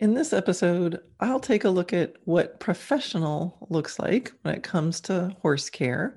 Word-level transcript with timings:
In 0.00 0.14
this 0.14 0.32
episode, 0.32 1.00
I'll 1.18 1.40
take 1.40 1.64
a 1.64 1.70
look 1.70 1.92
at 1.92 2.14
what 2.24 2.60
professional 2.60 3.66
looks 3.68 3.98
like 3.98 4.32
when 4.42 4.54
it 4.54 4.62
comes 4.62 5.00
to 5.02 5.34
horse 5.42 5.68
care. 5.68 6.16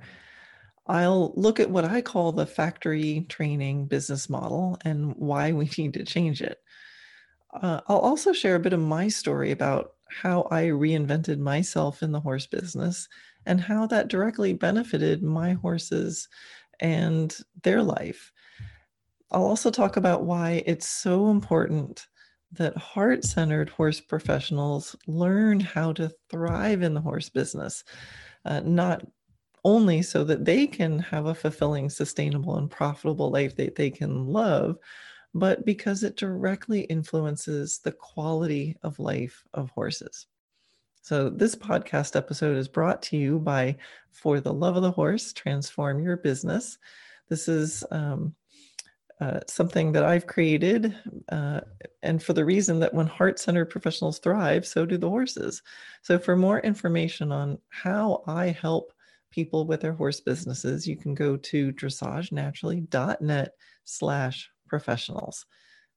I'll 0.86 1.34
look 1.36 1.60
at 1.60 1.72
what 1.72 1.86
I 1.86 2.02
call 2.02 2.32
the 2.32 2.46
factory 2.46 3.26
training 3.28 3.88
business 3.88 4.30
model 4.30 4.78
and 4.86 5.16
why 5.16 5.52
we 5.52 5.68
need 5.80 5.96
to 5.96 6.04
change 6.04 6.44
it. 6.44 6.60
Uh, 7.60 7.82
I'll 7.88 7.98
also 7.98 8.34
share 8.34 8.56
a 8.56 8.60
bit 8.60 8.74
of 8.74 8.80
my 8.80 9.08
story 9.08 9.50
about 9.50 9.94
how 10.08 10.48
I 10.52 10.66
reinvented 10.66 11.40
myself 11.40 12.04
in 12.04 12.12
the 12.12 12.20
horse 12.20 12.46
business 12.46 13.08
and 13.48 13.60
how 13.60 13.88
that 13.88 14.10
directly 14.10 14.54
benefited 14.54 15.24
my 15.24 15.54
horses 15.54 16.30
and 16.80 17.36
their 17.64 17.82
life. 17.82 18.32
I'll 19.32 19.46
also 19.46 19.72
talk 19.72 19.98
about 19.98 20.24
why 20.24 20.62
it's 20.68 20.88
so 20.88 21.32
important 21.32 22.06
that 22.54 22.76
heart 22.78 23.24
centered 23.24 23.70
horse 23.70 24.02
professionals 24.02 24.96
learn 25.08 25.60
how 25.60 25.94
to 25.94 26.12
thrive 26.30 26.82
in 26.82 26.94
the 26.94 27.02
horse 27.02 27.30
business, 27.30 27.84
uh, 28.46 28.60
not 28.62 29.06
only 29.64 30.02
so 30.02 30.24
that 30.24 30.44
they 30.44 30.68
can 30.68 31.00
have 31.00 31.28
a 31.28 31.36
fulfilling, 31.36 31.90
sustainable, 31.90 32.58
and 32.58 32.70
profitable 32.70 33.30
life 33.30 33.56
that 33.56 33.76
they 33.76 33.90
can 33.90 34.28
love, 34.28 34.78
but 35.34 35.66
because 35.66 36.04
it 36.04 36.18
directly 36.18 36.82
influences 36.82 37.80
the 37.80 37.92
quality 37.92 38.76
of 38.84 39.00
life 39.00 39.44
of 39.54 39.70
horses. 39.70 40.28
So, 41.04 41.30
this 41.30 41.56
podcast 41.56 42.16
episode 42.16 42.58
is 42.58 42.68
brought 42.68 43.02
to 43.04 43.18
you 43.18 43.40
by 43.40 43.78
For 44.12 44.40
the 44.40 44.54
Love 44.54 44.76
of 44.76 44.84
the 44.84 44.92
Horse 44.92 45.34
Transform 45.34 46.04
Your 46.04 46.18
Business. 46.18 46.78
This 47.28 47.48
is 47.48 47.84
um, 47.92 48.36
uh, 49.22 49.40
something 49.48 49.92
that 49.92 50.04
I've 50.04 50.26
created, 50.26 50.96
uh, 51.32 51.62
and 52.02 52.22
for 52.22 52.34
the 52.34 52.44
reason 52.44 52.80
that 52.80 52.94
when 52.94 53.06
heart 53.06 53.40
centered 53.40 53.66
professionals 53.66 54.18
thrive, 54.18 54.66
so 54.66 54.84
do 54.86 54.98
the 54.98 55.10
horses. 55.10 55.62
So, 56.02 56.18
for 56.18 56.36
more 56.36 56.60
information 56.62 57.32
on 57.32 57.60
how 57.70 58.24
I 58.26 58.48
help 58.48 58.92
people 59.30 59.66
with 59.66 59.82
their 59.82 59.94
horse 59.94 60.20
businesses, 60.20 60.88
you 60.88 60.98
can 60.98 61.14
go 61.14 61.38
to 61.38 61.72
dressagenaturally.net 61.72 63.54
slash 63.86 64.50
professionals. 64.68 65.46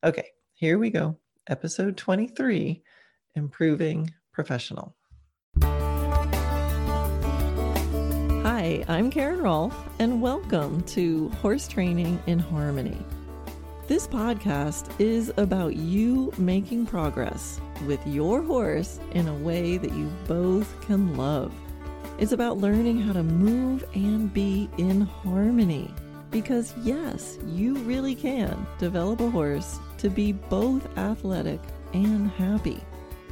Okay, 0.05 0.29
here 0.53 0.79
we 0.79 0.91
go. 0.91 1.17
Episode 1.49 1.97
23 1.97 2.83
Improving 3.35 4.13
Professional. 4.33 4.95
I'm 8.83 9.11
Karen 9.11 9.41
Rolfe, 9.41 9.89
and 10.01 10.21
welcome 10.21 10.83
to 10.83 11.29
Horse 11.41 11.69
Training 11.69 12.21
in 12.27 12.41
Harmony. 12.41 12.99
This 13.87 14.09
podcast 14.09 14.91
is 14.99 15.33
about 15.37 15.77
you 15.77 16.33
making 16.39 16.87
progress 16.87 17.61
with 17.87 18.05
your 18.05 18.43
horse 18.43 18.99
in 19.13 19.29
a 19.29 19.35
way 19.35 19.77
that 19.77 19.93
you 19.93 20.11
both 20.27 20.81
can 20.87 21.17
love. 21.17 21.55
It's 22.19 22.33
about 22.33 22.59
learning 22.59 23.01
how 23.01 23.13
to 23.13 23.23
move 23.23 23.85
and 23.95 24.33
be 24.35 24.69
in 24.77 25.03
harmony. 25.03 25.95
Because, 26.33 26.75
yes, 26.83 27.39
you 27.47 27.77
really 27.79 28.17
can 28.17 28.67
develop 28.79 29.21
a 29.21 29.31
horse 29.31 29.79
to 29.99 30.11
be 30.11 30.33
both 30.33 30.99
athletic 30.99 31.61
and 31.93 32.29
happy. 32.33 32.83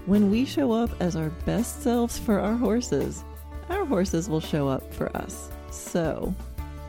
When 0.07 0.31
we 0.31 0.45
show 0.45 0.71
up 0.71 0.91
as 1.01 1.17
our 1.17 1.31
best 1.47 1.83
selves 1.83 2.17
for 2.17 2.39
our 2.39 2.55
horses, 2.55 3.25
our 3.73 3.85
horses 3.85 4.29
will 4.29 4.41
show 4.41 4.69
up 4.69 4.93
for 4.95 5.15
us. 5.17 5.51
So, 5.71 6.35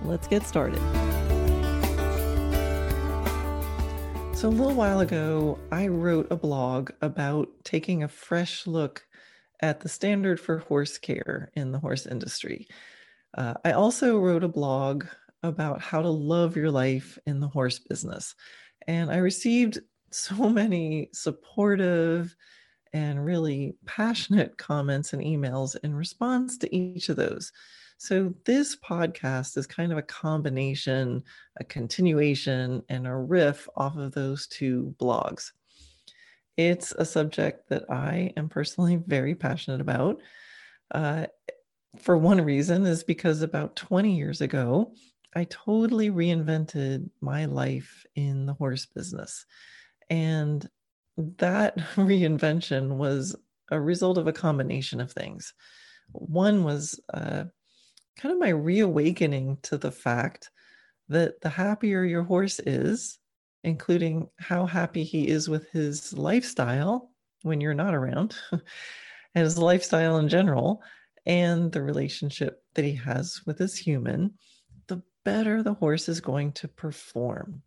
let's 0.03 0.27
get 0.27 0.43
started. 0.43 0.81
So, 4.35 4.49
a 4.49 4.49
little 4.49 4.75
while 4.75 4.99
ago, 4.99 5.57
I 5.71 5.87
wrote 5.87 6.27
a 6.29 6.35
blog 6.35 6.91
about 7.01 7.47
taking 7.63 8.03
a 8.03 8.07
fresh 8.07 8.67
look 8.67 9.05
at 9.61 9.79
the 9.79 9.89
standard 9.89 10.39
for 10.39 10.57
horse 10.57 10.97
care 10.97 11.49
in 11.55 11.71
the 11.71 11.79
horse 11.79 12.05
industry. 12.05 12.67
Uh, 13.37 13.53
I 13.63 13.71
also 13.71 14.19
wrote 14.19 14.43
a 14.43 14.49
blog 14.49 15.05
about 15.43 15.81
how 15.81 16.01
to 16.01 16.09
love 16.09 16.55
your 16.55 16.71
life 16.71 17.17
in 17.25 17.39
the 17.39 17.47
horse 17.47 17.79
business. 17.79 18.35
And 18.87 19.09
I 19.09 19.17
received 19.17 19.79
so 20.11 20.35
many 20.49 21.09
supportive 21.13 22.35
and 22.93 23.25
really 23.25 23.75
passionate 23.85 24.57
comments 24.57 25.13
and 25.13 25.21
emails 25.21 25.75
in 25.83 25.95
response 25.95 26.57
to 26.59 26.75
each 26.75 27.09
of 27.09 27.15
those. 27.15 27.51
So, 27.97 28.33
this 28.45 28.75
podcast 28.75 29.57
is 29.57 29.65
kind 29.65 29.91
of 29.91 29.97
a 29.97 30.03
combination, 30.03 31.23
a 31.59 31.63
continuation, 31.63 32.83
and 32.89 33.07
a 33.07 33.15
riff 33.15 33.67
off 33.75 33.95
of 33.95 34.11
those 34.11 34.47
two 34.47 34.93
blogs. 34.99 35.51
It's 36.57 36.91
a 36.91 37.05
subject 37.05 37.69
that 37.69 37.89
I 37.89 38.33
am 38.37 38.49
personally 38.49 38.97
very 38.97 39.35
passionate 39.35 39.81
about. 39.81 40.19
Uh, 40.91 41.27
for 41.97 42.17
one 42.17 42.41
reason, 42.41 42.85
is 42.85 43.03
because 43.03 43.41
about 43.41 43.75
20 43.75 44.15
years 44.15 44.41
ago, 44.41 44.93
I 45.35 45.45
totally 45.45 46.09
reinvented 46.09 47.09
my 47.21 47.45
life 47.45 48.05
in 48.15 48.45
the 48.45 48.53
horse 48.53 48.85
business. 48.85 49.45
And 50.09 50.67
that 51.17 51.77
reinvention 51.95 52.97
was 52.97 53.35
a 53.71 53.79
result 53.79 54.17
of 54.17 54.27
a 54.27 54.33
combination 54.33 54.99
of 54.99 55.11
things. 55.11 55.53
One 56.11 56.63
was 56.63 56.99
uh, 57.13 57.45
kind 58.17 58.33
of 58.33 58.39
my 58.39 58.49
reawakening 58.49 59.57
to 59.63 59.77
the 59.77 59.91
fact 59.91 60.49
that 61.09 61.41
the 61.41 61.49
happier 61.49 62.03
your 62.03 62.23
horse 62.23 62.59
is, 62.59 63.19
including 63.63 64.29
how 64.39 64.65
happy 64.65 65.03
he 65.03 65.27
is 65.27 65.49
with 65.49 65.69
his 65.71 66.13
lifestyle 66.13 67.11
when 67.43 67.61
you're 67.61 67.73
not 67.73 67.93
around, 67.93 68.35
and 68.51 68.61
his 69.33 69.57
lifestyle 69.57 70.17
in 70.17 70.29
general, 70.29 70.81
and 71.25 71.71
the 71.71 71.81
relationship 71.81 72.63
that 72.75 72.85
he 72.85 72.95
has 72.95 73.41
with 73.45 73.57
his 73.57 73.77
human, 73.77 74.33
the 74.87 75.01
better 75.23 75.63
the 75.63 75.73
horse 75.73 76.09
is 76.09 76.21
going 76.21 76.51
to 76.53 76.67
perform. 76.67 77.61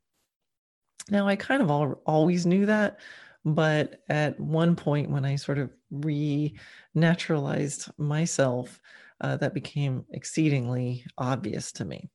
Now, 1.10 1.28
I 1.28 1.36
kind 1.36 1.62
of 1.62 1.70
all, 1.70 2.02
always 2.04 2.46
knew 2.46 2.66
that, 2.66 2.98
but 3.46 4.02
at 4.08 4.38
one 4.40 4.74
point 4.74 5.08
when 5.08 5.24
I 5.24 5.36
sort 5.36 5.58
of 5.58 5.70
re 5.90 6.58
naturalized 6.94 7.88
myself, 7.96 8.80
uh, 9.20 9.36
that 9.36 9.54
became 9.54 10.04
exceedingly 10.10 11.04
obvious 11.16 11.70
to 11.72 11.84
me. 11.84 12.10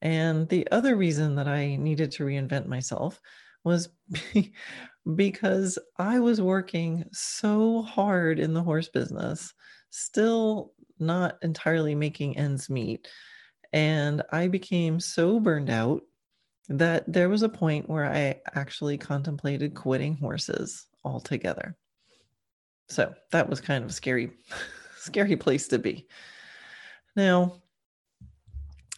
And 0.00 0.48
the 0.48 0.66
other 0.72 0.96
reason 0.96 1.36
that 1.36 1.46
I 1.46 1.76
needed 1.76 2.10
to 2.12 2.24
reinvent 2.24 2.66
myself 2.66 3.20
was 3.62 3.90
because 5.16 5.78
I 5.98 6.18
was 6.18 6.40
working 6.40 7.04
so 7.12 7.82
hard 7.82 8.40
in 8.40 8.54
the 8.54 8.62
horse 8.62 8.88
business, 8.88 9.52
still 9.90 10.72
not 10.98 11.36
entirely 11.42 11.94
making 11.94 12.38
ends 12.38 12.70
meet. 12.70 13.06
And 13.72 14.22
I 14.32 14.48
became 14.48 14.98
so 14.98 15.38
burned 15.38 15.70
out 15.70 16.02
that 16.68 17.10
there 17.12 17.28
was 17.28 17.42
a 17.42 17.48
point 17.48 17.88
where 17.88 18.06
I 18.06 18.40
actually 18.54 18.98
contemplated 18.98 19.74
quitting 19.74 20.16
horses 20.16 20.86
altogether. 21.04 21.76
So 22.88 23.14
that 23.30 23.48
was 23.48 23.60
kind 23.60 23.84
of 23.84 23.90
a 23.90 23.92
scary 23.92 24.30
scary 24.96 25.36
place 25.36 25.68
to 25.68 25.78
be. 25.78 26.06
Now, 27.16 27.62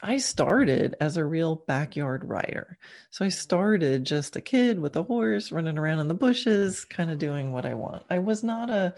I 0.03 0.19
started 0.19 0.97
as 1.01 1.17
a 1.17 1.25
real 1.25 1.65
backyard 1.67 2.29
rider. 2.29 2.77
So 3.11 3.25
I 3.25 3.31
started 3.31 4.05
just 4.05 4.37
a 4.37 4.41
kid 4.43 4.79
with 4.79 4.97
a 4.97 5.03
horse 5.03 5.51
running 5.51 5.79
around 5.79 6.01
in 6.01 6.09
the 6.09 6.15
bushes, 6.15 6.85
kind 6.85 7.11
of 7.11 7.19
doing 7.19 7.53
what 7.53 7.65
I 7.65 7.73
want. 7.73 8.05
I 8.11 8.19
was 8.19 8.45
not 8.45 8.69
a, 8.69 8.95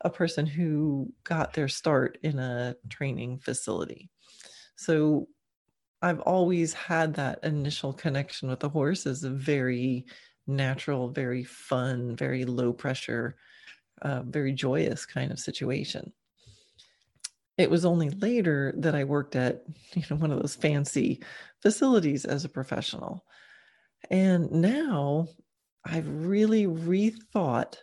a 0.00 0.08
person 0.08 0.46
who 0.46 1.12
got 1.24 1.52
their 1.52 1.68
start 1.68 2.16
in 2.22 2.38
a 2.38 2.74
training 2.88 3.38
facility. 3.38 4.08
So 4.76 5.28
I've 6.06 6.20
always 6.20 6.72
had 6.72 7.14
that 7.14 7.40
initial 7.42 7.92
connection 7.92 8.48
with 8.48 8.60
the 8.60 8.68
horse 8.68 9.06
as 9.06 9.24
a 9.24 9.30
very 9.30 10.06
natural, 10.46 11.10
very 11.10 11.44
fun, 11.44 12.16
very 12.16 12.44
low 12.44 12.72
pressure, 12.72 13.36
uh, 14.02 14.22
very 14.22 14.52
joyous 14.52 15.04
kind 15.04 15.32
of 15.32 15.38
situation 15.38 16.12
it 17.58 17.70
was 17.70 17.84
only 17.84 18.10
later 18.10 18.74
that 18.78 18.94
I 18.94 19.04
worked 19.04 19.36
at 19.36 19.62
you 19.94 20.02
know 20.10 20.16
one 20.16 20.30
of 20.30 20.40
those 20.40 20.54
fancy 20.54 21.22
facilities 21.62 22.24
as 22.24 22.44
a 22.44 22.50
professional. 22.50 23.24
And 24.10 24.50
now 24.50 25.28
I've 25.84 26.08
really 26.08 26.66
rethought 26.66 27.76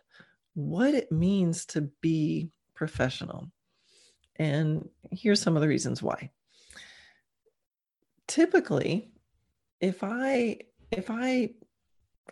what 0.53 0.93
it 0.93 1.11
means 1.11 1.65
to 1.67 1.89
be 2.01 2.49
professional. 2.75 3.49
And 4.37 4.87
here's 5.11 5.41
some 5.41 5.55
of 5.55 5.61
the 5.61 5.67
reasons 5.67 6.01
why. 6.01 6.31
Typically, 8.27 9.11
if 9.79 10.03
I 10.03 10.59
if 10.91 11.09
I 11.09 11.51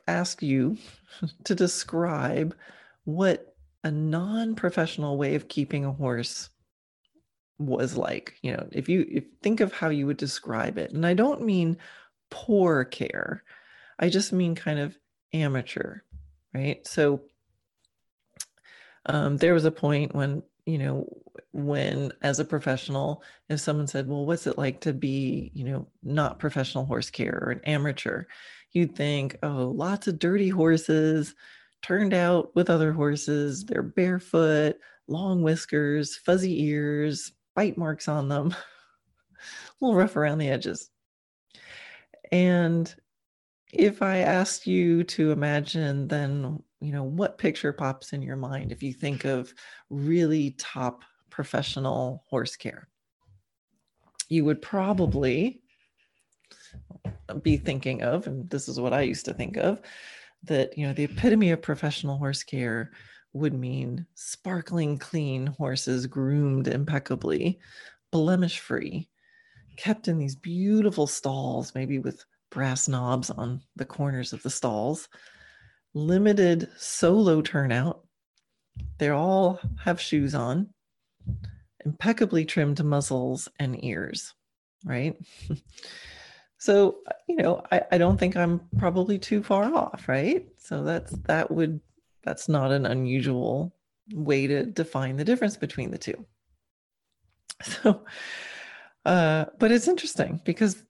ask 0.07 0.41
you 0.41 0.77
to 1.45 1.55
describe 1.55 2.55
what 3.03 3.55
a 3.83 3.91
non-professional 3.91 5.17
way 5.17 5.35
of 5.35 5.47
keeping 5.47 5.85
a 5.85 5.91
horse 5.91 6.49
was 7.57 7.95
like 7.95 8.35
you 8.41 8.51
know 8.51 8.67
if 8.71 8.89
you 8.89 9.05
if, 9.09 9.23
think 9.43 9.59
of 9.59 9.73
how 9.73 9.89
you 9.89 10.05
would 10.07 10.17
describe 10.17 10.77
it. 10.77 10.91
And 10.91 11.05
i 11.05 11.13
don't 11.13 11.43
mean 11.43 11.77
poor 12.29 12.85
care. 12.85 13.43
I 13.99 14.09
just 14.09 14.31
mean 14.33 14.55
kind 14.55 14.79
of 14.79 14.97
amateur 15.33 16.01
right? 16.53 16.85
So 16.87 17.21
Um, 19.05 19.37
there 19.37 19.55
was 19.55 19.65
a 19.65 19.71
point 19.71 20.13
when, 20.13 20.43
you 20.65 20.77
know, 20.77 21.07
when 21.51 22.11
as 22.21 22.39
a 22.39 22.45
professional, 22.45 23.23
if 23.49 23.59
someone 23.59 23.87
said, 23.87 24.07
Well, 24.07 24.25
what's 24.25 24.47
it 24.47 24.57
like 24.57 24.81
to 24.81 24.93
be, 24.93 25.51
you 25.53 25.65
know, 25.65 25.87
not 26.03 26.39
professional 26.39 26.85
horse 26.85 27.09
care 27.09 27.39
or 27.41 27.51
an 27.51 27.61
amateur? 27.65 28.25
You'd 28.71 28.95
think, 28.95 29.37
Oh, 29.43 29.73
lots 29.75 30.07
of 30.07 30.19
dirty 30.19 30.49
horses 30.49 31.35
turned 31.81 32.13
out 32.13 32.55
with 32.55 32.69
other 32.69 32.91
horses. 32.93 33.65
They're 33.65 33.81
barefoot, 33.83 34.77
long 35.07 35.41
whiskers, 35.41 36.15
fuzzy 36.15 36.63
ears, 36.63 37.31
bite 37.55 37.77
marks 37.77 38.07
on 38.07 38.29
them, 38.29 38.51
a 38.51 38.55
little 39.81 39.97
rough 39.97 40.15
around 40.15 40.37
the 40.37 40.49
edges. 40.49 40.89
And 42.31 42.93
if 43.73 44.01
I 44.01 44.19
asked 44.19 44.67
you 44.67 45.03
to 45.05 45.31
imagine, 45.31 46.07
then, 46.07 46.61
you 46.81 46.91
know, 46.91 47.03
what 47.03 47.37
picture 47.37 47.71
pops 47.71 48.11
in 48.11 48.21
your 48.21 48.35
mind 48.35 48.71
if 48.71 48.81
you 48.81 48.91
think 48.91 49.23
of 49.23 49.53
really 49.89 50.51
top 50.57 51.03
professional 51.29 52.23
horse 52.27 52.55
care? 52.55 52.87
You 54.29 54.45
would 54.45 54.61
probably 54.61 55.61
be 57.43 57.57
thinking 57.57 58.01
of, 58.01 58.27
and 58.27 58.49
this 58.49 58.67
is 58.67 58.79
what 58.79 58.93
I 58.93 59.01
used 59.01 59.25
to 59.25 59.33
think 59.33 59.57
of, 59.57 59.81
that, 60.43 60.77
you 60.77 60.87
know, 60.87 60.93
the 60.93 61.03
epitome 61.03 61.51
of 61.51 61.61
professional 61.61 62.17
horse 62.17 62.43
care 62.43 62.91
would 63.33 63.53
mean 63.53 64.05
sparkling 64.15 64.97
clean 64.97 65.47
horses 65.47 66.07
groomed 66.07 66.67
impeccably, 66.67 67.59
blemish 68.11 68.59
free, 68.59 69.07
kept 69.77 70.07
in 70.07 70.17
these 70.17 70.35
beautiful 70.35 71.07
stalls, 71.07 71.73
maybe 71.75 71.99
with 71.99 72.25
brass 72.49 72.87
knobs 72.87 73.29
on 73.29 73.61
the 73.75 73.85
corners 73.85 74.33
of 74.33 74.43
the 74.43 74.49
stalls, 74.49 75.07
limited 75.93 76.69
solo 76.77 77.41
turnout. 77.41 78.05
They 78.97 79.09
all 79.09 79.59
have 79.83 79.99
shoes 79.99 80.33
on, 80.35 80.69
impeccably 81.85 82.45
trimmed 82.45 82.83
muzzles 82.83 83.49
and 83.59 83.83
ears, 83.83 84.33
right? 84.85 85.15
so, 86.57 86.97
you 87.27 87.37
know, 87.37 87.61
I, 87.71 87.81
I 87.91 87.97
don't 87.97 88.17
think 88.17 88.35
I'm 88.35 88.61
probably 88.77 89.19
too 89.19 89.43
far 89.43 89.73
off, 89.73 90.07
right? 90.07 90.47
So 90.57 90.83
that's 90.83 91.11
that 91.23 91.51
would 91.51 91.81
that's 92.23 92.47
not 92.47 92.71
an 92.71 92.85
unusual 92.85 93.75
way 94.13 94.47
to 94.47 94.65
define 94.65 95.17
the 95.17 95.25
difference 95.25 95.57
between 95.57 95.91
the 95.91 95.97
two. 95.97 96.25
So, 97.63 98.03
uh, 99.05 99.45
but 99.59 99.71
it's 99.71 99.87
interesting 99.87 100.41
because 100.43 100.83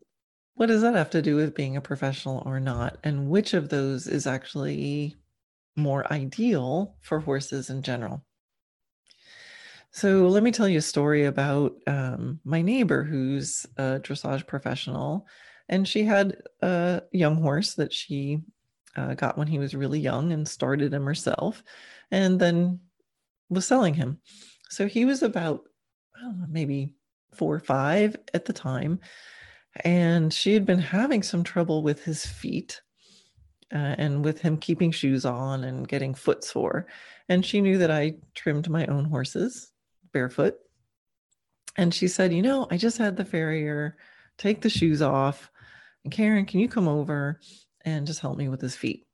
what 0.56 0.68
does 0.68 0.82
that 0.82 0.96
have 0.96 1.10
to 1.12 1.22
do 1.22 1.36
with 1.36 1.56
being 1.56 1.78
a 1.78 1.82
professional 1.82 2.44
or 2.46 2.60
not? 2.60 2.98
And 3.04 3.30
which 3.30 3.54
of 3.54 3.70
those 3.70 4.08
is 4.08 4.28
actually 4.28 5.16
more 5.76 6.12
ideal 6.12 6.96
for 7.02 7.20
horses 7.20 7.70
in 7.70 7.82
general? 7.82 8.24
So, 9.94 10.28
let 10.28 10.44
me 10.44 10.52
tell 10.52 10.70
you 10.70 10.78
a 10.78 10.82
story 10.82 11.26
about 11.26 11.74
um, 11.86 12.40
my 12.46 12.62
neighbor 12.62 13.04
who's 13.04 13.66
a 13.78 14.00
dressage 14.00 14.48
professional. 14.48 15.28
And 15.68 15.88
she 15.88 16.04
had 16.04 16.42
a 16.62 17.02
young 17.12 17.42
horse 17.42 17.76
that 17.76 17.92
she 17.92 18.40
uh, 18.96 19.14
got 19.16 19.38
when 19.38 19.48
he 19.48 19.60
was 19.60 19.76
really 19.76 20.00
young 20.00 20.32
and 20.32 20.48
started 20.48 20.94
him 20.94 21.06
herself 21.06 21.64
and 22.10 22.40
then 22.40 22.80
was 23.50 23.66
selling 23.66 23.94
him. 23.94 24.20
So 24.70 24.88
he 24.88 25.06
was 25.06 25.24
about 25.24 25.64
know, 26.22 26.34
maybe 26.50 26.94
four 27.34 27.56
or 27.56 27.60
five 27.60 28.16
at 28.34 28.46
the 28.46 28.54
time. 28.54 29.00
And 29.84 30.34
she 30.34 30.54
had 30.54 30.66
been 30.66 30.80
having 30.80 31.24
some 31.24 31.44
trouble 31.44 31.82
with 31.82 32.04
his 32.04 32.26
feet 32.26 32.82
uh, 33.74 33.96
and 33.98 34.24
with 34.24 34.42
him 34.42 34.58
keeping 34.58 34.92
shoes 34.92 35.26
on 35.26 35.64
and 35.64 35.88
getting 35.88 36.14
footsore. 36.14 36.88
And 37.30 37.46
she 37.46 37.62
knew 37.62 37.78
that 37.78 37.92
I 37.92 38.16
trimmed 38.36 38.70
my 38.70 38.86
own 38.88 39.06
horses 39.06 39.72
barefoot. 40.12 40.56
And 41.78 41.94
she 41.94 42.10
said, 42.10 42.34
You 42.34 42.42
know, 42.42 42.68
I 42.70 42.78
just 42.78 42.98
had 42.98 43.16
the 43.16 43.24
farrier 43.24 43.98
take 44.38 44.62
the 44.62 44.70
shoes 44.70 45.02
off. 45.02 45.50
And 46.04 46.12
Karen, 46.12 46.46
can 46.46 46.60
you 46.60 46.68
come 46.68 46.88
over 46.88 47.40
and 47.86 48.08
just 48.08 48.20
help 48.20 48.38
me 48.38 48.50
with 48.50 48.62
his 48.62 48.76
feet. 48.76 49.06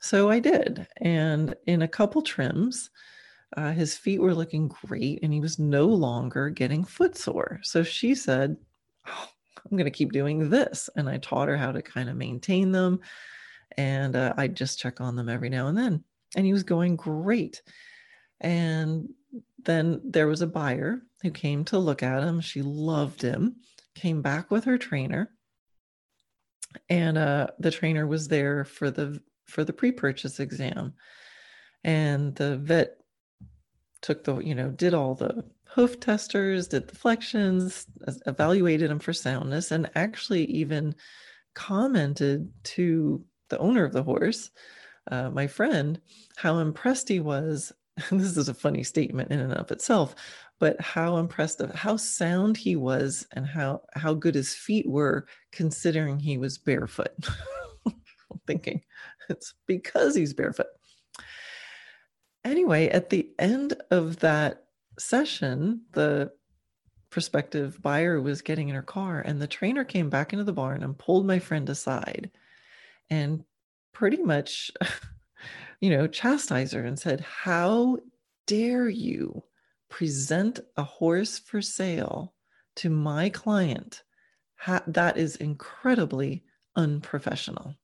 So 0.00 0.30
I 0.30 0.40
did. 0.40 0.86
And 1.00 1.54
in 1.66 1.82
a 1.82 1.88
couple 1.88 2.22
trims, 2.22 2.90
uh, 3.56 3.72
his 3.72 3.96
feet 3.96 4.20
were 4.20 4.34
looking 4.34 4.68
great 4.68 5.20
and 5.22 5.32
he 5.32 5.40
was 5.40 5.58
no 5.58 5.86
longer 5.86 6.48
getting 6.50 6.84
footsore. 6.84 7.60
So 7.62 7.82
she 7.82 8.14
said, 8.14 8.56
oh, 9.06 9.28
I'm 9.64 9.76
going 9.76 9.84
to 9.84 9.90
keep 9.90 10.12
doing 10.12 10.50
this. 10.50 10.88
And 10.96 11.08
I 11.08 11.18
taught 11.18 11.48
her 11.48 11.56
how 11.56 11.72
to 11.72 11.82
kind 11.82 12.08
of 12.08 12.16
maintain 12.16 12.72
them. 12.72 13.00
And 13.76 14.16
uh, 14.16 14.34
I 14.36 14.48
just 14.48 14.78
check 14.78 15.00
on 15.00 15.16
them 15.16 15.28
every 15.28 15.48
now 15.48 15.68
and 15.68 15.76
then. 15.76 16.04
And 16.36 16.46
he 16.46 16.52
was 16.52 16.62
going 16.62 16.96
great. 16.96 17.62
And 18.40 19.08
then 19.64 20.00
there 20.04 20.26
was 20.26 20.42
a 20.42 20.46
buyer 20.46 21.02
who 21.22 21.30
came 21.30 21.64
to 21.66 21.78
look 21.78 22.02
at 22.02 22.22
him. 22.22 22.40
She 22.40 22.62
loved 22.62 23.22
him, 23.22 23.56
came 23.94 24.22
back 24.22 24.50
with 24.50 24.64
her 24.64 24.78
trainer 24.78 25.30
and 26.88 27.18
uh, 27.18 27.48
the 27.58 27.70
trainer 27.70 28.06
was 28.06 28.28
there 28.28 28.64
for 28.64 28.90
the 28.90 29.20
for 29.46 29.64
the 29.64 29.72
pre-purchase 29.72 30.38
exam 30.38 30.94
and 31.82 32.34
the 32.36 32.56
vet 32.58 32.96
took 34.00 34.24
the 34.24 34.38
you 34.38 34.54
know 34.54 34.70
did 34.70 34.94
all 34.94 35.14
the 35.14 35.44
hoof 35.72 36.00
testers 36.00 36.68
did 36.68 36.88
the 36.88 36.96
flexions 36.96 37.86
evaluated 38.26 38.90
him 38.90 38.98
for 38.98 39.12
soundness 39.12 39.70
and 39.70 39.90
actually 39.94 40.44
even 40.46 40.94
commented 41.54 42.50
to 42.64 43.24
the 43.48 43.58
owner 43.58 43.84
of 43.84 43.92
the 43.92 44.02
horse 44.02 44.50
uh, 45.10 45.30
my 45.30 45.46
friend 45.46 46.00
how 46.36 46.58
impressed 46.58 47.08
he 47.08 47.20
was 47.20 47.72
this 48.10 48.36
is 48.36 48.48
a 48.48 48.54
funny 48.54 48.82
statement 48.82 49.30
in 49.30 49.40
and 49.40 49.52
of 49.52 49.70
itself 49.70 50.14
but 50.60 50.78
how 50.80 51.16
impressed 51.16 51.60
of 51.60 51.74
how 51.74 51.96
sound 51.96 52.56
he 52.56 52.76
was 52.76 53.26
and 53.32 53.46
how 53.46 53.80
how 53.94 54.14
good 54.14 54.34
his 54.34 54.54
feet 54.54 54.88
were 54.88 55.26
considering 55.50 56.20
he 56.20 56.36
was 56.38 56.58
barefoot. 56.58 57.12
I'm 57.86 57.94
thinking 58.46 58.82
it's 59.28 59.54
because 59.66 60.14
he's 60.14 60.34
barefoot. 60.34 60.66
Anyway 62.44 62.88
at 62.88 63.10
the 63.10 63.30
end 63.38 63.74
of 63.90 64.18
that 64.18 64.66
session 65.00 65.82
the 65.92 66.30
prospective 67.10 67.82
buyer 67.82 68.20
was 68.20 68.42
getting 68.42 68.68
in 68.68 68.74
her 68.74 68.82
car 68.82 69.20
and 69.20 69.40
the 69.40 69.46
trainer 69.46 69.84
came 69.84 70.08
back 70.08 70.32
into 70.32 70.44
the 70.44 70.52
barn 70.52 70.82
and 70.82 70.98
pulled 70.98 71.26
my 71.26 71.38
friend 71.38 71.68
aside 71.68 72.30
and 73.08 73.44
pretty 73.92 74.22
much 74.22 74.70
you 75.80 75.90
know 75.90 76.06
chastised 76.06 76.72
her 76.72 76.84
and 76.84 76.98
said 76.98 77.20
how 77.20 77.98
dare 78.46 78.88
you 78.88 79.42
present 79.90 80.60
a 80.76 80.82
horse 80.82 81.38
for 81.38 81.60
sale 81.60 82.32
to 82.76 82.88
my 82.88 83.28
client, 83.28 84.02
ha- 84.56 84.84
that 84.86 85.18
is 85.18 85.36
incredibly 85.36 86.42
unprofessional. 86.76 87.74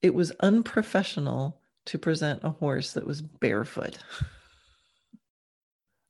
It 0.00 0.14
was 0.14 0.30
unprofessional 0.40 1.60
to 1.86 1.98
present 1.98 2.40
a 2.42 2.50
horse 2.50 2.92
that 2.92 3.06
was 3.06 3.20
barefoot. 3.20 3.98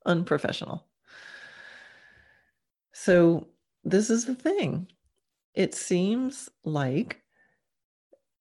unprofessional. 0.07 0.87
So, 2.93 3.49
this 3.85 4.11
is 4.11 4.25
the 4.25 4.35
thing. 4.35 4.89
It 5.55 5.75
seems 5.75 6.49
like 6.65 7.23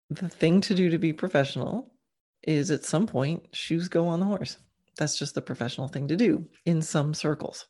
the 0.10 0.30
thing 0.30 0.62
to 0.62 0.76
do 0.76 0.90
to 0.90 0.98
be 0.98 1.14
professional 1.14 1.92
is 2.44 2.72
at 2.72 2.86
some 2.86 3.08
point 3.08 3.44
shoes 3.54 3.88
go 3.88 4.08
on 4.08 4.20
the 4.20 4.26
horse 4.26 4.58
that's 4.98 5.18
just 5.18 5.36
the 5.36 5.42
professional 5.42 5.88
thing 5.88 6.08
to 6.08 6.16
do 6.16 6.46
in 6.66 6.82
some 6.82 7.14
circles. 7.14 7.68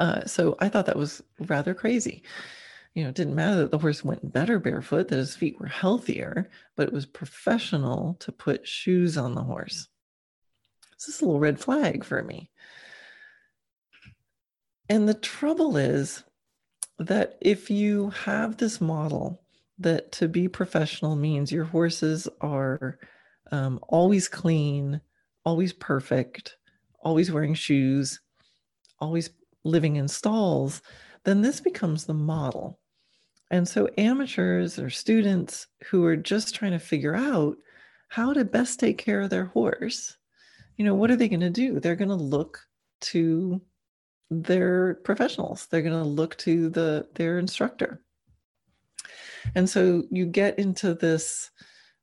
Uh, 0.00 0.24
so 0.24 0.56
I 0.58 0.68
thought 0.68 0.86
that 0.86 0.96
was 0.96 1.22
rather 1.38 1.74
crazy. 1.74 2.22
You 2.94 3.04
know, 3.04 3.10
it 3.10 3.14
didn't 3.14 3.34
matter 3.34 3.56
that 3.56 3.70
the 3.70 3.78
horse 3.78 4.04
went 4.04 4.32
better 4.32 4.58
barefoot, 4.58 5.08
that 5.08 5.16
his 5.16 5.36
feet 5.36 5.58
were 5.58 5.66
healthier, 5.66 6.50
but 6.76 6.88
it 6.88 6.92
was 6.92 7.06
professional 7.06 8.14
to 8.20 8.32
put 8.32 8.66
shoes 8.66 9.16
on 9.16 9.34
the 9.34 9.42
horse. 9.42 9.88
This 10.94 11.14
is 11.14 11.20
a 11.20 11.24
little 11.24 11.40
red 11.40 11.58
flag 11.58 12.04
for 12.04 12.22
me. 12.22 12.50
And 14.88 15.08
the 15.08 15.14
trouble 15.14 15.76
is 15.76 16.24
that 16.98 17.38
if 17.40 17.70
you 17.70 18.10
have 18.10 18.56
this 18.56 18.80
model 18.80 19.42
that 19.78 20.12
to 20.12 20.28
be 20.28 20.48
professional 20.48 21.16
means 21.16 21.50
your 21.50 21.64
horses 21.64 22.28
are 22.40 22.98
um, 23.50 23.80
always 23.88 24.28
clean, 24.28 25.00
always 25.44 25.72
perfect, 25.72 26.56
always 27.00 27.32
wearing 27.32 27.54
shoes, 27.54 28.20
always 28.98 29.30
living 29.64 29.96
in 29.96 30.08
stalls, 30.08 30.82
then 31.24 31.40
this 31.40 31.60
becomes 31.60 32.04
the 32.04 32.14
model. 32.14 32.78
And 33.50 33.68
so 33.68 33.88
amateurs 33.98 34.78
or 34.78 34.90
students 34.90 35.66
who 35.84 36.04
are 36.04 36.16
just 36.16 36.54
trying 36.54 36.72
to 36.72 36.78
figure 36.78 37.14
out 37.14 37.56
how 38.08 38.32
to 38.32 38.44
best 38.44 38.80
take 38.80 38.98
care 38.98 39.20
of 39.20 39.30
their 39.30 39.46
horse, 39.46 40.16
you 40.76 40.84
know, 40.84 40.94
what 40.94 41.10
are 41.10 41.16
they 41.16 41.28
going 41.28 41.40
to 41.40 41.50
do? 41.50 41.80
They're 41.80 41.96
going 41.96 42.08
to 42.08 42.14
look 42.14 42.60
to 43.02 43.60
their 44.30 44.94
professionals. 45.04 45.66
They're 45.66 45.82
going 45.82 46.02
to 46.02 46.08
look 46.08 46.36
to 46.38 46.70
the 46.70 47.08
their 47.14 47.38
instructor. 47.38 48.02
And 49.54 49.68
so 49.68 50.04
you 50.10 50.26
get 50.26 50.58
into 50.58 50.94
this 50.94 51.50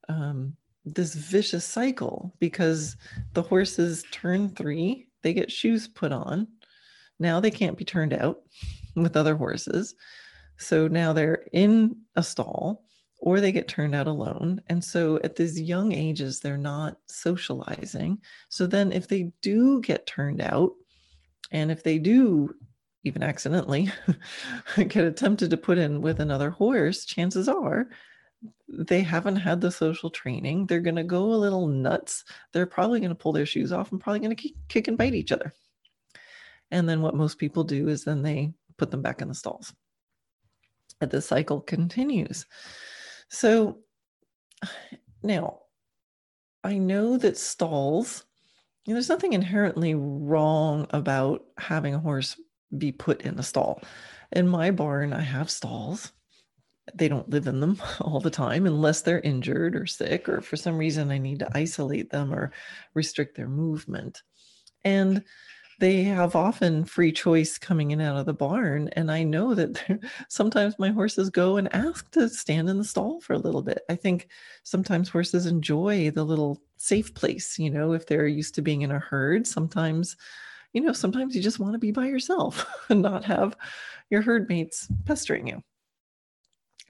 um, 0.07 0.55
this 0.85 1.13
vicious 1.13 1.65
cycle 1.65 2.33
because 2.39 2.97
the 3.33 3.41
horses 3.41 4.03
turn 4.11 4.49
three, 4.49 5.07
they 5.23 5.33
get 5.33 5.51
shoes 5.51 5.87
put 5.87 6.11
on. 6.11 6.47
Now 7.19 7.39
they 7.39 7.51
can't 7.51 7.77
be 7.77 7.85
turned 7.85 8.13
out 8.13 8.41
with 8.95 9.17
other 9.17 9.35
horses. 9.35 9.95
So 10.57 10.87
now 10.87 11.13
they're 11.13 11.45
in 11.53 11.95
a 12.15 12.23
stall 12.23 12.83
or 13.19 13.39
they 13.39 13.51
get 13.51 13.67
turned 13.67 13.93
out 13.93 14.07
alone. 14.07 14.61
And 14.67 14.83
so 14.83 15.19
at 15.23 15.35
these 15.35 15.59
young 15.59 15.91
ages, 15.91 16.39
they're 16.39 16.57
not 16.57 16.97
socializing. 17.07 18.19
So 18.47 18.65
then 18.65 18.91
if 18.91 19.07
they 19.07 19.31
do 19.41 19.81
get 19.81 20.07
turned 20.07 20.41
out, 20.41 20.71
and 21.51 21.71
if 21.71 21.83
they 21.83 21.97
do 21.97 22.55
even 23.03 23.23
accidentally 23.23 23.91
get 24.75 25.05
attempted 25.05 25.49
to 25.49 25.57
put 25.57 25.77
in 25.77 26.01
with 26.01 26.19
another 26.19 26.49
horse, 26.49 27.05
chances 27.05 27.47
are 27.47 27.87
they 28.67 29.01
haven't 29.01 29.35
had 29.35 29.59
the 29.59 29.71
social 29.71 30.09
training. 30.09 30.65
They're 30.65 30.79
going 30.79 30.95
to 30.95 31.03
go 31.03 31.33
a 31.33 31.35
little 31.35 31.67
nuts. 31.67 32.23
They're 32.53 32.65
probably 32.65 32.99
going 32.99 33.09
to 33.09 33.15
pull 33.15 33.33
their 33.33 33.45
shoes 33.45 33.71
off 33.71 33.91
and 33.91 33.99
probably 33.99 34.19
going 34.19 34.35
to 34.35 34.53
kick 34.67 34.87
and 34.87 34.97
bite 34.97 35.13
each 35.13 35.31
other. 35.31 35.53
And 36.71 36.87
then 36.87 37.01
what 37.01 37.15
most 37.15 37.37
people 37.37 37.63
do 37.63 37.89
is 37.89 38.03
then 38.03 38.21
they 38.21 38.53
put 38.77 38.91
them 38.91 39.01
back 39.01 39.21
in 39.21 39.27
the 39.27 39.33
stalls. 39.33 39.73
And 41.01 41.09
the 41.09 41.21
cycle 41.21 41.61
continues. 41.61 42.45
So 43.29 43.79
now 45.23 45.59
I 46.63 46.77
know 46.77 47.17
that 47.17 47.37
stalls, 47.37 48.25
you 48.85 48.93
know, 48.93 48.95
there's 48.95 49.09
nothing 49.09 49.33
inherently 49.33 49.95
wrong 49.95 50.87
about 50.91 51.45
having 51.57 51.93
a 51.93 51.99
horse 51.99 52.39
be 52.77 52.91
put 52.91 53.21
in 53.21 53.39
a 53.39 53.43
stall. 53.43 53.81
In 54.31 54.47
my 54.47 54.71
barn, 54.71 55.13
I 55.13 55.21
have 55.21 55.49
stalls. 55.49 56.11
They 56.93 57.07
don't 57.07 57.29
live 57.29 57.47
in 57.47 57.59
them 57.59 57.81
all 58.01 58.19
the 58.19 58.29
time 58.29 58.65
unless 58.65 59.01
they're 59.01 59.21
injured 59.21 59.75
or 59.75 59.85
sick, 59.85 60.27
or 60.27 60.41
for 60.41 60.57
some 60.57 60.77
reason 60.77 61.11
I 61.11 61.17
need 61.17 61.39
to 61.39 61.57
isolate 61.57 62.09
them 62.09 62.33
or 62.33 62.51
restrict 62.93 63.35
their 63.37 63.47
movement. 63.47 64.21
And 64.83 65.23
they 65.79 66.03
have 66.03 66.35
often 66.35 66.83
free 66.85 67.11
choice 67.11 67.57
coming 67.57 67.91
in 67.91 68.01
out 68.01 68.17
of 68.17 68.25
the 68.25 68.33
barn. 68.33 68.89
And 68.93 69.09
I 69.11 69.23
know 69.23 69.55
that 69.55 70.01
sometimes 70.29 70.77
my 70.77 70.89
horses 70.89 71.29
go 71.29 71.57
and 71.57 71.73
ask 71.73 72.11
to 72.11 72.29
stand 72.29 72.69
in 72.69 72.77
the 72.77 72.83
stall 72.83 73.21
for 73.21 73.33
a 73.33 73.39
little 73.39 73.61
bit. 73.61 73.79
I 73.89 73.95
think 73.95 74.27
sometimes 74.63 75.09
horses 75.09 75.45
enjoy 75.45 76.11
the 76.11 76.23
little 76.23 76.61
safe 76.77 77.13
place, 77.13 77.57
you 77.57 77.69
know, 77.69 77.93
if 77.93 78.05
they're 78.05 78.27
used 78.27 78.55
to 78.55 78.61
being 78.61 78.81
in 78.81 78.91
a 78.91 78.99
herd, 78.99 79.47
sometimes 79.47 80.15
you 80.73 80.81
know, 80.81 80.93
sometimes 80.93 81.35
you 81.35 81.41
just 81.41 81.59
want 81.59 81.73
to 81.73 81.79
be 81.79 81.91
by 81.91 82.05
yourself 82.05 82.65
and 82.89 83.01
not 83.01 83.25
have 83.25 83.57
your 84.09 84.21
herd 84.21 84.47
mates 84.49 84.87
pestering 85.05 85.47
you. 85.47 85.63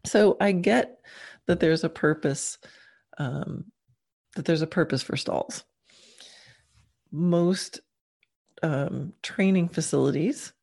So 0.05 0.38
I 0.39 0.51
get 0.51 1.00
that 1.46 1.60
there's 1.60 1.84
a 1.84 1.89
purpose, 1.89 2.58
um, 3.17 3.65
that 4.36 4.46
there's 4.46 4.62
a 4.62 4.67
purpose 4.67 5.01
for 5.01 5.17
stalls. 5.17 5.63
Most 7.12 7.79
um, 8.63 9.13
training 9.23 9.69
facilities, 9.69 10.53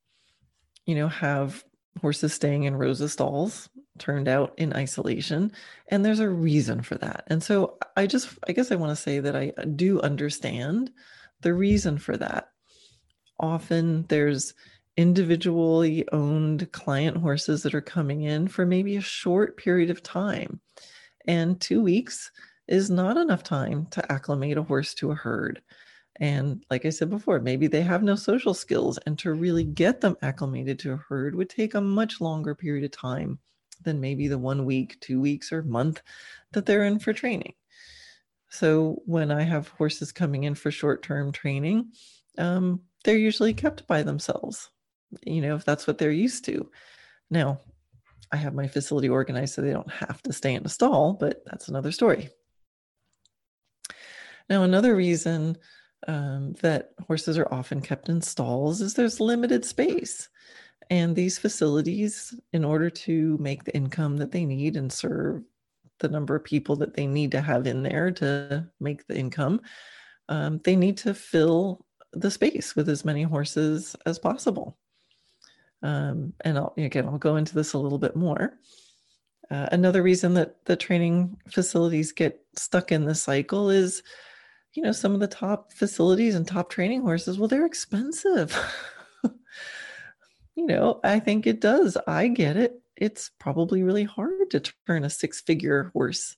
you 0.84 0.94
know, 0.94 1.08
have 1.08 1.64
horses 2.00 2.32
staying 2.32 2.64
in 2.64 2.76
rows 2.76 3.00
of 3.00 3.10
stalls 3.10 3.68
turned 3.98 4.28
out 4.28 4.52
in 4.58 4.74
isolation 4.74 5.50
and 5.88 6.04
there's 6.04 6.20
a 6.20 6.28
reason 6.28 6.82
for 6.82 6.96
that 6.96 7.24
and 7.28 7.42
so 7.42 7.78
i 7.96 8.06
just 8.06 8.28
i 8.46 8.52
guess 8.52 8.70
i 8.70 8.76
want 8.76 8.90
to 8.90 9.02
say 9.02 9.20
that 9.20 9.34
i 9.34 9.50
do 9.74 9.98
understand 10.02 10.90
the 11.40 11.54
reason 11.54 11.96
for 11.96 12.14
that 12.14 12.50
often 13.40 14.04
there's 14.08 14.52
individually 14.96 16.06
owned 16.12 16.70
client 16.72 17.16
horses 17.16 17.62
that 17.62 17.74
are 17.74 17.82
coming 17.82 18.22
in 18.22 18.48
for 18.48 18.64
maybe 18.64 18.96
a 18.96 19.02
short 19.02 19.56
period 19.56 19.90
of 19.90 20.02
time. 20.02 20.60
And 21.26 21.60
two 21.60 21.82
weeks 21.82 22.30
is 22.66 22.90
not 22.90 23.16
enough 23.16 23.42
time 23.42 23.86
to 23.90 24.12
acclimate 24.12 24.56
a 24.56 24.62
horse 24.62 24.94
to 24.94 25.10
a 25.10 25.14
herd. 25.14 25.60
And 26.20 26.64
like 26.70 26.86
I 26.86 26.90
said 26.90 27.10
before, 27.10 27.40
maybe 27.40 27.66
they 27.66 27.82
have 27.82 28.02
no 28.02 28.14
social 28.16 28.54
skills, 28.54 28.98
and 29.06 29.18
to 29.18 29.32
really 29.32 29.64
get 29.64 30.00
them 30.00 30.16
acclimated 30.22 30.78
to 30.80 30.92
a 30.92 30.96
herd 30.96 31.34
would 31.34 31.50
take 31.50 31.74
a 31.74 31.80
much 31.80 32.20
longer 32.20 32.54
period 32.54 32.84
of 32.84 32.90
time 32.92 33.38
than 33.82 34.00
maybe 34.00 34.26
the 34.26 34.38
one 34.38 34.64
week, 34.64 34.98
two 35.00 35.20
weeks, 35.20 35.52
or 35.52 35.62
month 35.62 36.02
that 36.52 36.64
they're 36.64 36.84
in 36.84 36.98
for 36.98 37.12
training. 37.12 37.52
So 38.48 39.02
when 39.04 39.30
I 39.30 39.42
have 39.42 39.68
horses 39.68 40.12
coming 40.12 40.44
in 40.44 40.54
for 40.54 40.70
short 40.70 41.02
term 41.02 41.32
training, 41.32 41.92
um, 42.38 42.80
they're 43.04 43.16
usually 43.16 43.52
kept 43.52 43.86
by 43.86 44.02
themselves, 44.02 44.70
you 45.24 45.42
know, 45.42 45.54
if 45.56 45.64
that's 45.64 45.86
what 45.86 45.98
they're 45.98 46.10
used 46.10 46.44
to. 46.46 46.70
Now, 47.30 47.60
I 48.32 48.36
have 48.36 48.54
my 48.54 48.66
facility 48.66 49.08
organized 49.08 49.54
so 49.54 49.62
they 49.62 49.72
don't 49.72 49.90
have 49.90 50.22
to 50.22 50.32
stay 50.32 50.54
in 50.54 50.64
a 50.64 50.68
stall, 50.68 51.12
but 51.12 51.42
that's 51.44 51.68
another 51.68 51.92
story. 51.92 52.30
Now, 54.48 54.62
another 54.62 54.94
reason 54.94 55.58
um, 56.06 56.54
that 56.60 56.92
horses 57.06 57.38
are 57.38 57.52
often 57.52 57.80
kept 57.80 58.08
in 58.08 58.20
stalls 58.20 58.80
is 58.80 58.94
there's 58.94 59.20
limited 59.20 59.64
space. 59.64 60.28
And 60.88 61.16
these 61.16 61.38
facilities, 61.38 62.34
in 62.52 62.64
order 62.64 62.90
to 62.90 63.36
make 63.38 63.64
the 63.64 63.74
income 63.74 64.18
that 64.18 64.30
they 64.30 64.44
need 64.44 64.76
and 64.76 64.92
serve 64.92 65.42
the 65.98 66.08
number 66.08 66.36
of 66.36 66.44
people 66.44 66.76
that 66.76 66.94
they 66.94 67.06
need 67.06 67.32
to 67.32 67.40
have 67.40 67.66
in 67.66 67.82
there 67.82 68.10
to 68.12 68.68
make 68.78 69.06
the 69.06 69.18
income, 69.18 69.60
um, 70.28 70.60
they 70.64 70.76
need 70.76 70.98
to 70.98 71.14
fill 71.14 71.84
the 72.12 72.30
space 72.30 72.76
with 72.76 72.88
as 72.88 73.04
many 73.04 73.22
horses 73.22 73.96
as 74.06 74.18
possible. 74.18 74.78
Um, 75.82 76.34
and 76.42 76.56
I'll, 76.56 76.72
again, 76.76 77.06
I'll 77.06 77.18
go 77.18 77.36
into 77.36 77.54
this 77.54 77.72
a 77.72 77.78
little 77.78 77.98
bit 77.98 78.14
more. 78.14 78.58
Uh, 79.50 79.68
another 79.72 80.02
reason 80.02 80.34
that 80.34 80.64
the 80.66 80.76
training 80.76 81.36
facilities 81.50 82.12
get 82.12 82.44
stuck 82.54 82.92
in 82.92 83.04
the 83.04 83.14
cycle 83.14 83.70
is, 83.70 84.02
you 84.76 84.82
know, 84.82 84.92
some 84.92 85.14
of 85.14 85.20
the 85.20 85.26
top 85.26 85.72
facilities 85.72 86.34
and 86.34 86.46
top 86.46 86.68
training 86.68 87.00
horses, 87.00 87.38
well, 87.38 87.48
they're 87.48 87.64
expensive. 87.64 88.54
you 90.54 90.66
know, 90.66 91.00
I 91.02 91.18
think 91.18 91.46
it 91.46 91.60
does. 91.60 91.96
I 92.06 92.28
get 92.28 92.56
it. 92.56 92.80
It's 92.96 93.30
probably 93.38 93.82
really 93.82 94.04
hard 94.04 94.50
to 94.50 94.60
turn 94.86 95.04
a 95.04 95.10
six 95.10 95.40
figure 95.40 95.90
horse 95.94 96.36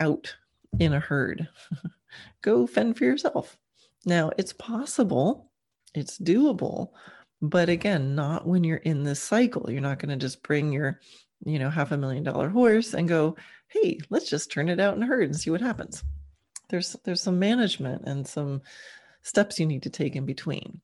out 0.00 0.34
in 0.80 0.92
a 0.92 1.00
herd. 1.00 1.48
Go 2.42 2.66
fend 2.66 2.98
for 2.98 3.04
yourself. 3.04 3.56
Now, 4.04 4.32
it's 4.36 4.52
possible, 4.52 5.50
it's 5.94 6.18
doable, 6.18 6.90
but 7.40 7.68
again, 7.68 8.14
not 8.14 8.46
when 8.46 8.64
you're 8.64 8.78
in 8.78 9.04
this 9.04 9.22
cycle. 9.22 9.70
You're 9.70 9.80
not 9.80 9.98
going 9.98 10.10
to 10.10 10.16
just 10.16 10.42
bring 10.42 10.72
your, 10.72 11.00
you 11.44 11.58
know, 11.58 11.70
half 11.70 11.92
a 11.92 11.96
million 11.96 12.24
dollar 12.24 12.48
horse 12.48 12.94
and 12.94 13.08
go, 13.08 13.36
"Hey, 13.68 13.98
let's 14.08 14.28
just 14.28 14.50
turn 14.50 14.68
it 14.68 14.80
out 14.80 14.96
in 14.96 15.02
a 15.02 15.06
herd 15.06 15.24
and 15.24 15.36
see 15.36 15.50
what 15.50 15.60
happens." 15.60 16.02
There's 16.70 16.96
there's 17.04 17.22
some 17.22 17.38
management 17.38 18.02
and 18.06 18.26
some 18.26 18.62
steps 19.22 19.60
you 19.60 19.66
need 19.66 19.82
to 19.82 19.90
take 19.90 20.16
in 20.16 20.24
between. 20.24 20.80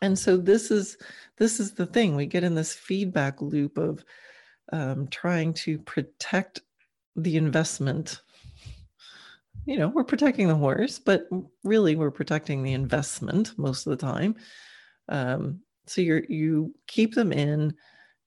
And 0.00 0.18
so 0.18 0.36
this 0.36 0.70
is 0.70 0.96
this 1.36 1.60
is 1.60 1.72
the 1.72 1.86
thing 1.86 2.16
we 2.16 2.26
get 2.26 2.44
in 2.44 2.54
this 2.54 2.74
feedback 2.74 3.40
loop 3.42 3.78
of 3.78 4.04
um, 4.72 5.08
trying 5.08 5.52
to 5.54 5.78
protect 5.78 6.62
the 7.14 7.36
investment 7.36 8.22
you 9.64 9.78
know, 9.78 9.88
we're 9.88 10.04
protecting 10.04 10.48
the 10.48 10.54
horse, 10.54 10.98
but 10.98 11.28
really 11.62 11.94
we're 11.94 12.10
protecting 12.10 12.62
the 12.62 12.72
investment 12.72 13.56
most 13.56 13.86
of 13.86 13.90
the 13.90 13.96
time. 13.96 14.34
Um, 15.08 15.60
so 15.86 16.00
you 16.00 16.24
you 16.28 16.74
keep 16.86 17.14
them 17.14 17.32
in, 17.32 17.74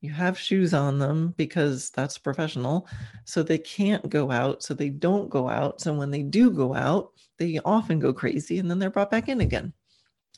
you 0.02 0.12
have 0.12 0.38
shoes 0.38 0.74
on 0.74 1.00
them 1.00 1.34
because 1.38 1.90
that's 1.90 2.18
professional. 2.18 2.88
So 3.24 3.42
they 3.42 3.58
can't 3.58 4.08
go 4.10 4.32
out, 4.32 4.64
so 4.64 4.74
they 4.74 4.90
don't 4.90 5.30
go 5.30 5.50
out. 5.50 5.82
So 5.82 5.94
when 5.94 6.12
they 6.12 6.24
do 6.24 6.52
go 6.52 6.74
out, 6.74 7.12
they 7.38 7.60
often 7.66 8.00
go 8.00 8.14
crazy 8.14 8.60
and 8.60 8.70
then 8.70 8.80
they're 8.80 8.90
brought 8.90 9.12
back 9.12 9.30
in 9.30 9.42
again. 9.42 9.74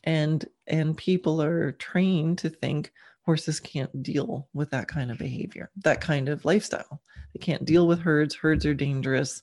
And 0.03 0.45
and 0.67 0.97
people 0.97 1.41
are 1.41 1.73
trained 1.73 2.37
to 2.39 2.49
think 2.49 2.91
horses 3.25 3.59
can't 3.59 4.03
deal 4.03 4.47
with 4.53 4.69
that 4.71 4.87
kind 4.87 5.11
of 5.11 5.17
behavior, 5.17 5.69
that 5.83 5.99
kind 5.99 6.29
of 6.29 6.45
lifestyle. 6.45 7.01
They 7.33 7.39
can't 7.39 7.65
deal 7.65 7.87
with 7.87 7.99
herds. 7.99 8.35
Herds 8.35 8.65
are 8.65 8.73
dangerous 8.73 9.41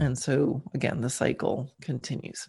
and 0.00 0.18
so 0.18 0.62
again, 0.74 1.00
the 1.00 1.10
cycle 1.10 1.72
continues. 1.80 2.48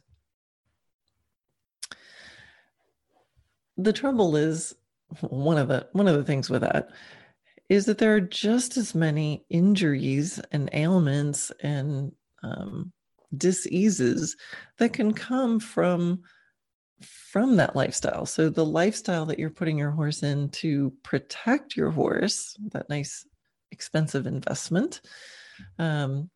The 3.77 3.93
trouble 3.93 4.35
is 4.35 4.75
one 5.21 5.57
of 5.57 5.67
the 5.67 5.87
one 5.93 6.07
of 6.07 6.15
the 6.15 6.23
things 6.23 6.49
with 6.49 6.61
that 6.61 6.89
is 7.69 7.85
that 7.85 7.97
there 7.97 8.15
are 8.15 8.21
just 8.21 8.77
as 8.77 8.93
many 8.93 9.43
injuries 9.49 10.39
and 10.51 10.69
ailments 10.73 11.51
and 11.61 12.11
um, 12.43 12.91
diseases 13.35 14.35
that 14.77 14.93
can 14.93 15.13
come 15.13 15.59
from 15.59 16.21
from 17.01 17.57
that 17.57 17.75
lifestyle. 17.75 18.25
So 18.25 18.49
the 18.49 18.65
lifestyle 18.65 19.25
that 19.25 19.39
you're 19.39 19.49
putting 19.49 19.77
your 19.77 19.91
horse 19.91 20.23
in 20.23 20.49
to 20.49 20.93
protect 21.03 21.75
your 21.75 21.91
horse, 21.91 22.55
that 22.71 22.89
nice 22.89 23.25
expensive 23.71 24.27
investment, 24.27 25.01
um, 25.77 26.29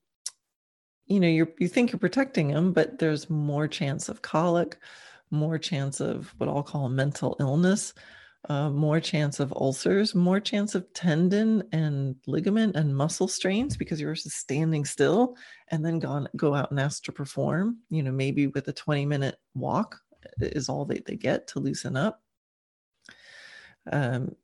you 1.10 1.20
know 1.20 1.28
you 1.28 1.52
you 1.60 1.68
think 1.68 1.92
you're 1.92 2.00
protecting 2.00 2.50
them 2.50 2.72
but 2.72 3.00
there's 3.00 3.30
more 3.30 3.68
chance 3.68 4.08
of 4.08 4.22
colic 4.22 4.78
more 5.32 5.58
chance 5.58 6.00
of 6.00 6.34
what 6.38 6.48
i'll 6.48 6.64
call 6.64 6.88
mental 6.88 7.36
illness 7.40 7.94
uh, 8.48 8.70
more 8.70 9.00
chance 9.00 9.40
of 9.40 9.52
ulcers, 9.54 10.16
more 10.16 10.40
chance 10.40 10.74
of 10.74 10.92
tendon 10.94 11.64
and 11.72 12.16
ligament 12.26 12.76
and 12.76 12.96
muscle 12.96 13.28
strains 13.28 13.76
because 13.76 14.00
you're 14.00 14.14
just 14.14 14.32
standing 14.32 14.86
still 14.86 15.36
and 15.70 15.86
then 15.86 16.00
gone, 16.00 16.28
go 16.38 16.56
out 16.56 16.72
and 16.72 16.80
ask 16.80 17.04
to 17.04 17.12
perform, 17.12 17.78
you 17.90 18.02
know, 18.02 18.12
maybe 18.12 18.48
with 18.48 18.68
a 18.70 18.74
20 18.74 19.06
minute 19.06 19.36
walk 19.56 20.00
is 20.40 20.70
all 20.70 20.86
they, 20.86 21.02
they 21.06 21.18
get 21.18 21.48
to 21.48 21.60
loosen 21.60 21.98
up. 21.98 22.22
Um, 23.92 24.36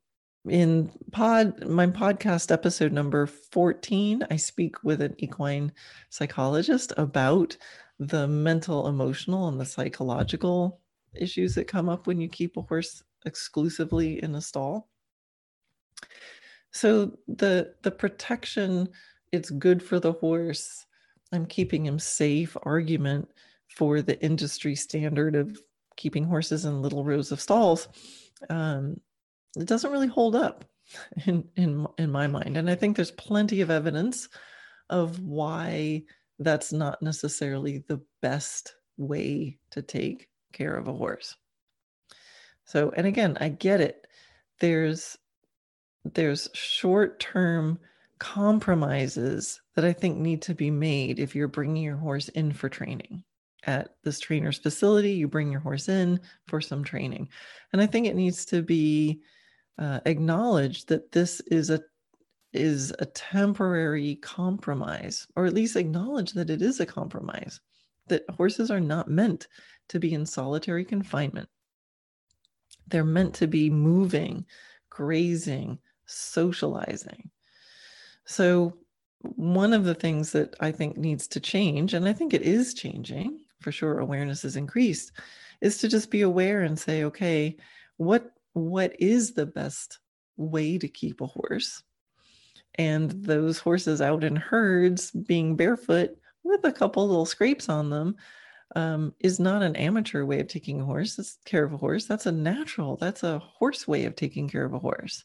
in 0.48 0.92
pod 1.12 1.68
my 1.68 1.88
podcast 1.88 2.52
episode 2.52 2.92
number 2.92 3.26
14 3.26 4.24
i 4.30 4.36
speak 4.36 4.84
with 4.84 5.02
an 5.02 5.16
equine 5.18 5.72
psychologist 6.12 6.94
about 6.98 7.58
the 7.98 8.28
mental 8.28 8.88
emotional 8.88 9.48
and 9.48 9.60
the 9.60 9.66
psychological 9.66 10.80
issues 11.16 11.56
that 11.56 11.68
come 11.68 11.90
up 11.90 12.06
when 12.06 12.22
you 12.22 12.30
keep 12.30 12.58
a 12.58 12.62
horse 12.62 13.02
exclusively 13.26 14.22
in 14.24 14.36
a 14.36 14.42
stall. 14.42 14.90
So 16.72 17.18
the 17.28 17.74
the 17.84 17.92
protection, 17.92 18.90
it's 19.32 19.50
good 19.50 19.82
for 19.82 20.00
the 20.00 20.14
horse. 20.14 20.86
I'm 21.32 21.46
keeping 21.46 21.86
him 21.86 22.00
safe 22.00 22.56
argument 22.64 23.30
for 23.70 24.02
the 24.02 24.22
industry 24.24 24.76
standard 24.76 25.36
of 25.36 25.58
keeping 25.96 26.26
horses 26.26 26.66
in 26.66 26.82
little 26.82 27.04
rows 27.04 27.32
of 27.32 27.42
stalls. 27.42 27.88
Um, 28.50 29.00
it 29.58 29.66
doesn't 29.66 29.92
really 29.92 30.08
hold 30.08 30.36
up 30.36 30.66
in 31.26 31.46
in 31.56 31.88
in 31.98 32.12
my 32.12 32.28
mind, 32.28 32.58
and 32.58 32.70
I 32.70 32.76
think 32.76 32.96
there's 32.96 33.12
plenty 33.12 33.62
of 33.62 33.72
evidence 33.72 34.28
of 34.90 35.20
why 35.20 36.04
that's 36.40 36.74
not 36.74 37.02
necessarily 37.02 37.84
the 37.88 38.02
best 38.22 38.76
way 38.98 39.58
to 39.72 39.82
take 39.82 40.30
care 40.52 40.76
of 40.76 40.88
a 40.88 40.94
horse. 40.94 41.36
So, 42.66 42.92
and 42.96 43.08
again, 43.08 43.38
I 43.40 43.50
get 43.50 43.82
it. 43.82 44.08
There's 44.60 45.18
there's 46.04 46.50
short-term 46.54 47.80
compromises 48.20 49.60
that 49.76 49.86
I 49.86 49.92
think 49.92 50.18
need 50.18 50.44
to 50.44 50.54
be 50.54 50.70
made 50.70 51.20
if 51.20 51.36
you're 51.36 51.48
bringing 51.48 51.84
your 51.84 51.98
horse 51.98 52.30
in 52.30 52.54
for 52.54 52.70
training. 52.70 53.24
At 53.66 53.96
this 54.04 54.20
trainer's 54.20 54.60
facility, 54.60 55.14
you 55.14 55.28
bring 55.28 55.52
your 55.52 55.62
horse 55.62 55.90
in 55.90 56.20
for 56.48 56.62
some 56.62 56.84
training. 56.84 57.30
And 57.74 57.82
I 57.82 57.88
think 57.88 58.06
it 58.06 58.16
needs 58.16 58.46
to 58.46 58.62
be 58.62 59.22
uh, 59.80 60.02
acknowledged 60.06 60.90
that 60.90 61.12
this 61.12 61.40
is 61.42 61.70
a 61.72 61.82
is 62.54 62.94
a 63.00 63.06
temporary 63.08 64.16
compromise, 64.18 65.28
or 65.36 65.46
at 65.46 65.54
least 65.54 65.76
acknowledge 65.76 66.32
that 66.34 66.50
it 66.50 66.62
is 66.62 66.80
a 66.80 66.86
compromise, 66.86 67.60
that 68.08 68.24
horses 68.30 68.72
are 68.72 68.80
not 68.80 69.10
meant 69.10 69.48
to 69.90 70.00
be 70.00 70.14
in 70.14 70.26
solitary 70.26 70.86
confinement. 70.86 71.50
They're 72.88 73.04
meant 73.04 73.36
to 73.36 73.48
be 73.48 73.70
moving, 73.70 74.46
grazing, 74.90 75.80
socializing. 76.06 77.30
So, 78.26 78.78
one 79.22 79.74
of 79.74 79.86
the 79.86 79.96
things 79.96 80.32
that 80.34 80.56
I 80.60 80.72
think 80.72 80.98
needs 80.98 81.28
to 81.30 81.40
change, 81.40 81.94
and 81.96 82.08
I 82.08 82.14
think 82.14 82.34
it 82.34 82.44
is 82.44 82.76
changing 82.76 83.40
for 83.66 83.72
sure, 83.72 83.98
awareness 83.98 84.46
is 84.46 84.56
increased, 84.56 85.12
is 85.60 85.80
to 85.80 85.88
just 85.88 86.12
be 86.12 86.22
aware 86.22 86.62
and 86.62 86.78
say, 86.78 87.04
okay, 87.04 87.58
what 87.98 88.32
what 88.54 88.96
is 89.00 89.34
the 89.34 89.48
best 89.48 90.00
way 90.38 90.78
to 90.78 90.88
keep 90.88 91.20
a 91.20 91.26
horse? 91.26 91.82
And 92.76 93.10
those 93.12 93.58
horses 93.58 94.02
out 94.02 94.24
in 94.24 94.36
herds 94.36 95.10
being 95.10 95.56
barefoot 95.56 96.12
with 96.44 96.64
a 96.64 96.72
couple 96.72 97.08
little 97.08 97.26
scrapes 97.26 97.68
on 97.70 97.90
them 97.90 98.16
um, 98.76 99.14
is 99.20 99.40
not 99.40 99.62
an 99.62 99.76
amateur 99.76 100.26
way 100.26 100.40
of 100.40 100.48
taking 100.48 100.82
a 100.82 100.86
horse. 100.86 101.16
That's 101.16 101.38
care 101.46 101.64
of 101.64 101.74
a 101.74 101.78
horse. 101.78 102.06
That's 102.06 102.26
a 102.26 102.32
natural. 102.32 102.98
That's 102.98 103.24
a 103.24 103.40
horse 103.40 103.88
way 103.88 104.06
of 104.06 104.16
taking 104.16 104.50
care 104.50 104.66
of 104.66 104.74
a 104.74 104.80
horse. 104.80 105.24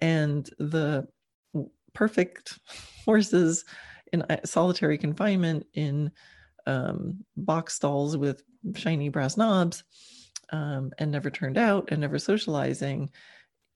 And 0.00 0.48
the 0.58 1.08
perfect 1.92 2.58
horses 3.04 3.64
in 4.12 4.22
uh, 4.22 4.38
solitary 4.44 4.98
confinement 4.98 5.66
in 5.74 6.10
um, 6.66 7.24
box 7.36 7.74
stalls 7.74 8.16
with 8.16 8.42
shiny 8.74 9.08
brass 9.08 9.36
knobs 9.36 9.84
um, 10.52 10.90
and 10.98 11.10
never 11.10 11.30
turned 11.30 11.58
out 11.58 11.88
and 11.90 12.00
never 12.00 12.18
socializing 12.18 13.10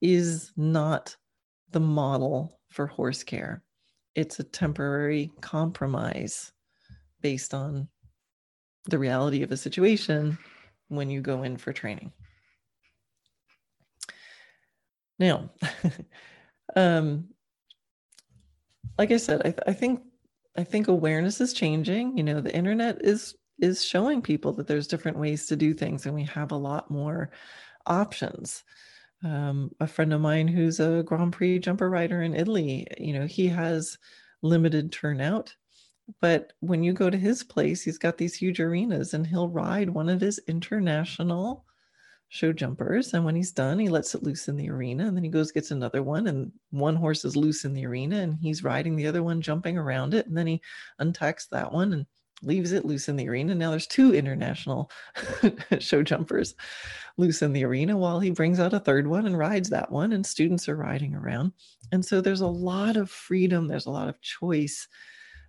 is 0.00 0.52
not 0.56 1.16
the 1.70 1.80
model 1.80 2.60
for 2.70 2.86
horse 2.86 3.22
care. 3.22 3.62
It's 4.14 4.38
a 4.38 4.44
temporary 4.44 5.32
compromise 5.40 6.52
based 7.20 7.54
on 7.54 7.88
the 8.86 8.98
reality 8.98 9.42
of 9.42 9.52
a 9.52 9.56
situation 9.56 10.38
when 10.88 11.10
you 11.10 11.20
go 11.20 11.42
in 11.42 11.56
for 11.56 11.72
training. 11.72 12.12
Now, 15.18 15.50
um, 16.76 17.28
like 18.98 19.10
I 19.10 19.16
said, 19.16 19.40
I, 19.40 19.50
th- 19.50 19.62
I 19.66 19.72
think 19.72 20.02
I 20.56 20.64
think 20.64 20.88
awareness 20.88 21.40
is 21.40 21.52
changing. 21.52 22.16
You 22.16 22.24
know, 22.24 22.40
the 22.40 22.54
internet 22.54 23.04
is 23.04 23.34
is 23.60 23.84
showing 23.84 24.20
people 24.20 24.52
that 24.54 24.66
there's 24.66 24.88
different 24.88 25.18
ways 25.18 25.46
to 25.46 25.56
do 25.56 25.72
things, 25.74 26.06
and 26.06 26.14
we 26.14 26.24
have 26.24 26.52
a 26.52 26.56
lot 26.56 26.90
more 26.90 27.30
options. 27.86 28.64
Um, 29.24 29.70
a 29.80 29.86
friend 29.86 30.12
of 30.12 30.20
mine 30.20 30.48
who's 30.48 30.80
a 30.80 31.02
Grand 31.06 31.32
Prix 31.32 31.60
jumper 31.60 31.88
rider 31.88 32.22
in 32.22 32.34
Italy, 32.34 32.86
you 32.98 33.14
know, 33.14 33.26
he 33.26 33.48
has 33.48 33.96
limited 34.42 34.92
turnout 34.92 35.54
but 36.20 36.52
when 36.60 36.82
you 36.82 36.92
go 36.92 37.10
to 37.10 37.16
his 37.16 37.42
place, 37.42 37.82
he's 37.82 37.98
got 37.98 38.18
these 38.18 38.34
huge 38.34 38.60
arenas 38.60 39.14
and 39.14 39.26
he'll 39.26 39.48
ride 39.48 39.90
one 39.90 40.08
of 40.08 40.20
his 40.20 40.40
international 40.46 41.64
show 42.28 42.52
jumpers. 42.52 43.14
And 43.14 43.24
when 43.24 43.36
he's 43.36 43.52
done, 43.52 43.78
he 43.78 43.88
lets 43.88 44.14
it 44.14 44.22
loose 44.22 44.48
in 44.48 44.56
the 44.56 44.68
arena 44.68 45.06
and 45.06 45.16
then 45.16 45.24
he 45.24 45.30
goes, 45.30 45.52
gets 45.52 45.70
another 45.70 46.02
one. 46.02 46.26
And 46.26 46.52
one 46.70 46.96
horse 46.96 47.24
is 47.24 47.36
loose 47.36 47.64
in 47.64 47.72
the 47.72 47.86
arena 47.86 48.18
and 48.18 48.38
he's 48.40 48.64
riding 48.64 48.96
the 48.96 49.06
other 49.06 49.22
one, 49.22 49.40
jumping 49.40 49.78
around 49.78 50.14
it. 50.14 50.26
And 50.26 50.36
then 50.36 50.46
he 50.46 50.60
untacks 50.98 51.46
that 51.46 51.72
one 51.72 51.92
and 51.92 52.06
leaves 52.42 52.72
it 52.72 52.84
loose 52.84 53.08
in 53.08 53.16
the 53.16 53.28
arena. 53.28 53.54
Now 53.54 53.70
there's 53.70 53.86
two 53.86 54.14
international 54.14 54.90
show 55.78 56.02
jumpers 56.02 56.54
loose 57.16 57.40
in 57.40 57.52
the 57.52 57.64
arena 57.64 57.96
while 57.96 58.20
he 58.20 58.30
brings 58.30 58.60
out 58.60 58.74
a 58.74 58.80
third 58.80 59.06
one 59.06 59.26
and 59.26 59.38
rides 59.38 59.70
that 59.70 59.90
one. 59.90 60.12
And 60.12 60.26
students 60.26 60.68
are 60.68 60.76
riding 60.76 61.14
around. 61.14 61.52
And 61.92 62.04
so 62.04 62.20
there's 62.20 62.42
a 62.42 62.46
lot 62.46 62.96
of 62.96 63.10
freedom, 63.10 63.68
there's 63.68 63.86
a 63.86 63.90
lot 63.90 64.08
of 64.08 64.20
choice 64.20 64.88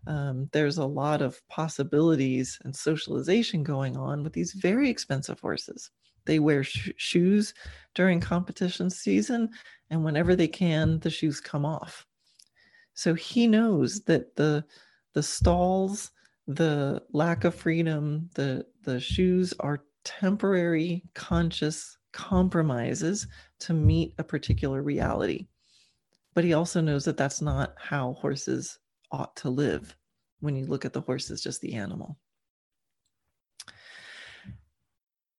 um, 0.08 0.50
there's 0.52 0.78
a 0.78 0.86
lot 0.86 1.22
of 1.22 1.42
possibilities 1.48 2.60
and 2.64 2.76
socialization 2.76 3.64
going 3.64 3.98
on 3.98 4.24
with 4.24 4.34
these 4.34 4.54
very 4.54 4.90
expensive 4.90 5.40
horses. 5.40 5.92
They 6.26 6.40
wear 6.40 6.64
sh- 6.64 6.92
shoes 6.98 7.54
during 7.94 8.20
competition 8.20 8.90
season, 8.90 9.50
and 9.90 10.04
whenever 10.04 10.36
they 10.36 10.48
can, 10.48 11.00
the 11.00 11.10
shoes 11.10 11.40
come 11.40 11.66
off. 11.66 12.06
So 12.94 13.14
he 13.14 13.48
knows 13.48 14.02
that 14.02 14.36
the 14.36 14.66
the 15.14 15.24
stalls, 15.24 16.12
the 16.48 17.02
lack 17.12 17.44
of 17.44 17.56
freedom, 17.56 18.30
the 18.36 18.66
the 18.84 19.00
shoes 19.00 19.54
are 19.60 19.84
temporary 20.04 21.04
conscious 21.14 21.98
compromises 22.12 23.28
to 23.60 23.74
meet 23.74 24.14
a 24.18 24.24
particular 24.24 24.82
reality. 24.82 25.48
But 26.34 26.44
he 26.44 26.54
also 26.54 26.82
knows 26.82 27.06
that 27.06 27.18
that's 27.18 27.42
not 27.42 27.74
how 27.78 28.14
horses 28.14 28.80
ought 29.16 29.36
to 29.38 29.50
live 29.50 29.96
when 30.42 30.56
you 30.56 30.66
look 30.66 30.84
at 30.86 30.94
the 30.94 31.02
horse 31.02 31.32
as 31.32 31.42
just 31.42 31.62
the 31.62 31.74
animal. 31.76 32.18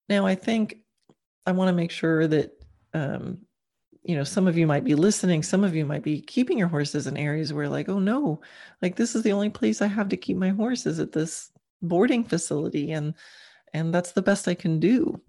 Now, 0.09 0.27
I 0.27 0.35
think 0.35 0.79
I 1.45 1.53
want 1.53 1.69
to 1.69 1.75
make 1.75 1.91
sure 1.91 2.27
that, 2.27 2.53
um, 2.95 3.39
you 4.03 4.17
know, 4.17 4.25
some 4.25 4.47
of 4.47 4.57
you 4.57 4.67
might 4.67 4.85
be 4.85 4.95
listening, 4.95 5.43
some 5.43 5.65
of 5.65 5.75
you 5.75 5.85
might 5.85 6.03
be 6.03 6.21
keeping 6.21 6.59
your 6.59 6.69
horses 6.69 7.07
in 7.07 7.17
areas 7.17 7.53
where, 7.53 7.69
like, 7.69 7.89
oh 7.89 7.99
no, 7.99 8.41
like 8.81 8.97
this 8.97 9.15
is 9.15 9.23
the 9.23 9.33
only 9.33 9.51
place 9.51 9.83
I 9.83 9.89
have 9.89 10.09
to 10.11 10.17
keep 10.17 10.37
my 10.37 10.51
horses 10.51 11.01
at 11.01 11.13
this 11.13 11.51
boarding 11.83 12.25
facility, 12.25 12.93
and 12.93 13.15
and 13.75 13.93
that's 13.93 14.13
the 14.13 14.23
best 14.23 14.49
I 14.49 14.55
can 14.55 14.81
do. 14.81 15.21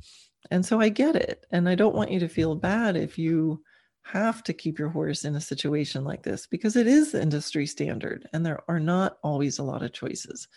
And 0.52 0.66
so 0.66 0.80
I 0.80 0.90
get 0.90 1.16
it, 1.16 1.46
and 1.52 1.68
I 1.68 1.76
don't 1.76 1.96
want 1.96 2.12
you 2.12 2.20
to 2.20 2.30
feel 2.30 2.56
bad 2.56 2.96
if 2.96 3.18
you 3.18 3.64
have 4.12 4.44
to 4.44 4.54
keep 4.54 4.80
your 4.80 4.90
horse 4.90 5.26
in 5.26 5.36
a 5.36 5.42
situation 5.42 6.04
like 6.04 6.24
this 6.24 6.48
because 6.48 6.76
it 6.76 6.88
is 6.88 7.14
industry 7.14 7.66
standard 7.66 8.28
and 8.34 8.46
there 8.46 8.62
are 8.68 8.80
not 8.80 9.18
always 9.24 9.60
a 9.60 9.64
lot 9.64 9.84
of 9.84 9.94
choices. 9.94 10.48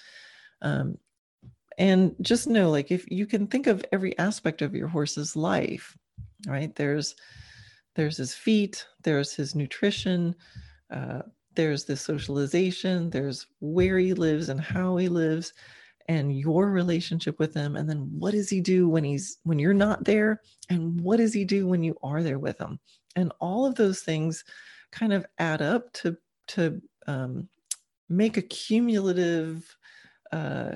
Um, 0.62 0.98
and 1.78 2.14
just 2.20 2.46
know 2.46 2.70
like 2.70 2.90
if 2.90 3.10
you 3.10 3.26
can 3.26 3.46
think 3.46 3.66
of 3.66 3.84
every 3.92 4.16
aspect 4.18 4.62
of 4.62 4.74
your 4.74 4.88
horse's 4.88 5.34
life, 5.34 5.96
right? 6.46 6.74
There's 6.76 7.14
there's 7.96 8.18
his 8.18 8.34
feet, 8.34 8.86
there's 9.02 9.34
his 9.34 9.54
nutrition, 9.54 10.34
uh, 10.90 11.22
there's 11.56 11.84
the 11.84 11.96
socialization, 11.96 13.10
there's 13.10 13.46
where 13.60 13.98
he 13.98 14.14
lives 14.14 14.48
and 14.48 14.60
how 14.60 14.96
he 14.96 15.08
lives 15.08 15.52
and 16.08 16.36
your 16.36 16.70
relationship 16.70 17.38
with 17.38 17.54
him 17.54 17.76
and 17.76 17.88
then 17.88 18.08
what 18.18 18.32
does 18.32 18.50
he 18.50 18.60
do 18.60 18.88
when 18.88 19.04
he's 19.04 19.38
when 19.44 19.58
you're 19.58 19.72
not 19.72 20.04
there 20.04 20.40
and 20.68 21.00
what 21.00 21.18
does 21.18 21.32
he 21.32 21.44
do 21.44 21.66
when 21.66 21.82
you 21.82 21.96
are 22.02 22.22
there 22.22 22.38
with 22.38 22.58
him 22.58 22.80
and 23.16 23.33
all 23.40 23.66
of 23.66 23.75
those 23.75 24.01
things 24.01 24.44
kind 24.92 25.12
of 25.12 25.27
add 25.38 25.62
up 25.62 25.92
to 25.92 26.16
to 26.49 26.81
um, 27.07 27.49
make 28.09 28.37
a 28.37 28.42
cumulative 28.42 29.77
uh, 30.33 30.73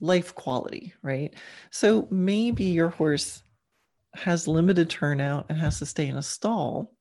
life 0.00 0.34
quality 0.34 0.94
right 1.02 1.34
so 1.70 2.08
maybe 2.10 2.64
your 2.64 2.88
horse 2.88 3.42
has 4.14 4.48
limited 4.48 4.90
turnout 4.90 5.46
and 5.48 5.58
has 5.58 5.78
to 5.78 5.86
stay 5.86 6.08
in 6.08 6.16
a 6.16 6.22
stall. 6.22 6.92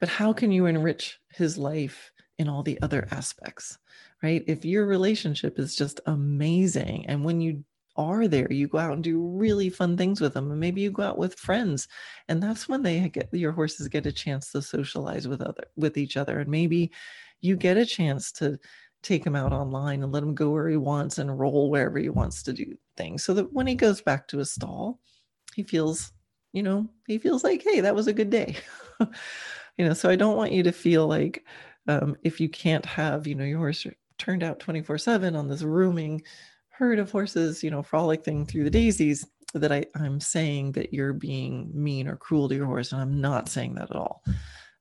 But 0.00 0.08
how 0.08 0.32
can 0.32 0.52
you 0.52 0.66
enrich 0.66 1.18
his 1.30 1.56
life 1.56 2.10
in 2.38 2.48
all 2.48 2.62
the 2.62 2.78
other 2.82 3.08
aspects, 3.10 3.78
right? 4.22 4.44
If 4.46 4.64
your 4.64 4.86
relationship 4.86 5.58
is 5.58 5.74
just 5.74 6.00
amazing, 6.06 7.06
and 7.06 7.24
when 7.24 7.40
you 7.40 7.64
are 7.96 8.28
there, 8.28 8.52
you 8.52 8.68
go 8.68 8.78
out 8.78 8.92
and 8.92 9.04
do 9.04 9.20
really 9.20 9.70
fun 9.70 9.96
things 9.96 10.20
with 10.20 10.34
them, 10.34 10.50
and 10.50 10.60
maybe 10.60 10.80
you 10.80 10.90
go 10.90 11.02
out 11.02 11.18
with 11.18 11.38
friends, 11.38 11.88
and 12.28 12.42
that's 12.42 12.68
when 12.68 12.82
they 12.82 13.08
get 13.08 13.28
your 13.32 13.52
horses 13.52 13.88
get 13.88 14.06
a 14.06 14.12
chance 14.12 14.52
to 14.52 14.62
socialize 14.62 15.28
with 15.28 15.42
other 15.42 15.64
with 15.76 15.96
each 15.96 16.16
other, 16.16 16.40
and 16.40 16.50
maybe 16.50 16.92
you 17.40 17.56
get 17.56 17.76
a 17.76 17.86
chance 17.86 18.32
to 18.32 18.58
take 19.02 19.24
him 19.24 19.36
out 19.36 19.52
online 19.52 20.02
and 20.02 20.12
let 20.12 20.22
him 20.22 20.34
go 20.34 20.50
where 20.50 20.68
he 20.68 20.76
wants 20.76 21.18
and 21.18 21.38
roll 21.38 21.70
wherever 21.70 21.98
he 21.98 22.08
wants 22.08 22.42
to 22.42 22.52
do 22.52 22.74
things 22.96 23.22
so 23.22 23.34
that 23.34 23.52
when 23.52 23.66
he 23.66 23.74
goes 23.74 24.00
back 24.00 24.26
to 24.26 24.38
his 24.38 24.50
stall 24.50 24.98
he 25.54 25.62
feels 25.62 26.12
you 26.52 26.62
know 26.62 26.88
he 27.06 27.16
feels 27.18 27.44
like 27.44 27.62
hey 27.62 27.80
that 27.80 27.94
was 27.94 28.06
a 28.06 28.12
good 28.12 28.30
day. 28.30 28.56
You 29.78 29.84
know 29.84 29.92
so 29.92 30.08
i 30.08 30.16
don't 30.16 30.38
want 30.38 30.52
you 30.52 30.62
to 30.62 30.72
feel 30.72 31.06
like 31.06 31.44
um, 31.86 32.16
if 32.22 32.40
you 32.40 32.48
can't 32.48 32.86
have 32.86 33.26
you 33.26 33.34
know 33.34 33.44
your 33.44 33.58
horse 33.58 33.86
turned 34.16 34.42
out 34.42 34.58
24 34.58 34.96
7 34.96 35.36
on 35.36 35.48
this 35.48 35.62
rooming 35.62 36.22
herd 36.76 36.98
of 36.98 37.10
horses 37.10 37.62
you 37.62 37.70
know 37.70 37.82
frolicking 37.82 38.46
through 38.46 38.64
the 38.64 38.70
daisies 38.70 39.26
that 39.54 39.72
I, 39.72 39.86
i'm 39.94 40.20
saying 40.20 40.72
that 40.72 40.92
you're 40.92 41.12
being 41.12 41.70
mean 41.72 42.08
or 42.08 42.16
cruel 42.16 42.48
to 42.48 42.54
your 42.54 42.66
horse 42.66 42.92
and 42.92 43.00
i'm 43.00 43.20
not 43.20 43.48
saying 43.48 43.74
that 43.74 43.90
at 43.90 43.96
all 43.96 44.22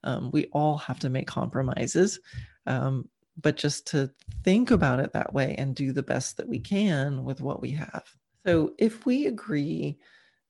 um, 0.04 0.30
we 0.32 0.46
all 0.52 0.78
have 0.78 1.00
to 1.00 1.10
make 1.10 1.28
compromises 1.28 2.20
um, 2.68 3.10
but 3.42 3.58
just 3.58 3.88
to 3.88 4.10
think 4.44 4.72
about 4.72 5.00
it 5.00 5.14
that 5.14 5.34
way 5.34 5.56
and 5.58 5.76
do 5.76 5.92
the 5.92 6.04
best 6.04 6.38
that 6.38 6.48
we 6.48 6.60
can 6.60 7.24
with 7.24 7.42
what 7.42 7.62
we 7.62 7.72
have. 7.72 8.04
So, 8.46 8.74
if 8.78 9.06
we 9.06 9.28
agree 9.28 9.98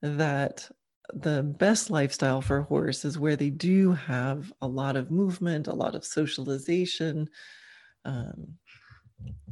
that 0.02 0.70
the 1.14 1.44
best 1.44 1.90
lifestyle 1.90 2.42
for 2.42 2.58
a 2.58 2.64
horse 2.64 3.06
is 3.06 3.18
where 3.18 3.36
they 3.36 3.50
do 3.50 3.94
have 3.94 4.52
a 4.62 4.68
lot 4.68 4.96
of 4.96 5.12
movement, 5.12 5.68
a 5.68 5.74
lot 5.74 5.96
of 5.96 6.04
socialization, 6.06 7.30
um, 8.06 8.56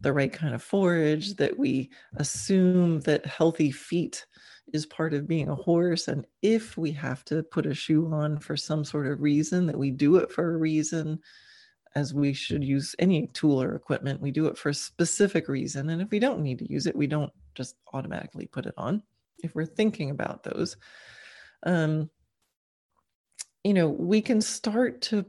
the 0.02 0.14
right 0.14 0.32
kind 0.32 0.54
of 0.54 0.62
forage, 0.62 1.36
that 1.36 1.58
we 1.58 1.90
assume 2.18 3.00
that 3.02 3.26
healthy 3.26 3.72
feet 3.72 4.26
is 4.72 4.86
part 4.86 5.14
of 5.14 5.28
being 5.28 5.50
a 5.50 5.56
horse. 5.56 6.08
And 6.08 6.26
if 6.42 6.78
we 6.78 6.92
have 6.94 7.24
to 7.26 7.44
put 7.44 7.66
a 7.66 7.74
shoe 7.74 8.12
on 8.12 8.40
for 8.40 8.58
some 8.58 8.84
sort 8.84 9.08
of 9.08 9.22
reason, 9.22 9.66
that 9.68 9.78
we 9.78 9.92
do 9.92 10.18
it 10.18 10.32
for 10.32 10.54
a 10.54 10.58
reason, 10.58 11.20
as 11.96 12.14
we 12.14 12.34
should 12.34 12.64
use 12.64 12.96
any 13.00 13.28
tool 13.28 13.62
or 13.62 13.76
equipment. 13.76 14.22
We 14.22 14.32
do 14.32 14.48
it 14.48 14.58
for 14.58 14.70
a 14.70 14.74
specific 14.74 15.48
reason. 15.48 15.90
And 15.90 16.02
if 16.02 16.10
we 16.10 16.20
don't 16.20 16.42
need 16.42 16.60
to 16.60 16.72
use 16.72 16.88
it, 16.88 16.96
we 16.96 17.08
don't 17.08 17.32
just 17.56 17.76
automatically 17.94 18.48
put 18.48 18.66
it 18.66 18.74
on. 18.78 19.04
If 19.44 19.54
we're 19.54 19.66
thinking 19.66 20.10
about 20.10 20.44
those, 20.44 20.76
um, 21.64 22.10
you 23.64 23.74
know, 23.74 23.88
we 23.88 24.22
can 24.22 24.42
start 24.42 25.02
to 25.04 25.26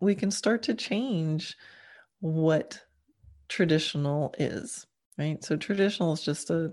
we 0.00 0.14
can 0.14 0.30
start 0.30 0.62
to 0.64 0.74
change 0.74 1.56
what 2.20 2.80
traditional 3.48 4.34
is, 4.38 4.86
right? 5.18 5.42
So 5.44 5.56
traditional 5.56 6.12
is 6.12 6.22
just 6.22 6.50
a, 6.50 6.72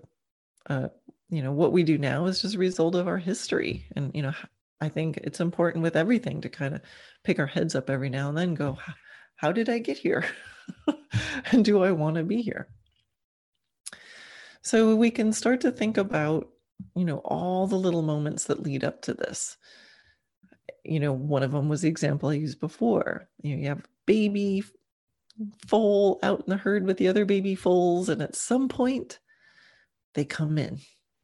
a 0.68 0.90
you 1.30 1.42
know, 1.42 1.52
what 1.52 1.72
we 1.72 1.84
do 1.84 1.98
now 1.98 2.26
is 2.26 2.42
just 2.42 2.56
a 2.56 2.60
result 2.60 2.96
of 2.96 3.08
our 3.08 3.18
history. 3.18 3.86
And, 3.96 4.12
you 4.14 4.22
know, 4.22 4.34
I 4.82 4.90
think 4.90 5.18
it's 5.18 5.40
important 5.40 5.82
with 5.82 5.96
everything 5.96 6.42
to 6.42 6.50
kind 6.50 6.76
of 6.76 6.82
pick 7.24 7.40
our 7.40 7.48
heads 7.48 7.74
up 7.74 7.90
every 7.90 8.10
now 8.10 8.30
and 8.30 8.38
then 8.38 8.54
go, 8.54 8.78
how 9.36 9.52
did 9.52 9.70
I 9.70 9.80
get 9.80 9.98
here? 9.98 10.26
and 11.52 11.64
do 11.64 11.84
I 11.84 11.92
want 11.92 12.18
to 12.18 12.24
be 12.24 12.42
here? 12.42 12.68
So 14.62 14.96
we 14.96 15.10
can 15.10 15.32
start 15.34 15.62
to 15.62 15.72
think 15.72 15.98
about, 15.98 16.50
you 16.96 17.06
know, 17.06 17.20
all 17.20 17.66
the 17.66 17.78
little 17.78 18.02
moments 18.02 18.46
that 18.46 18.62
lead 18.62 18.84
up 18.84 19.02
to 19.04 19.14
this. 19.14 19.58
You 20.84 21.00
know, 21.00 21.14
one 21.14 21.44
of 21.44 21.52
them 21.52 21.70
was 21.70 21.82
the 21.82 21.90
example 21.90 22.30
I 22.30 22.34
used 22.34 22.60
before. 22.60 23.30
You 23.42 23.56
know, 23.56 23.62
you 23.62 23.68
have 23.70 23.86
baby 24.06 24.64
foal 25.68 26.20
out 26.24 26.40
in 26.40 26.50
the 26.50 26.58
herd 26.58 26.86
with 26.86 26.98
the 26.98 27.08
other 27.08 27.26
baby 27.26 27.56
foals, 27.56 28.10
and 28.10 28.22
at 28.22 28.36
some 28.36 28.68
point 28.68 29.20
they 30.14 30.26
come 30.26 30.58
in. 30.58 30.80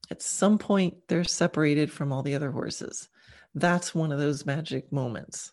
At 0.10 0.22
some 0.22 0.58
point 0.58 0.96
they're 1.08 1.24
separated 1.24 1.92
from 1.92 2.12
all 2.12 2.24
the 2.24 2.36
other 2.36 2.52
horses. 2.52 3.10
That's 3.56 3.96
one 3.96 4.12
of 4.12 4.20
those 4.20 4.46
magic 4.46 4.92
moments. 4.92 5.52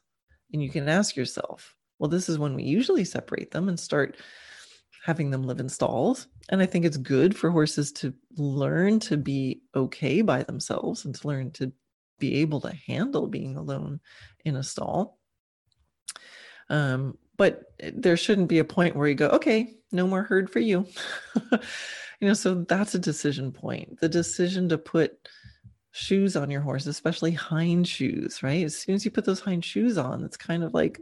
And 0.52 0.62
you 0.62 0.70
can 0.70 0.88
ask 0.88 1.16
yourself, 1.16 1.74
well, 1.98 2.08
this 2.08 2.28
is 2.28 2.38
when 2.38 2.54
we 2.54 2.64
usually 2.64 3.04
separate 3.04 3.50
them 3.50 3.68
and 3.68 3.78
start 3.78 4.16
having 5.04 5.30
them 5.30 5.42
live 5.42 5.60
in 5.60 5.68
stalls. 5.68 6.28
And 6.48 6.62
I 6.62 6.66
think 6.66 6.84
it's 6.84 6.96
good 6.96 7.36
for 7.36 7.50
horses 7.50 7.92
to 7.92 8.14
learn 8.36 9.00
to 9.00 9.16
be 9.16 9.62
okay 9.74 10.22
by 10.22 10.42
themselves 10.42 11.04
and 11.04 11.14
to 11.14 11.28
learn 11.28 11.50
to 11.52 11.72
be 12.18 12.36
able 12.36 12.60
to 12.62 12.74
handle 12.86 13.26
being 13.26 13.56
alone 13.56 14.00
in 14.44 14.56
a 14.56 14.62
stall. 14.62 15.18
Um, 16.70 17.18
but 17.36 17.62
there 17.92 18.16
shouldn't 18.16 18.48
be 18.48 18.58
a 18.58 18.64
point 18.64 18.96
where 18.96 19.08
you 19.08 19.14
go, 19.14 19.28
okay, 19.28 19.74
no 19.92 20.06
more 20.06 20.22
herd 20.22 20.50
for 20.50 20.60
you. 20.60 20.86
you 21.52 22.28
know, 22.28 22.34
so 22.34 22.64
that's 22.68 22.94
a 22.94 22.98
decision 22.98 23.52
point. 23.52 24.00
The 24.00 24.08
decision 24.08 24.68
to 24.68 24.78
put 24.78 25.28
shoes 25.92 26.36
on 26.36 26.50
your 26.50 26.60
horse, 26.60 26.86
especially 26.86 27.32
hind 27.32 27.88
shoes, 27.88 28.42
right? 28.42 28.64
As 28.64 28.76
soon 28.76 28.94
as 28.94 29.04
you 29.04 29.10
put 29.10 29.24
those 29.24 29.40
hind 29.40 29.64
shoes 29.64 29.98
on, 29.98 30.24
it's 30.24 30.36
kind 30.36 30.64
of 30.64 30.74
like 30.74 31.00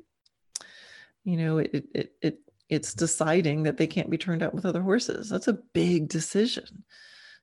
you 1.25 1.37
know 1.37 1.59
it 1.59 1.87
it 1.95 2.13
it 2.21 2.39
it's 2.69 2.95
deciding 2.95 3.65
that 3.65 3.77
they 3.77 3.87
can't 3.87 4.11
be 4.11 4.19
turned 4.19 4.43
out 4.43 4.55
with 4.55 4.67
other 4.67 4.83
horses 4.83 5.29
that's 5.29 5.49
a 5.49 5.59
big 5.73 6.09
decision 6.09 6.85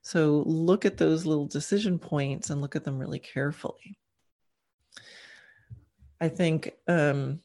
so 0.02 0.42
look 0.46 0.84
at 0.84 0.96
those 0.96 1.26
little 1.26 1.46
decision 1.46 1.98
points 1.98 2.50
and 2.50 2.60
look 2.60 2.76
at 2.76 2.84
them 2.84 2.98
really 2.98 3.18
carefully 3.18 3.98
i 6.20 6.28
think 6.28 6.74
um 6.88 7.40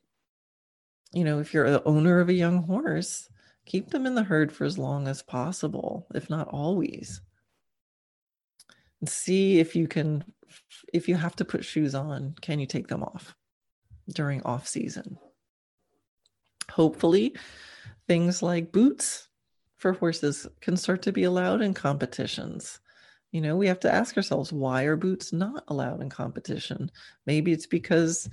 you 1.15 1.23
know 1.23 1.39
if 1.39 1.53
you're 1.53 1.71
the 1.71 1.83
owner 1.85 2.19
of 2.19 2.29
a 2.29 2.33
young 2.33 2.63
horse 2.63 3.29
keep 3.65 3.89
them 3.89 4.05
in 4.05 4.15
the 4.15 4.23
herd 4.23 4.51
for 4.51 4.63
as 4.63 4.77
long 4.77 5.07
as 5.07 5.21
possible 5.21 6.07
if 6.13 6.29
not 6.29 6.47
always. 6.49 7.21
And 9.01 9.09
see 9.09 9.59
if 9.59 9.75
you 9.75 9.87
can 9.87 10.23
if 10.93 11.09
you 11.09 11.15
have 11.15 11.35
to 11.37 11.45
put 11.45 11.65
shoes 11.65 11.95
on 11.95 12.35
can 12.41 12.59
you 12.59 12.65
take 12.65 12.87
them 12.87 13.03
off 13.03 13.35
during 14.13 14.41
off 14.43 14.67
season? 14.67 15.17
Hopefully 16.71 17.35
things 18.07 18.41
like 18.41 18.71
boots 18.71 19.27
for 19.77 19.93
horses 19.93 20.47
can 20.61 20.77
start 20.77 21.01
to 21.03 21.11
be 21.11 21.23
allowed 21.23 21.61
in 21.61 21.73
competitions. 21.73 22.79
You 23.31 23.41
know 23.41 23.57
we 23.57 23.67
have 23.67 23.81
to 23.81 23.93
ask 23.93 24.15
ourselves 24.15 24.53
why 24.53 24.83
are 24.83 24.95
boots 24.95 25.33
not 25.33 25.63
allowed 25.67 26.01
in 26.01 26.09
competition? 26.09 26.89
Maybe 27.25 27.51
it's 27.51 27.67
because 27.67 28.29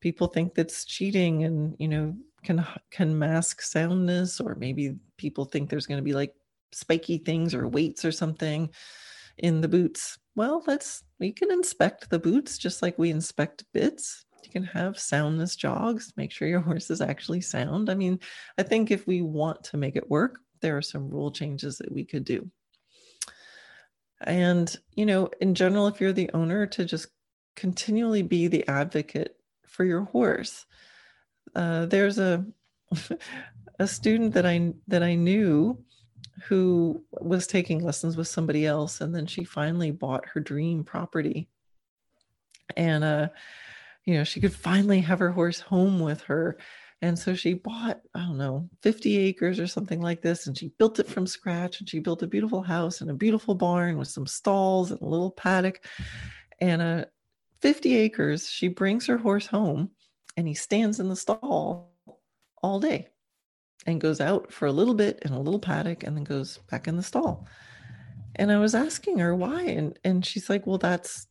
people 0.00 0.26
think 0.26 0.54
that's 0.54 0.84
cheating 0.84 1.44
and 1.44 1.74
you 1.78 1.88
know 1.88 2.14
can 2.44 2.64
can 2.90 3.18
mask 3.18 3.62
soundness 3.62 4.40
or 4.40 4.54
maybe 4.54 4.96
people 5.16 5.44
think 5.44 5.68
there's 5.68 5.86
going 5.86 5.98
to 5.98 6.04
be 6.04 6.14
like 6.14 6.34
spiky 6.72 7.18
things 7.18 7.54
or 7.54 7.66
weights 7.66 8.04
or 8.04 8.12
something 8.12 8.68
in 9.38 9.60
the 9.60 9.68
boots 9.68 10.18
well 10.36 10.62
let's 10.66 11.02
we 11.18 11.32
can 11.32 11.50
inspect 11.50 12.10
the 12.10 12.18
boots 12.18 12.58
just 12.58 12.82
like 12.82 12.98
we 12.98 13.10
inspect 13.10 13.64
bits 13.72 14.24
you 14.48 14.52
can 14.52 14.64
have 14.64 14.98
soundness 14.98 15.56
jogs, 15.56 16.12
make 16.16 16.32
sure 16.32 16.48
your 16.48 16.60
horse 16.68 16.90
is 16.90 17.00
actually 17.00 17.40
sound. 17.40 17.90
I 17.90 17.94
mean, 17.94 18.18
I 18.56 18.62
think 18.62 18.90
if 18.90 19.06
we 19.06 19.22
want 19.22 19.62
to 19.64 19.76
make 19.76 19.96
it 19.96 20.10
work, 20.10 20.40
there 20.60 20.76
are 20.76 20.82
some 20.82 21.10
rule 21.10 21.30
changes 21.30 21.78
that 21.78 21.92
we 21.92 22.04
could 22.04 22.24
do. 22.24 22.50
And, 24.22 24.74
you 24.94 25.06
know, 25.06 25.30
in 25.40 25.54
general, 25.54 25.86
if 25.86 26.00
you're 26.00 26.12
the 26.12 26.30
owner, 26.34 26.66
to 26.66 26.84
just 26.84 27.08
continually 27.54 28.22
be 28.22 28.48
the 28.48 28.66
advocate 28.66 29.36
for 29.78 29.84
your 29.84 30.02
horse. 30.02 30.66
Uh, 31.54 31.86
there's 31.86 32.18
a 32.18 32.44
a 33.78 33.86
student 33.86 34.34
that 34.34 34.44
I 34.44 34.74
that 34.88 35.04
I 35.04 35.14
knew 35.14 35.78
who 36.48 37.04
was 37.12 37.46
taking 37.46 37.84
lessons 37.84 38.16
with 38.16 38.26
somebody 38.26 38.66
else, 38.66 39.00
and 39.00 39.14
then 39.14 39.26
she 39.26 39.44
finally 39.44 39.92
bought 39.92 40.26
her 40.34 40.40
dream 40.40 40.82
property. 40.82 41.48
And 42.76 43.04
uh, 43.04 43.28
you 44.04 44.14
know, 44.14 44.24
she 44.24 44.40
could 44.40 44.52
finally 44.52 45.00
have 45.00 45.20
her 45.20 45.30
horse 45.30 45.60
home 45.60 46.00
with 46.00 46.22
her. 46.22 46.58
And 47.00 47.16
so 47.16 47.36
she 47.36 47.54
bought, 47.54 48.00
I 48.16 48.22
don't 48.22 48.38
know, 48.38 48.68
50 48.82 49.16
acres 49.18 49.60
or 49.60 49.68
something 49.68 50.00
like 50.00 50.20
this. 50.20 50.48
And 50.48 50.58
she 50.58 50.72
built 50.78 50.98
it 50.98 51.06
from 51.06 51.28
scratch. 51.28 51.78
And 51.78 51.88
she 51.88 52.00
built 52.00 52.24
a 52.24 52.26
beautiful 52.26 52.62
house 52.62 53.00
and 53.00 53.08
a 53.08 53.14
beautiful 53.14 53.54
barn 53.54 53.96
with 53.96 54.08
some 54.08 54.26
stalls 54.26 54.90
and 54.90 55.00
a 55.00 55.06
little 55.06 55.30
paddock. 55.30 55.84
And 56.60 56.82
uh, 56.82 57.04
50 57.62 57.96
acres, 57.96 58.48
she 58.48 58.68
brings 58.68 59.06
her 59.06 59.18
horse 59.18 59.46
home 59.46 59.90
and 60.36 60.46
he 60.46 60.54
stands 60.54 61.00
in 61.00 61.08
the 61.08 61.16
stall 61.16 61.92
all 62.62 62.80
day 62.80 63.08
and 63.86 64.00
goes 64.00 64.20
out 64.20 64.52
for 64.52 64.66
a 64.66 64.72
little 64.72 64.94
bit 64.94 65.20
in 65.24 65.32
a 65.32 65.40
little 65.40 65.60
paddock 65.60 66.04
and 66.04 66.16
then 66.16 66.24
goes 66.24 66.58
back 66.70 66.86
in 66.88 66.96
the 66.96 67.02
stall. 67.02 67.46
And 68.36 68.52
I 68.52 68.58
was 68.58 68.74
asking 68.74 69.18
her 69.18 69.34
why. 69.34 69.62
And, 69.62 69.98
and 70.04 70.24
she's 70.24 70.48
like, 70.48 70.66
well, 70.66 70.78
that's 70.78 71.26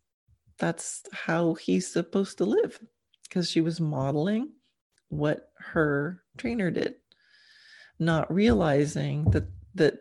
that's 0.59 1.03
how 1.13 1.53
he's 1.53 1.91
supposed 1.91 2.39
to 2.39 2.45
live 2.45 2.79
because 3.23 3.47
she 3.47 3.61
was 3.61 3.79
modeling 3.79 4.49
what 5.09 5.51
her 5.59 6.23
trainer 6.35 6.71
did 6.71 6.95
not 7.99 8.31
realizing 8.33 9.25
that 9.31 9.47
that 9.75 9.99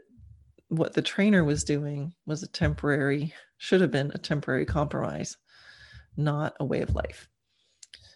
what 0.68 0.94
the 0.94 1.02
trainer 1.02 1.44
was 1.44 1.64
doing 1.64 2.12
was 2.26 2.42
a 2.42 2.48
temporary, 2.48 3.32
should 3.58 3.80
have 3.80 3.90
been 3.90 4.10
a 4.14 4.18
temporary 4.18 4.66
compromise, 4.66 5.36
not 6.16 6.54
a 6.60 6.64
way 6.64 6.80
of 6.82 6.94
life. 6.94 7.28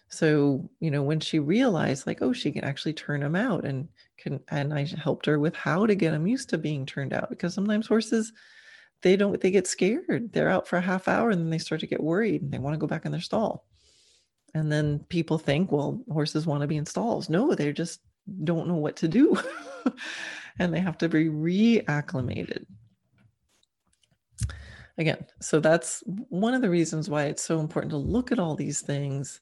So, 0.09 0.69
you 0.79 0.91
know, 0.91 1.03
when 1.03 1.21
she 1.21 1.39
realized 1.39 2.05
like, 2.05 2.21
oh, 2.21 2.33
she 2.33 2.51
can 2.51 2.65
actually 2.65 2.93
turn 2.93 3.21
them 3.21 3.35
out 3.35 3.63
and 3.63 3.87
can, 4.17 4.41
and 4.49 4.73
I 4.73 4.85
helped 4.85 5.25
her 5.25 5.39
with 5.39 5.55
how 5.55 5.85
to 5.85 5.95
get 5.95 6.11
them 6.11 6.27
used 6.27 6.49
to 6.49 6.57
being 6.57 6.85
turned 6.85 7.13
out 7.13 7.29
because 7.29 7.53
sometimes 7.53 7.87
horses, 7.87 8.33
they 9.03 9.15
don't, 9.15 9.39
they 9.39 9.51
get 9.51 9.67
scared. 9.67 10.33
They're 10.33 10.49
out 10.49 10.67
for 10.67 10.75
a 10.75 10.81
half 10.81 11.07
hour 11.07 11.29
and 11.29 11.41
then 11.41 11.49
they 11.49 11.57
start 11.57 11.79
to 11.81 11.87
get 11.87 12.03
worried 12.03 12.41
and 12.41 12.51
they 12.51 12.59
want 12.59 12.73
to 12.73 12.77
go 12.77 12.87
back 12.87 13.05
in 13.05 13.11
their 13.13 13.21
stall. 13.21 13.65
And 14.53 14.69
then 14.69 14.99
people 15.07 15.37
think, 15.37 15.71
well, 15.71 16.03
horses 16.11 16.45
want 16.45 16.61
to 16.61 16.67
be 16.67 16.77
in 16.77 16.85
stalls. 16.85 17.29
No, 17.29 17.55
they 17.55 17.71
just 17.71 18.01
don't 18.43 18.67
know 18.67 18.75
what 18.75 18.97
to 18.97 19.07
do. 19.07 19.37
and 20.59 20.73
they 20.73 20.79
have 20.79 20.97
to 20.99 21.09
be 21.09 21.29
reacclimated. 21.29 22.65
Again, 24.97 25.25
so 25.39 25.59
that's 25.59 26.03
one 26.05 26.53
of 26.53 26.61
the 26.61 26.69
reasons 26.69 27.09
why 27.09 27.25
it's 27.25 27.43
so 27.43 27.59
important 27.59 27.91
to 27.91 27.97
look 27.97 28.31
at 28.31 28.39
all 28.39 28.55
these 28.55 28.81
things 28.81 29.41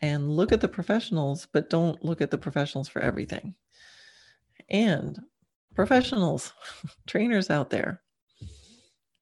and 0.00 0.30
look 0.30 0.52
at 0.52 0.60
the 0.60 0.68
professionals, 0.68 1.48
but 1.52 1.70
don't 1.70 2.04
look 2.04 2.20
at 2.20 2.30
the 2.30 2.38
professionals 2.38 2.88
for 2.88 3.02
everything. 3.02 3.54
And 4.70 5.18
professionals, 5.74 6.52
trainers 7.06 7.50
out 7.50 7.70
there, 7.70 8.02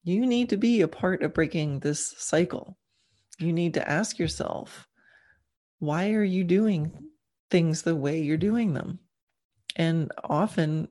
you 0.03 0.25
need 0.25 0.49
to 0.49 0.57
be 0.57 0.81
a 0.81 0.87
part 0.87 1.23
of 1.23 1.33
breaking 1.33 1.79
this 1.79 2.13
cycle. 2.17 2.77
You 3.39 3.51
need 3.51 3.73
to 3.73 3.89
ask 3.89 4.17
yourself, 4.17 4.87
why 5.79 6.11
are 6.11 6.23
you 6.23 6.43
doing 6.43 6.91
things 7.49 7.81
the 7.81 7.95
way 7.95 8.21
you're 8.21 8.37
doing 8.37 8.73
them? 8.73 8.99
And 9.75 10.11
often 10.23 10.87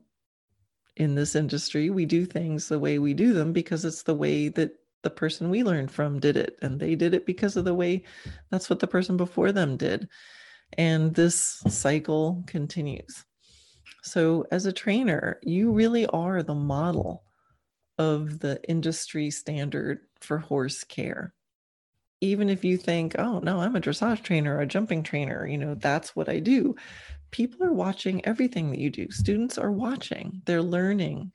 in 0.96 1.14
this 1.14 1.36
industry, 1.36 1.90
we 1.90 2.06
do 2.06 2.24
things 2.24 2.68
the 2.68 2.78
way 2.78 2.98
we 2.98 3.14
do 3.14 3.32
them 3.32 3.52
because 3.52 3.84
it's 3.84 4.02
the 4.02 4.14
way 4.14 4.48
that 4.48 4.72
the 5.02 5.10
person 5.10 5.50
we 5.50 5.62
learned 5.62 5.90
from 5.90 6.18
did 6.18 6.36
it 6.36 6.58
and 6.62 6.80
they 6.80 6.94
did 6.94 7.14
it 7.14 7.26
because 7.26 7.56
of 7.56 7.64
the 7.64 7.74
way 7.74 8.02
that's 8.50 8.68
what 8.68 8.80
the 8.80 8.86
person 8.86 9.16
before 9.16 9.52
them 9.52 9.76
did. 9.76 10.08
And 10.76 11.14
this 11.14 11.62
cycle 11.68 12.42
continues. 12.46 13.24
So 14.02 14.46
as 14.50 14.66
a 14.66 14.72
trainer 14.72 15.38
you 15.42 15.70
really 15.70 16.06
are 16.06 16.42
the 16.42 16.54
model 16.54 17.22
of 17.98 18.40
the 18.40 18.60
industry 18.68 19.30
standard 19.30 20.00
for 20.20 20.38
horse 20.38 20.82
care. 20.82 21.32
Even 22.20 22.48
if 22.48 22.64
you 22.64 22.76
think 22.78 23.14
oh 23.18 23.38
no 23.40 23.60
i'm 23.60 23.76
a 23.76 23.80
dressage 23.80 24.22
trainer 24.22 24.56
or 24.56 24.62
a 24.62 24.66
jumping 24.66 25.02
trainer 25.02 25.46
you 25.46 25.58
know 25.58 25.74
that's 25.74 26.16
what 26.16 26.30
i 26.30 26.40
do 26.40 26.74
people 27.36 27.64
are 27.66 27.72
watching 27.72 28.24
everything 28.24 28.70
that 28.70 28.80
you 28.80 28.90
do 28.90 29.10
students 29.10 29.58
are 29.58 29.72
watching 29.72 30.40
they're 30.46 30.62
learning 30.62 31.30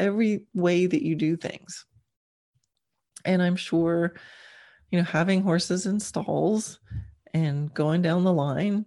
every 0.00 0.44
way 0.54 0.86
that 0.86 1.04
you 1.04 1.14
do 1.14 1.36
things 1.36 1.86
and 3.24 3.42
I'm 3.42 3.56
sure, 3.56 4.14
you 4.90 4.98
know, 4.98 5.04
having 5.04 5.42
horses 5.42 5.86
in 5.86 6.00
stalls 6.00 6.78
and 7.32 7.72
going 7.74 8.02
down 8.02 8.24
the 8.24 8.32
line, 8.32 8.86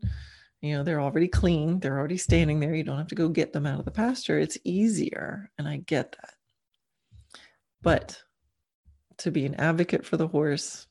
you 0.62 0.76
know, 0.76 0.84
they're 0.84 1.02
already 1.02 1.28
clean, 1.28 1.80
they're 1.80 1.98
already 1.98 2.18
standing 2.18 2.60
there. 2.60 2.74
You 2.74 2.84
don't 2.84 2.98
have 2.98 3.08
to 3.08 3.16
go 3.16 3.30
get 3.30 3.54
them 3.54 3.66
out 3.66 3.80
of 3.80 3.86
the 3.86 3.92
pasture. 3.92 4.40
It's 4.40 4.58
easier. 4.64 5.52
And 5.58 5.68
I 5.68 5.78
get 5.78 6.14
that. 6.14 7.40
But 7.82 8.22
to 9.20 9.32
be 9.32 9.46
an 9.46 9.56
advocate 9.56 10.06
for 10.06 10.18
the 10.18 10.28
horse, 10.28 10.88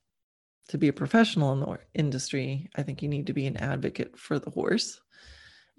to 0.68 0.78
be 0.78 0.88
a 0.88 0.92
professional 0.92 1.52
in 1.52 1.60
the 1.60 1.78
industry, 1.94 2.68
I 2.76 2.82
think 2.82 3.02
you 3.02 3.08
need 3.08 3.28
to 3.28 3.32
be 3.32 3.46
an 3.46 3.56
advocate 3.56 4.18
for 4.18 4.38
the 4.38 4.50
horse 4.50 5.00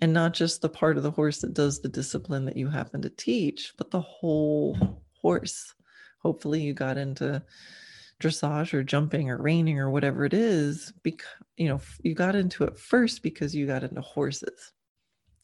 and 0.02 0.14
not 0.14 0.34
just 0.34 0.62
the 0.62 0.70
part 0.70 0.98
of 0.98 1.04
the 1.04 1.12
horse 1.12 1.40
that 1.40 1.54
does 1.54 1.80
the 1.80 1.90
discipline 1.90 2.46
that 2.46 2.58
you 2.58 2.68
happen 2.70 3.02
to 3.02 3.10
teach, 3.10 3.74
but 3.78 3.92
the 3.92 4.02
whole 4.02 5.02
horse. 5.14 5.74
Hopefully 6.20 6.62
you 6.62 6.74
got 6.74 6.98
into 6.98 7.42
dressage 8.22 8.74
or 8.74 8.84
jumping 8.84 9.30
or 9.30 9.42
reining 9.42 9.80
or 9.80 9.90
whatever 9.90 10.26
it 10.26 10.34
is 10.34 10.92
because 11.04 11.28
you 11.56 11.68
know 11.68 11.80
you 12.02 12.16
got 12.16 12.36
into 12.36 12.64
it 12.64 12.78
first 12.78 13.22
because 13.22 13.56
you 13.56 13.68
got 13.68 13.84
into 13.84 14.02
horses. 14.02 14.74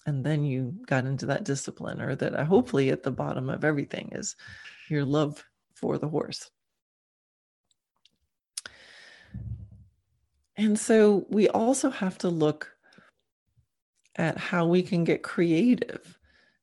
And 0.06 0.24
then 0.24 0.44
you 0.44 0.76
got 0.86 1.06
into 1.06 1.26
that 1.28 1.46
discipline 1.46 2.02
or 2.02 2.14
that 2.16 2.36
uh, 2.36 2.44
hopefully 2.44 2.90
at 2.90 3.04
the 3.04 3.12
bottom 3.12 3.50
of 3.50 3.64
everything 3.64 4.10
is 4.12 4.36
your 4.90 5.06
love 5.06 5.42
for 5.76 5.98
the 5.98 6.10
horse. 6.10 6.52
And 10.58 10.78
so 10.78 11.26
we 11.30 11.48
also 11.48 11.90
have 11.90 12.18
to 12.20 12.30
look 12.30 12.73
at 14.16 14.38
how 14.38 14.66
we 14.68 14.82
can 14.84 15.04
get 15.04 15.24
creative 15.24 16.18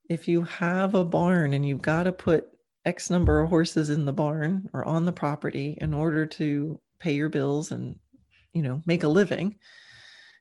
if 0.08 0.26
you 0.26 0.42
have 0.42 0.94
a 0.94 1.04
barn 1.04 1.54
and 1.54 1.66
you've 1.66 1.82
got 1.82 2.04
to 2.04 2.12
put 2.12 2.48
X 2.84 3.10
number 3.10 3.40
of 3.40 3.48
horses 3.48 3.90
in 3.90 4.04
the 4.04 4.12
barn 4.12 4.68
or 4.72 4.84
on 4.84 5.04
the 5.04 5.12
property 5.12 5.76
in 5.80 5.92
order 5.94 6.26
to 6.26 6.80
pay 6.98 7.12
your 7.12 7.28
bills 7.28 7.70
and, 7.70 7.96
you 8.52 8.62
know, 8.62 8.82
make 8.86 9.02
a 9.02 9.08
living. 9.08 9.56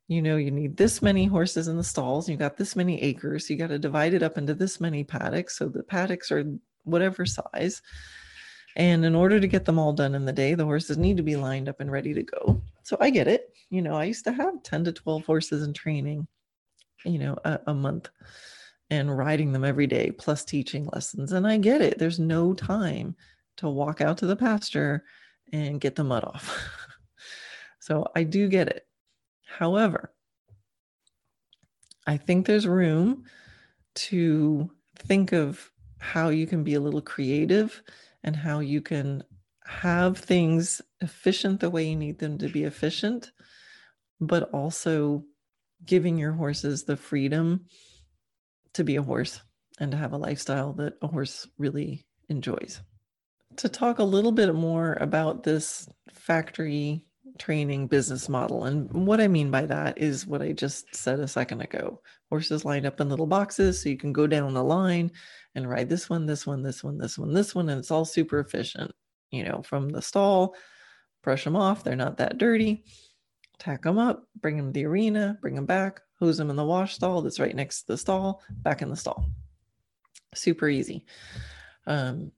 You 0.07 0.21
know, 0.21 0.37
you 0.37 0.49
need 0.49 0.75
this 0.75 1.01
many 1.01 1.25
horses 1.25 1.67
in 1.67 1.77
the 1.77 1.83
stalls, 1.83 2.27
you 2.27 2.35
got 2.35 2.57
this 2.57 2.75
many 2.75 3.01
acres, 3.01 3.47
you 3.49 3.57
got 3.57 3.67
to 3.67 3.77
divide 3.77 4.13
it 4.15 4.23
up 4.23 4.37
into 4.39 4.55
this 4.55 4.81
many 4.81 5.03
paddocks. 5.03 5.57
So 5.57 5.69
the 5.69 5.83
paddocks 5.83 6.31
are 6.31 6.45
whatever 6.83 7.25
size. 7.25 7.81
And 8.75 9.05
in 9.05 9.13
order 9.13 9.39
to 9.39 9.47
get 9.47 9.65
them 9.65 9.77
all 9.77 9.93
done 9.93 10.15
in 10.15 10.25
the 10.25 10.33
day, 10.33 10.55
the 10.55 10.65
horses 10.65 10.97
need 10.97 11.17
to 11.17 11.23
be 11.23 11.35
lined 11.35 11.69
up 11.69 11.79
and 11.79 11.91
ready 11.91 12.13
to 12.13 12.23
go. 12.23 12.61
So 12.83 12.97
I 12.99 13.09
get 13.09 13.27
it. 13.27 13.53
You 13.69 13.81
know, 13.81 13.93
I 13.93 14.05
used 14.05 14.23
to 14.25 14.31
have 14.31 14.63
10 14.63 14.85
to 14.85 14.91
12 14.91 15.25
horses 15.25 15.63
in 15.63 15.73
training, 15.73 16.27
you 17.05 17.19
know, 17.19 17.37
a, 17.45 17.59
a 17.67 17.73
month 17.73 18.09
and 18.89 19.15
riding 19.15 19.51
them 19.51 19.63
every 19.63 19.87
day, 19.87 20.11
plus 20.11 20.43
teaching 20.43 20.87
lessons. 20.93 21.31
And 21.31 21.47
I 21.47 21.57
get 21.57 21.81
it. 21.81 21.99
There's 21.99 22.19
no 22.19 22.53
time 22.53 23.15
to 23.57 23.69
walk 23.69 24.01
out 24.01 24.17
to 24.19 24.25
the 24.25 24.35
pasture 24.35 25.03
and 25.51 25.81
get 25.81 25.95
the 25.95 26.03
mud 26.03 26.23
off. 26.23 26.57
so 27.79 28.07
I 28.15 28.23
do 28.23 28.47
get 28.47 28.67
it. 28.67 28.87
However, 29.45 30.13
I 32.07 32.17
think 32.17 32.45
there's 32.45 32.67
room 32.67 33.25
to 33.95 34.71
think 34.97 35.31
of 35.31 35.69
how 35.99 36.29
you 36.29 36.47
can 36.47 36.63
be 36.63 36.75
a 36.75 36.79
little 36.79 37.01
creative 37.01 37.83
and 38.23 38.35
how 38.35 38.59
you 38.59 38.81
can 38.81 39.23
have 39.65 40.17
things 40.17 40.81
efficient 41.01 41.59
the 41.59 41.69
way 41.69 41.87
you 41.87 41.95
need 41.95 42.17
them 42.17 42.37
to 42.39 42.49
be 42.49 42.63
efficient, 42.63 43.31
but 44.19 44.49
also 44.51 45.23
giving 45.85 46.17
your 46.17 46.33
horses 46.33 46.83
the 46.83 46.97
freedom 46.97 47.65
to 48.73 48.83
be 48.83 48.95
a 48.95 49.03
horse 49.03 49.41
and 49.79 49.91
to 49.91 49.97
have 49.97 50.13
a 50.13 50.17
lifestyle 50.17 50.73
that 50.73 50.93
a 51.01 51.07
horse 51.07 51.47
really 51.57 52.05
enjoys. 52.27 52.81
To 53.57 53.69
talk 53.69 53.99
a 53.99 54.03
little 54.03 54.31
bit 54.31 54.53
more 54.53 54.97
about 55.01 55.43
this 55.43 55.87
factory 56.13 57.03
training 57.39 57.87
business 57.87 58.29
model. 58.29 58.65
And 58.65 58.91
what 58.91 59.21
I 59.21 59.27
mean 59.27 59.49
by 59.49 59.65
that 59.65 59.97
is 59.97 60.27
what 60.27 60.41
I 60.41 60.51
just 60.51 60.93
said 60.95 61.19
a 61.19 61.27
second 61.27 61.61
ago. 61.61 62.01
Horses 62.29 62.65
lined 62.65 62.85
up 62.85 62.99
in 62.99 63.09
little 63.09 63.25
boxes 63.25 63.81
so 63.81 63.89
you 63.89 63.97
can 63.97 64.13
go 64.13 64.27
down 64.27 64.53
the 64.53 64.63
line 64.63 65.11
and 65.55 65.69
ride 65.69 65.89
this 65.89 66.09
one, 66.09 66.25
this 66.25 66.45
one, 66.45 66.61
this 66.61 66.83
one, 66.83 66.97
this 66.97 67.17
one, 67.17 67.33
this 67.33 67.55
one, 67.55 67.69
and 67.69 67.79
it's 67.79 67.91
all 67.91 68.05
super 68.05 68.39
efficient. 68.39 68.91
You 69.31 69.43
know, 69.43 69.61
from 69.63 69.89
the 69.89 70.01
stall, 70.01 70.55
brush 71.23 71.43
them 71.43 71.55
off, 71.55 71.83
they're 71.83 71.95
not 71.95 72.17
that 72.17 72.37
dirty, 72.37 72.83
tack 73.59 73.83
them 73.83 73.99
up, 73.99 74.25
bring 74.41 74.57
them 74.57 74.67
to 74.67 74.71
the 74.71 74.85
arena, 74.85 75.37
bring 75.41 75.55
them 75.55 75.65
back, 75.65 76.01
hose 76.19 76.37
them 76.37 76.49
in 76.49 76.55
the 76.55 76.65
wash 76.65 76.95
stall 76.95 77.21
that's 77.21 77.39
right 77.39 77.55
next 77.55 77.81
to 77.81 77.87
the 77.87 77.97
stall, 77.97 78.41
back 78.49 78.81
in 78.81 78.89
the 78.89 78.95
stall. 78.95 79.29
Super 80.33 80.69
easy. 80.69 81.05
Um, 81.85 82.31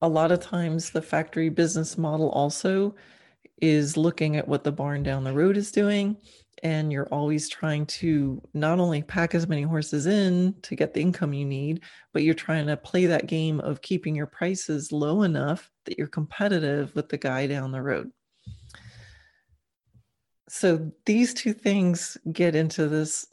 a 0.00 0.08
lot 0.08 0.32
of 0.32 0.40
times, 0.40 0.90
the 0.90 1.02
factory 1.02 1.48
business 1.48 1.96
model 1.96 2.30
also 2.30 2.94
is 3.60 3.96
looking 3.96 4.36
at 4.36 4.48
what 4.48 4.64
the 4.64 4.72
barn 4.72 5.02
down 5.02 5.22
the 5.22 5.32
road 5.32 5.56
is 5.56 5.70
doing. 5.70 6.16
And 6.64 6.92
you're 6.92 7.08
always 7.08 7.48
trying 7.48 7.86
to 7.86 8.40
not 8.52 8.78
only 8.78 9.02
pack 9.02 9.34
as 9.34 9.48
many 9.48 9.62
horses 9.62 10.06
in 10.06 10.54
to 10.62 10.76
get 10.76 10.92
the 10.92 11.00
income 11.00 11.32
you 11.32 11.44
need, 11.44 11.82
but 12.12 12.22
you're 12.22 12.34
trying 12.34 12.66
to 12.66 12.76
play 12.76 13.06
that 13.06 13.26
game 13.26 13.60
of 13.60 13.82
keeping 13.82 14.14
your 14.14 14.26
prices 14.26 14.92
low 14.92 15.22
enough 15.22 15.70
that 15.86 15.98
you're 15.98 16.08
competitive 16.08 16.94
with 16.94 17.08
the 17.08 17.16
guy 17.16 17.46
down 17.46 17.72
the 17.72 17.82
road 17.82 18.12
so 20.54 20.92
these 21.06 21.32
two 21.32 21.54
things 21.54 22.18
get 22.30 22.54
into 22.54 22.86
this 22.86 23.26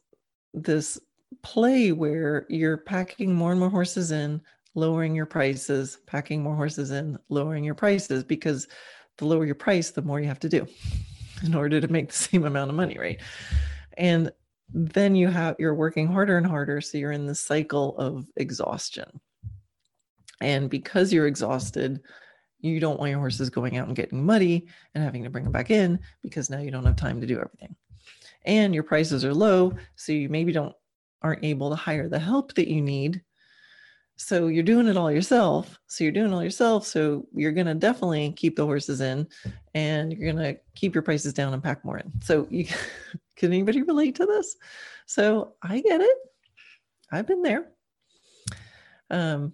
this 0.54 0.98
play 1.44 1.92
where 1.92 2.46
you're 2.48 2.78
packing 2.78 3.36
more 3.36 3.52
and 3.52 3.60
more 3.60 3.70
horses 3.70 4.12
in 4.12 4.40
lowering 4.74 5.14
your 5.14 5.26
prices 5.26 5.98
packing 6.08 6.42
more 6.42 6.56
horses 6.56 6.92
in 6.92 7.20
lowering 7.28 7.66
your 7.66 7.76
prices 7.76 8.24
because 8.24 8.70
the 9.18 9.26
lower 9.26 9.46
your 9.46 9.54
price 9.54 9.92
the 9.92 10.02
more 10.02 10.22
you 10.22 10.30
have 10.30 10.40
to 10.40 10.48
do 10.48 10.66
in 11.44 11.54
order 11.54 11.82
to 11.82 11.90
make 11.90 12.08
the 12.08 12.16
same 12.16 12.46
amount 12.46 12.70
of 12.70 12.78
money 12.78 12.98
right? 12.98 13.20
And 13.98 14.32
then 14.74 15.14
you 15.14 15.28
have 15.28 15.58
you're 15.60 15.76
working 15.76 16.08
harder 16.08 16.38
and 16.38 16.48
harder 16.48 16.80
so 16.80 16.98
you're 16.98 17.12
in 17.12 17.28
the 17.28 17.36
cycle 17.36 17.98
of 17.98 18.28
exhaustion. 18.38 19.20
And 20.40 20.70
because 20.70 21.12
you're 21.12 21.28
exhausted 21.28 22.00
you 22.60 22.80
don't 22.80 23.00
want 23.00 23.12
your 23.12 23.19
horses 23.19 23.50
going 23.50 23.78
out 23.78 23.88
and 23.88 23.95
getting 23.95 24.26
muddy 24.26 24.67
and 24.93 25.04
having 25.04 25.24
to 25.24 25.30
bring 25.30 25.43
them 25.43 25.54
back 25.54 25.72
in 25.72 26.00
because 26.22 26.50
now 26.50 26.60
you 26.60 26.72
don't 26.72 26.86
have 26.86 26.95
time 26.95 27.22
to 27.22 27.28
do 27.28 27.38
everything. 27.39 27.76
And 28.45 28.74
your 28.74 28.84
prices 28.84 29.26
are 29.26 29.34
low, 29.34 29.74
so 29.95 30.12
you 30.12 30.30
maybe 30.30 30.52
don't 30.52 30.76
aren't 31.22 31.43
able 31.43 31.69
to 31.69 31.76
hire 31.76 32.08
the 32.08 32.19
help 32.19 32.54
that 32.56 32.69
you 32.69 32.82
need. 32.82 33.22
so 34.15 34.48
you're 34.48 34.63
doing 34.63 34.88
it 34.88 34.98
all 34.98 35.12
yourself 35.12 35.80
so 35.88 36.04
you're 36.04 36.12
doing 36.12 36.32
it 36.32 36.34
all 36.34 36.43
yourself 36.43 36.86
so 36.86 37.26
you're 37.34 37.54
going 37.54 37.65
to 37.67 37.74
definitely 37.74 38.34
keep 38.34 38.56
the 38.58 38.65
horses 38.65 39.00
in 39.00 39.26
and 39.76 40.12
you're 40.12 40.32
going 40.34 40.43
to 40.43 40.60
keep 40.76 40.93
your 40.93 41.02
prices 41.02 41.34
down 41.34 41.54
and 41.54 41.63
pack 41.63 41.84
more 41.86 41.98
in 41.98 42.12
so 42.22 42.45
you 42.50 42.65
can 43.38 43.54
anybody 43.54 43.82
relate 43.82 44.15
to 44.15 44.26
this 44.26 44.58
so 45.06 45.54
i 45.62 45.80
get 45.80 46.02
it 46.02 46.17
i've 47.13 47.28
been 47.28 47.41
there 47.41 47.69
um 49.10 49.54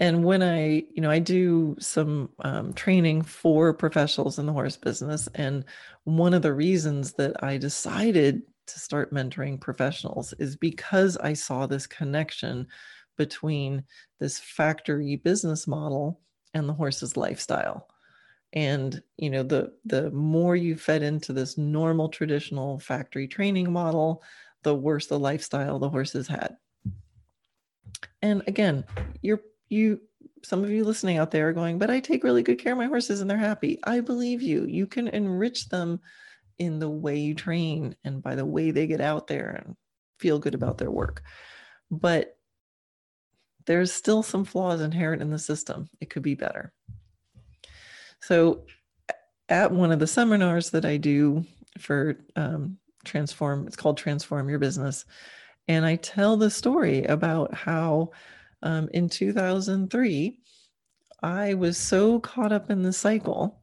and 0.00 0.24
when 0.24 0.42
i 0.42 0.82
you 0.92 1.00
know 1.00 1.10
i 1.10 1.18
do 1.18 1.76
some 1.78 2.28
um, 2.40 2.72
training 2.72 3.22
for 3.22 3.72
professionals 3.72 4.38
in 4.38 4.46
the 4.46 4.52
horse 4.52 4.76
business 4.76 5.28
and 5.34 5.64
one 6.04 6.34
of 6.34 6.42
the 6.42 6.52
reasons 6.52 7.12
that 7.12 7.42
i 7.42 7.56
decided 7.56 8.42
to 8.66 8.80
start 8.80 9.12
mentoring 9.12 9.60
professionals 9.60 10.32
is 10.38 10.56
because 10.56 11.16
i 11.18 11.32
saw 11.32 11.66
this 11.66 11.86
connection 11.86 12.66
between 13.16 13.84
this 14.20 14.38
factory 14.38 15.16
business 15.16 15.66
model 15.66 16.20
and 16.54 16.68
the 16.68 16.72
horse's 16.72 17.16
lifestyle. 17.16 17.88
And 18.52 19.02
you 19.16 19.30
know 19.30 19.42
the 19.42 19.72
the 19.84 20.10
more 20.12 20.54
you 20.54 20.76
fed 20.76 21.02
into 21.02 21.32
this 21.32 21.58
normal 21.58 22.08
traditional 22.08 22.78
factory 22.78 23.26
training 23.26 23.72
model 23.72 24.22
the 24.62 24.74
worse 24.74 25.08
the 25.08 25.18
lifestyle 25.18 25.80
the 25.80 25.90
horses 25.90 26.28
had. 26.28 26.56
And 28.22 28.42
again 28.46 28.84
you're 29.22 29.40
you 29.74 30.00
some 30.42 30.62
of 30.62 30.70
you 30.70 30.84
listening 30.84 31.18
out 31.18 31.30
there 31.30 31.48
are 31.48 31.52
going 31.52 31.78
but 31.78 31.90
i 31.90 32.00
take 32.00 32.24
really 32.24 32.42
good 32.42 32.58
care 32.58 32.72
of 32.72 32.78
my 32.78 32.86
horses 32.86 33.20
and 33.20 33.28
they're 33.28 33.36
happy 33.36 33.78
i 33.84 34.00
believe 34.00 34.42
you 34.42 34.64
you 34.66 34.86
can 34.86 35.08
enrich 35.08 35.68
them 35.68 36.00
in 36.58 36.78
the 36.78 36.88
way 36.88 37.18
you 37.18 37.34
train 37.34 37.94
and 38.04 38.22
by 38.22 38.34
the 38.34 38.46
way 38.46 38.70
they 38.70 38.86
get 38.86 39.00
out 39.00 39.26
there 39.26 39.62
and 39.64 39.76
feel 40.18 40.38
good 40.38 40.54
about 40.54 40.78
their 40.78 40.90
work 40.90 41.22
but 41.90 42.36
there's 43.66 43.92
still 43.92 44.22
some 44.22 44.44
flaws 44.44 44.80
inherent 44.80 45.22
in 45.22 45.30
the 45.30 45.38
system. 45.38 45.88
It 46.00 46.10
could 46.10 46.22
be 46.22 46.34
better. 46.34 46.72
So, 48.20 48.64
at 49.48 49.70
one 49.70 49.92
of 49.92 49.98
the 49.98 50.06
seminars 50.06 50.70
that 50.70 50.86
I 50.86 50.96
do 50.96 51.44
for 51.78 52.16
um, 52.36 52.78
Transform, 53.04 53.66
it's 53.66 53.76
called 53.76 53.98
Transform 53.98 54.48
Your 54.48 54.58
Business. 54.58 55.04
And 55.68 55.84
I 55.84 55.96
tell 55.96 56.36
the 56.36 56.50
story 56.50 57.04
about 57.04 57.52
how 57.52 58.10
um, 58.64 58.88
in 58.92 59.08
2003, 59.08 60.38
I 61.22 61.54
was 61.54 61.78
so 61.78 62.18
caught 62.18 62.52
up 62.52 62.70
in 62.70 62.82
the 62.82 62.92
cycle 62.92 63.62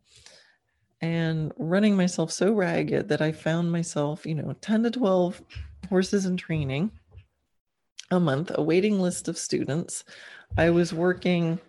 and 1.01 1.51
running 1.57 1.97
myself 1.97 2.31
so 2.31 2.53
ragged 2.53 3.09
that 3.09 3.21
I 3.21 3.31
found 3.31 3.71
myself, 3.71 4.25
you 4.25 4.35
know, 4.35 4.53
10 4.61 4.83
to 4.83 4.91
12 4.91 5.41
horses 5.89 6.25
in 6.25 6.37
training 6.37 6.91
a 8.11 8.19
month, 8.19 8.51
a 8.53 8.61
waiting 8.61 8.99
list 8.99 9.27
of 9.27 9.37
students. 9.37 10.03
I 10.57 10.69
was 10.69 10.93
working, 10.93 11.59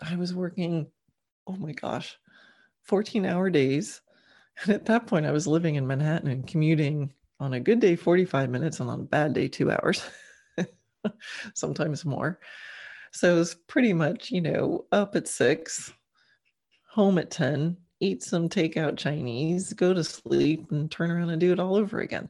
I 0.00 0.16
was 0.16 0.32
working, 0.32 0.86
oh 1.46 1.56
my 1.56 1.72
gosh, 1.72 2.16
14 2.84 3.26
hour 3.26 3.50
days. 3.50 4.00
And 4.62 4.72
at 4.72 4.86
that 4.86 5.08
point, 5.08 5.26
I 5.26 5.32
was 5.32 5.48
living 5.48 5.74
in 5.74 5.86
Manhattan 5.86 6.30
and 6.30 6.46
commuting 6.46 7.12
on 7.40 7.54
a 7.54 7.60
good 7.60 7.80
day, 7.80 7.96
45 7.96 8.50
minutes, 8.50 8.78
and 8.78 8.88
on 8.88 9.00
a 9.00 9.04
bad 9.04 9.32
day, 9.32 9.48
two 9.48 9.72
hours, 9.72 10.02
sometimes 11.54 12.04
more. 12.04 12.40
So 13.12 13.34
it 13.34 13.38
was 13.38 13.54
pretty 13.54 13.92
much, 13.92 14.30
you 14.30 14.40
know, 14.40 14.86
up 14.92 15.14
at 15.14 15.28
six, 15.28 15.92
home 16.88 17.18
at 17.18 17.30
10, 17.30 17.76
eat 18.00 18.22
some 18.22 18.48
takeout 18.48 18.96
Chinese, 18.96 19.72
go 19.72 19.94
to 19.94 20.04
sleep, 20.04 20.70
and 20.70 20.90
turn 20.90 21.10
around 21.10 21.30
and 21.30 21.40
do 21.40 21.52
it 21.52 21.60
all 21.60 21.76
over 21.76 22.00
again. 22.00 22.28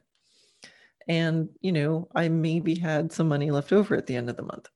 And 1.07 1.49
you 1.61 1.71
know 1.71 2.07
i 2.15 2.27
maybe 2.29 2.73
had 2.73 3.11
some 3.11 3.27
money 3.27 3.51
left 3.51 3.71
over 3.71 3.95
at 3.95 4.07
the 4.07 4.15
end 4.15 4.29
of 4.29 4.37
the 4.37 4.43
month. 4.43 4.69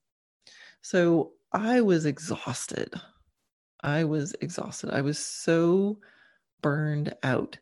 So 0.82 1.32
i 1.54 1.82
was 1.82 2.06
exhausted. 2.06 2.94
I 3.82 4.04
was 4.04 4.36
exhausted. 4.42 4.92
I 4.92 5.02
was 5.02 5.18
so 5.18 6.00
burned 6.62 7.16
out 7.24 7.58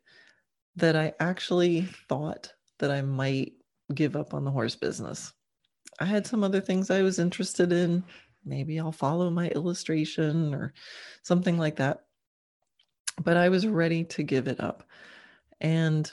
that 0.76 0.96
i 0.96 1.12
actually 1.20 1.82
thought 2.08 2.52
that 2.78 2.90
i 2.90 3.02
might 3.02 3.52
give 3.94 4.16
up 4.16 4.34
on 4.34 4.44
the 4.44 4.50
horse 4.50 4.76
business 4.76 5.32
i 6.00 6.04
had 6.04 6.26
some 6.26 6.44
other 6.44 6.60
things 6.60 6.90
i 6.90 7.02
was 7.02 7.18
interested 7.18 7.72
in 7.72 8.02
maybe 8.44 8.78
i'll 8.78 8.92
follow 8.92 9.30
my 9.30 9.48
illustration 9.48 10.54
or 10.54 10.72
something 11.22 11.58
like 11.58 11.76
that 11.76 12.04
but 13.22 13.36
i 13.36 13.48
was 13.48 13.66
ready 13.66 14.04
to 14.04 14.22
give 14.22 14.48
it 14.48 14.60
up 14.60 14.84
and 15.60 16.12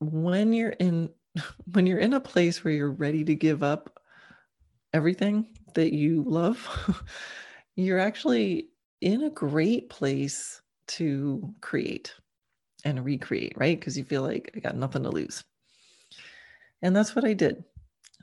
when 0.00 0.52
you're 0.52 0.70
in 0.70 1.10
when 1.72 1.86
you're 1.86 1.98
in 1.98 2.14
a 2.14 2.20
place 2.20 2.64
where 2.64 2.74
you're 2.74 2.90
ready 2.90 3.24
to 3.24 3.34
give 3.34 3.62
up 3.62 4.00
everything 4.92 5.46
that 5.74 5.92
you 5.92 6.24
love, 6.26 7.04
you're 7.76 7.98
actually 7.98 8.68
in 9.00 9.24
a 9.24 9.30
great 9.30 9.90
place 9.90 10.62
to 10.86 11.54
create 11.60 12.14
and 12.84 13.04
recreate, 13.04 13.52
right? 13.56 13.78
Because 13.78 13.98
you 13.98 14.04
feel 14.04 14.22
like 14.22 14.50
I 14.56 14.60
got 14.60 14.76
nothing 14.76 15.02
to 15.02 15.10
lose. 15.10 15.44
And 16.82 16.94
that's 16.94 17.14
what 17.14 17.24
I 17.24 17.34
did. 17.34 17.64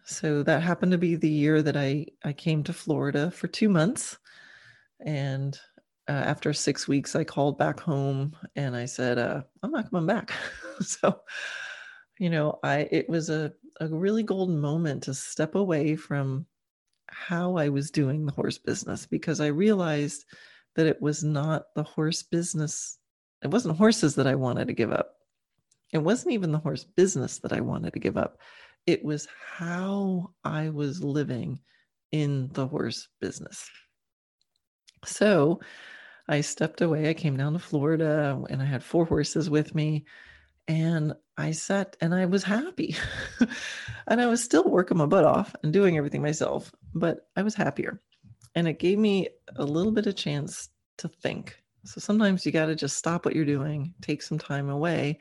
So 0.06 0.44
that 0.44 0.62
happened 0.62 0.92
to 0.92 0.98
be 0.98 1.16
the 1.16 1.30
year 1.30 1.62
that 1.62 1.78
I 1.78 2.08
I 2.24 2.34
came 2.34 2.64
to 2.64 2.74
Florida 2.74 3.32
for 3.32 3.48
2 3.48 3.70
months. 3.70 4.18
And 5.06 5.58
uh, 6.08 6.12
after 6.12 6.54
6 6.54 6.88
weeks 6.88 7.16
I 7.16 7.24
called 7.24 7.58
back 7.58 7.80
home 7.80 8.36
and 8.56 8.76
I 8.76 8.86
said 8.86 9.18
uh, 9.18 9.44
I'm 9.62 9.72
not 9.72 9.90
coming 9.90 10.08
back. 10.08 10.32
so 10.82 11.22
you 12.20 12.30
know 12.30 12.60
i 12.64 12.88
it 12.92 13.10
was 13.10 13.30
a, 13.30 13.52
a 13.80 13.88
really 13.88 14.24
golden 14.24 14.60
moment 14.60 15.04
to 15.04 15.14
step 15.14 15.56
away 15.56 15.96
from 15.96 16.46
how 17.10 17.58
i 17.58 17.70
was 17.70 17.92
doing 17.92 18.26
the 18.26 18.32
horse 18.32 18.58
business 18.58 19.06
because 19.06 19.40
i 19.40 19.48
realized 19.48 20.26
that 20.76 20.88
it 20.88 21.02
was 21.02 21.24
not 21.24 21.64
the 21.76 21.84
horse 21.84 22.24
business 22.24 22.98
it 23.44 23.50
wasn't 23.50 23.78
horses 23.78 24.16
that 24.16 24.28
i 24.28 24.36
wanted 24.36 24.68
to 24.68 24.74
give 24.74 24.92
up. 24.92 25.16
It 25.92 25.98
wasn't 25.98 26.34
even 26.34 26.52
the 26.52 26.60
horse 26.60 26.86
business 26.86 27.40
that 27.40 27.54
i 27.54 27.60
wanted 27.60 27.94
to 27.94 28.00
give 28.00 28.18
up 28.18 28.38
it 28.86 29.04
was 29.04 29.28
how 29.56 30.30
i 30.44 30.70
was 30.70 31.04
living 31.04 31.60
in 32.12 32.50
the 32.54 32.68
horse 32.68 33.08
business 33.20 33.70
so 35.06 35.60
i 36.28 36.42
stepped 36.42 36.82
away 36.82 37.10
i 37.10 37.14
came 37.14 37.38
down 37.38 37.54
to 37.54 37.60
florida 37.60 38.42
and 38.50 38.62
i 38.62 38.66
had 38.66 38.84
four 38.84 39.06
horses 39.06 39.50
with 39.50 39.74
me 39.76 40.06
and 40.68 41.14
I 41.38 41.52
sat 41.52 41.98
and 42.02 42.14
I 42.14 42.26
was 42.26 42.44
happy. 42.44 42.96
and 44.08 44.22
I 44.22 44.28
was 44.28 44.44
still 44.44 44.64
working 44.66 44.98
my 44.98 45.06
butt 45.06 45.26
off 45.26 45.56
and 45.64 45.74
doing 45.74 45.98
everything 45.98 46.22
myself, 46.22 46.72
but 46.94 47.28
I 47.36 47.42
was 47.42 47.56
happier. 47.56 48.02
And 48.56 48.68
it 48.68 48.80
gave 48.80 49.00
me 49.00 49.30
a 49.56 49.66
little 49.66 49.92
bit 49.92 50.08
of 50.08 50.16
chance 50.16 50.70
to 50.98 51.08
think. 51.08 51.58
So 51.86 52.00
sometimes 52.00 52.46
you 52.46 52.52
got 52.52 52.68
to 52.68 52.76
just 52.76 52.98
stop 52.98 53.26
what 53.26 53.36
you're 53.36 53.46
doing, 53.46 53.94
take 54.02 54.22
some 54.22 54.38
time 54.38 54.70
away, 54.70 55.20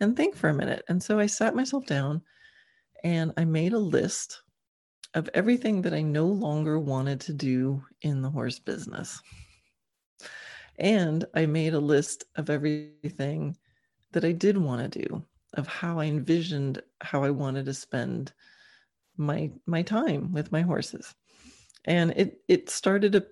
and 0.00 0.16
think 0.16 0.34
for 0.34 0.50
a 0.50 0.54
minute. 0.54 0.84
And 0.88 1.02
so 1.02 1.18
I 1.18 1.26
sat 1.26 1.54
myself 1.54 1.86
down 1.86 2.20
and 3.04 3.34
I 3.36 3.44
made 3.44 3.74
a 3.74 3.78
list 3.78 4.40
of 5.12 5.28
everything 5.34 5.82
that 5.82 5.92
I 5.92 6.00
no 6.00 6.26
longer 6.26 6.78
wanted 6.78 7.20
to 7.20 7.34
do 7.34 7.84
in 8.00 8.22
the 8.22 8.30
horse 8.30 8.58
business. 8.58 9.20
And 10.78 11.24
I 11.34 11.46
made 11.46 11.74
a 11.74 11.80
list 11.80 12.24
of 12.34 12.50
everything 12.50 13.56
that 14.12 14.24
I 14.24 14.32
did 14.32 14.56
want 14.56 14.92
to 14.92 15.06
do, 15.06 15.24
of 15.52 15.68
how 15.68 16.00
I 16.00 16.06
envisioned 16.06 16.82
how 17.00 17.22
I 17.22 17.30
wanted 17.30 17.66
to 17.66 17.74
spend 17.74 18.32
my 19.16 19.52
my 19.66 19.82
time 19.82 20.32
with 20.32 20.50
my 20.50 20.62
horses. 20.62 21.14
And 21.84 22.10
it 22.12 22.40
it 22.48 22.70
started 22.70 23.12
to 23.12 23.26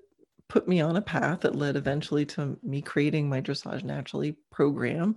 put 0.49 0.69
me 0.69 0.81
on 0.81 0.97
a 0.97 1.03
path 1.03 1.41
that 1.41 1.57
led 1.57 1.77
eventually 1.77 2.27
to 2.27 2.59
me 2.63 2.83
creating 2.83 3.29
my 3.29 3.41
dressage 3.41 3.83
naturally 3.83 4.37
program 4.51 5.17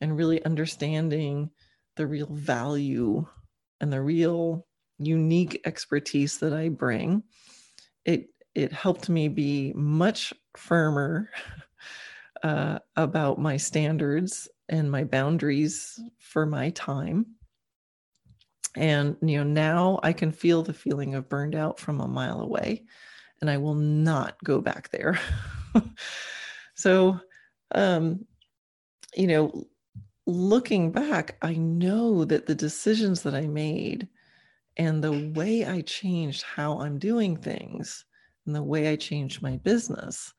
and 0.00 0.16
really 0.16 0.44
understanding 0.44 1.48
the 1.96 2.06
real 2.06 2.26
value 2.26 3.24
and 3.80 3.92
the 3.92 4.00
real 4.00 4.66
unique 4.98 5.60
expertise 5.64 6.38
that 6.38 6.52
I 6.52 6.68
bring. 6.68 7.22
It 8.04 8.28
it 8.54 8.72
helped 8.72 9.08
me 9.08 9.28
be 9.28 9.72
much 9.74 10.32
firmer 10.56 11.30
uh, 12.42 12.78
about 12.96 13.38
my 13.38 13.56
standards 13.56 14.48
and 14.68 14.90
my 14.90 15.04
boundaries 15.04 16.00
for 16.18 16.46
my 16.46 16.70
time. 16.70 17.26
And 18.76 19.16
you 19.22 19.38
know, 19.38 19.44
now 19.44 20.00
I 20.02 20.12
can 20.12 20.32
feel 20.32 20.62
the 20.62 20.72
feeling 20.72 21.14
of 21.14 21.28
burned 21.28 21.54
out 21.54 21.78
from 21.78 22.00
a 22.00 22.08
mile 22.08 22.40
away, 22.40 22.84
and 23.40 23.50
I 23.50 23.56
will 23.56 23.74
not 23.74 24.36
go 24.42 24.60
back 24.60 24.90
there. 24.90 25.18
so, 26.74 27.20
um, 27.74 28.24
you 29.16 29.26
know, 29.26 29.64
looking 30.26 30.90
back, 30.90 31.36
I 31.42 31.54
know 31.54 32.24
that 32.24 32.46
the 32.46 32.54
decisions 32.54 33.22
that 33.22 33.34
I 33.34 33.46
made 33.46 34.08
and 34.76 35.02
the 35.02 35.32
way 35.34 35.64
I 35.64 35.82
changed 35.82 36.42
how 36.42 36.80
I'm 36.80 36.98
doing 36.98 37.36
things 37.36 38.04
and 38.46 38.54
the 38.54 38.62
way 38.62 38.88
I 38.88 38.96
changed 38.96 39.42
my 39.42 39.56
business 39.58 40.32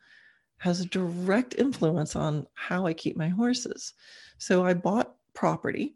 has 0.57 0.81
a 0.81 0.85
direct 0.85 1.55
influence 1.57 2.15
on 2.15 2.47
how 2.53 2.85
I 2.85 2.93
keep 2.93 3.17
my 3.17 3.29
horses. 3.29 3.93
So 4.37 4.65
I 4.65 4.73
bought 4.73 5.15
property. 5.33 5.95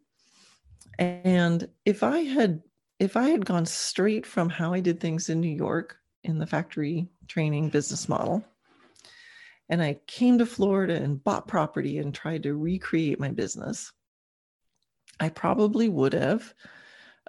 And 0.97 1.67
if 1.85 2.03
I 2.03 2.19
had 2.19 2.61
if 2.99 3.15
I 3.15 3.29
had 3.29 3.45
gone 3.45 3.65
straight 3.65 4.25
from 4.25 4.49
how 4.49 4.73
I 4.73 4.81
did 4.81 4.99
things 4.99 5.29
in 5.29 5.39
New 5.39 5.55
York 5.55 5.95
in 6.25 6.37
the 6.37 6.45
factory 6.45 7.07
training 7.27 7.69
business 7.69 8.09
model 8.09 8.43
and 9.69 9.81
I 9.81 9.99
came 10.07 10.37
to 10.39 10.45
Florida 10.45 10.95
and 10.95 11.23
bought 11.23 11.47
property 11.47 11.99
and 11.99 12.13
tried 12.13 12.43
to 12.43 12.55
recreate 12.55 13.19
my 13.19 13.29
business, 13.29 13.91
I 15.19 15.29
probably 15.29 15.89
would 15.89 16.13
have 16.13 16.53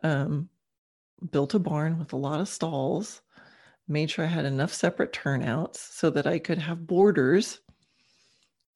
um, 0.03 0.49
built 1.31 1.55
a 1.55 1.59
barn 1.59 1.99
with 1.99 2.13
a 2.13 2.17
lot 2.17 2.41
of 2.41 2.49
stalls, 2.49 3.21
made 3.89 4.11
sure 4.11 4.25
I 4.25 4.29
had 4.29 4.47
enough 4.47 4.73
separate 4.73 5.13
turnouts 5.13 5.81
so 5.81 6.09
that 6.11 6.27
I 6.27 6.39
could 6.39 6.59
have 6.59 6.87
boarders, 6.87 7.61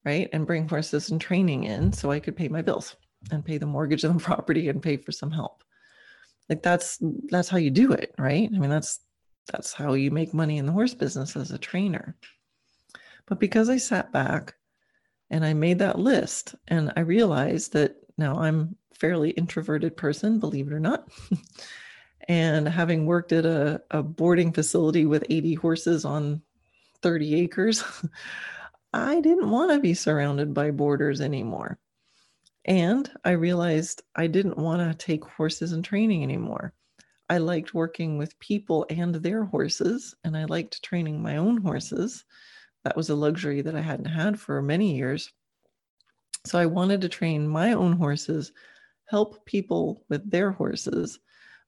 right, 0.03 0.29
and 0.31 0.45
bring 0.45 0.67
horses 0.67 1.09
and 1.09 1.19
training 1.19 1.63
in 1.63 1.91
so 1.91 2.11
I 2.11 2.19
could 2.19 2.35
pay 2.35 2.49
my 2.49 2.61
bills 2.61 2.95
and 3.31 3.43
pay 3.43 3.57
the 3.57 3.65
mortgage 3.65 4.05
on 4.05 4.17
the 4.17 4.23
property 4.23 4.69
and 4.69 4.83
pay 4.83 4.97
for 4.97 5.11
some 5.11 5.31
help. 5.31 5.63
Like 6.49 6.61
that's 6.61 6.99
that's 7.29 7.49
how 7.49 7.57
you 7.57 7.71
do 7.71 7.91
it, 7.93 8.13
right? 8.19 8.47
I 8.53 8.59
mean, 8.59 8.69
that's 8.69 8.99
that's 9.51 9.73
how 9.73 9.93
you 9.93 10.11
make 10.11 10.33
money 10.33 10.57
in 10.59 10.67
the 10.67 10.71
horse 10.71 10.93
business 10.93 11.35
as 11.35 11.49
a 11.49 11.57
trainer. 11.57 12.15
But 13.27 13.39
because 13.39 13.69
I 13.69 13.77
sat 13.77 14.11
back 14.11 14.55
and 15.29 15.45
I 15.45 15.53
made 15.53 15.79
that 15.79 15.99
list 15.99 16.55
and 16.67 16.91
I 16.95 17.01
realized 17.01 17.73
that 17.73 17.95
now 18.17 18.35
I'm 18.35 18.75
fairly 18.93 19.31
introverted 19.31 19.97
person, 19.97 20.39
believe 20.39 20.67
it 20.67 20.73
or 20.73 20.79
not. 20.79 21.09
and 22.27 22.67
having 22.67 23.05
worked 23.05 23.31
at 23.31 23.45
a, 23.45 23.81
a 23.91 24.01
boarding 24.03 24.53
facility 24.53 25.05
with 25.05 25.25
80 25.29 25.55
horses 25.55 26.05
on 26.05 26.41
30 27.01 27.35
acres, 27.35 27.83
I 28.93 29.19
didn't 29.19 29.49
want 29.49 29.71
to 29.71 29.79
be 29.79 29.93
surrounded 29.93 30.53
by 30.53 30.71
boarders 30.71 31.19
anymore. 31.19 31.79
And 32.63 33.09
I 33.23 33.31
realized 33.31 34.01
I 34.15 34.27
didn't 34.27 34.57
want 34.57 34.81
to 34.81 35.05
take 35.05 35.23
horses 35.25 35.73
in 35.73 35.83
training 35.83 36.23
anymore. 36.23 36.73
I 37.29 37.39
liked 37.39 37.73
working 37.73 38.17
with 38.17 38.39
people 38.39 38.85
and 38.89 39.15
their 39.15 39.43
horses, 39.43 40.15
and 40.23 40.37
I 40.37 40.45
liked 40.45 40.83
training 40.83 41.21
my 41.21 41.37
own 41.37 41.57
horses 41.57 42.23
that 42.85 42.95
was 42.95 43.09
a 43.09 43.15
luxury 43.15 43.61
that 43.61 43.75
I 43.75 43.81
hadn't 43.81 44.05
had 44.05 44.39
for 44.39 44.61
many 44.61 44.95
years. 44.95 45.31
So 46.45 46.59
I 46.59 46.67
wanted 46.67 47.01
to 47.01 47.09
train 47.09 47.47
my 47.47 47.73
own 47.73 47.93
horses, 47.93 48.51
help 49.05 49.43
people 49.45 50.03
with 50.07 50.29
their 50.29 50.51
horses, 50.51 51.19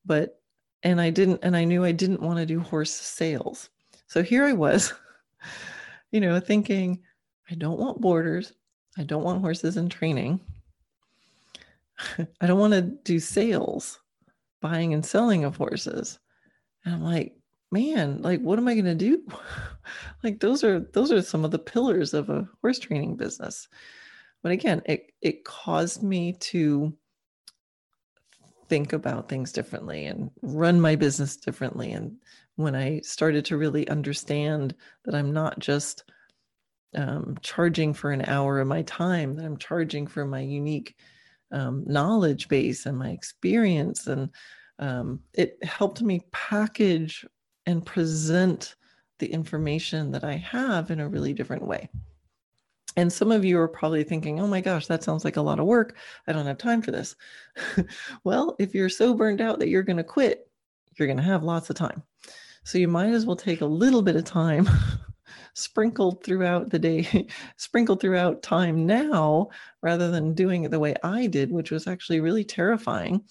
but 0.05 0.39
and 0.83 1.01
I 1.01 1.09
didn't 1.09 1.39
and 1.41 1.57
I 1.57 1.63
knew 1.63 1.83
I 1.83 1.91
didn't 1.91 2.21
want 2.21 2.37
to 2.37 2.45
do 2.45 2.59
horse 2.59 2.93
sales. 2.93 3.69
So 4.05 4.21
here 4.21 4.45
I 4.45 4.53
was, 4.53 4.93
you 6.11 6.21
know, 6.21 6.39
thinking 6.39 6.99
I 7.49 7.55
don't 7.55 7.79
want 7.79 7.99
boarders, 7.99 8.53
I 8.95 9.03
don't 9.03 9.23
want 9.23 9.41
horses 9.41 9.75
in 9.75 9.89
training. 9.89 10.39
I 12.41 12.45
don't 12.45 12.59
want 12.59 12.73
to 12.73 12.81
do 12.81 13.19
sales, 13.19 13.99
buying 14.61 14.93
and 14.93 15.03
selling 15.03 15.45
of 15.45 15.57
horses. 15.57 16.19
And 16.85 16.93
I'm 16.93 17.03
like, 17.03 17.36
man, 17.71 18.21
like 18.21 18.41
what 18.41 18.59
am 18.59 18.67
I 18.67 18.73
going 18.73 18.85
to 18.85 18.95
do? 18.95 19.21
like 20.23 20.39
those 20.39 20.63
are 20.63 20.79
those 20.93 21.11
are 21.11 21.21
some 21.21 21.45
of 21.45 21.51
the 21.51 21.59
pillars 21.59 22.13
of 22.13 22.29
a 22.29 22.47
horse 22.61 22.79
training 22.79 23.15
business. 23.15 23.67
But 24.43 24.51
again, 24.51 24.81
it 24.85 25.11
it 25.21 25.45
caused 25.45 26.03
me 26.03 26.33
to 26.33 26.93
think 28.69 28.93
about 28.93 29.29
things 29.29 29.51
differently 29.51 30.05
and 30.05 30.29
run 30.41 30.81
my 30.81 30.95
business 30.95 31.37
differently 31.37 31.93
and 31.93 32.17
when 32.57 32.75
I 32.75 32.99
started 33.01 33.45
to 33.45 33.57
really 33.57 33.87
understand 33.87 34.75
that 35.05 35.15
I'm 35.15 35.31
not 35.31 35.59
just 35.59 36.03
um, 36.95 37.37
charging 37.41 37.93
for 37.93 38.11
an 38.11 38.23
hour 38.25 38.59
of 38.59 38.67
my 38.67 38.81
time, 38.81 39.35
that 39.35 39.45
I'm 39.45 39.57
charging 39.57 40.07
for 40.07 40.25
my 40.25 40.39
unique 40.39 40.95
um, 41.51 41.83
knowledge 41.85 42.47
base 42.49 42.87
and 42.87 42.97
my 42.97 43.11
experience. 43.11 44.07
And 44.07 44.29
um, 44.79 45.19
it 45.33 45.63
helped 45.63 46.01
me 46.01 46.21
package 46.31 47.25
and 47.67 47.85
present 47.85 48.75
the 49.19 49.27
information 49.27 50.11
that 50.11 50.23
I 50.23 50.37
have 50.37 50.89
in 50.89 50.99
a 50.99 51.07
really 51.07 51.33
different 51.33 51.67
way. 51.67 51.89
And 52.95 53.13
some 53.13 53.31
of 53.31 53.45
you 53.45 53.59
are 53.59 53.67
probably 53.67 54.03
thinking, 54.03 54.39
oh 54.39 54.47
my 54.47 54.61
gosh, 54.61 54.87
that 54.87 55.03
sounds 55.03 55.23
like 55.23 55.37
a 55.37 55.41
lot 55.41 55.59
of 55.59 55.67
work. 55.67 55.97
I 56.25 56.33
don't 56.33 56.47
have 56.47 56.57
time 56.57 56.81
for 56.81 56.89
this. 56.89 57.15
well, 58.23 58.55
if 58.57 58.73
you're 58.73 58.89
so 58.89 59.13
burned 59.13 59.41
out 59.41 59.59
that 59.59 59.69
you're 59.69 59.83
going 59.83 59.97
to 59.97 60.03
quit, 60.03 60.49
you're 60.97 61.07
going 61.07 61.17
to 61.17 61.23
have 61.23 61.43
lots 61.43 61.69
of 61.69 61.75
time. 61.75 62.01
So 62.63 62.79
you 62.79 62.87
might 62.87 63.13
as 63.13 63.25
well 63.25 63.35
take 63.35 63.61
a 63.61 63.65
little 63.65 64.01
bit 64.01 64.15
of 64.15 64.23
time 64.23 64.67
sprinkled 65.53 66.23
throughout 66.23 66.71
the 66.71 66.79
day, 66.79 67.27
sprinkled 67.57 68.01
throughout 68.01 68.41
time 68.41 68.85
now 68.85 69.49
rather 69.83 70.09
than 70.09 70.33
doing 70.33 70.63
it 70.63 70.71
the 70.71 70.79
way 70.79 70.95
I 71.03 71.27
did, 71.27 71.51
which 71.51 71.69
was 71.69 71.85
actually 71.85 72.19
really 72.19 72.43
terrifying, 72.43 73.23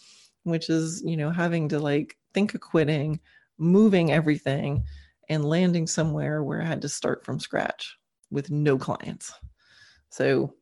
which 0.45 0.70
is, 0.70 1.03
you 1.05 1.16
know, 1.16 1.30
having 1.30 1.68
to 1.70 1.80
like 1.80 2.16
think 2.34 2.55
of 2.55 2.61
quitting, 2.61 3.18
moving 3.59 4.12
everything 4.12 4.84
and 5.28 5.44
landing 5.44 5.86
somewhere 5.86 6.42
where 6.42 6.62
I 6.62 6.66
had 6.66 6.82
to 6.82 6.88
start 6.88 7.24
from 7.24 7.40
scratch 7.40 7.96
with 8.30 8.50
no 8.50 8.78
clients. 8.78 9.32
So, 10.11 10.54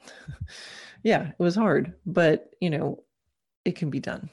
yeah, 1.02 1.28
it 1.28 1.42
was 1.42 1.54
hard, 1.54 1.94
but 2.06 2.50
you 2.60 2.70
know, 2.70 3.02
it 3.64 3.76
can 3.76 3.90
be 3.90 4.00
done. 4.00 4.30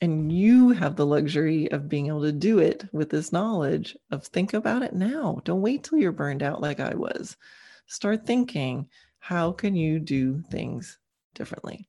And 0.00 0.30
you 0.30 0.70
have 0.70 0.94
the 0.94 1.06
luxury 1.06 1.70
of 1.72 1.88
being 1.88 2.06
able 2.06 2.22
to 2.22 2.30
do 2.30 2.60
it 2.60 2.84
with 2.92 3.10
this 3.10 3.32
knowledge 3.32 3.96
of 4.12 4.24
think 4.24 4.54
about 4.54 4.82
it 4.82 4.94
now. 4.94 5.40
Don't 5.44 5.60
wait 5.60 5.82
till 5.82 5.98
you're 5.98 6.12
burned 6.12 6.42
out 6.42 6.60
like 6.60 6.78
I 6.78 6.94
was. 6.94 7.36
Start 7.86 8.24
thinking, 8.24 8.86
how 9.18 9.50
can 9.50 9.74
you 9.74 9.98
do 9.98 10.40
things 10.50 10.98
differently? 11.34 11.88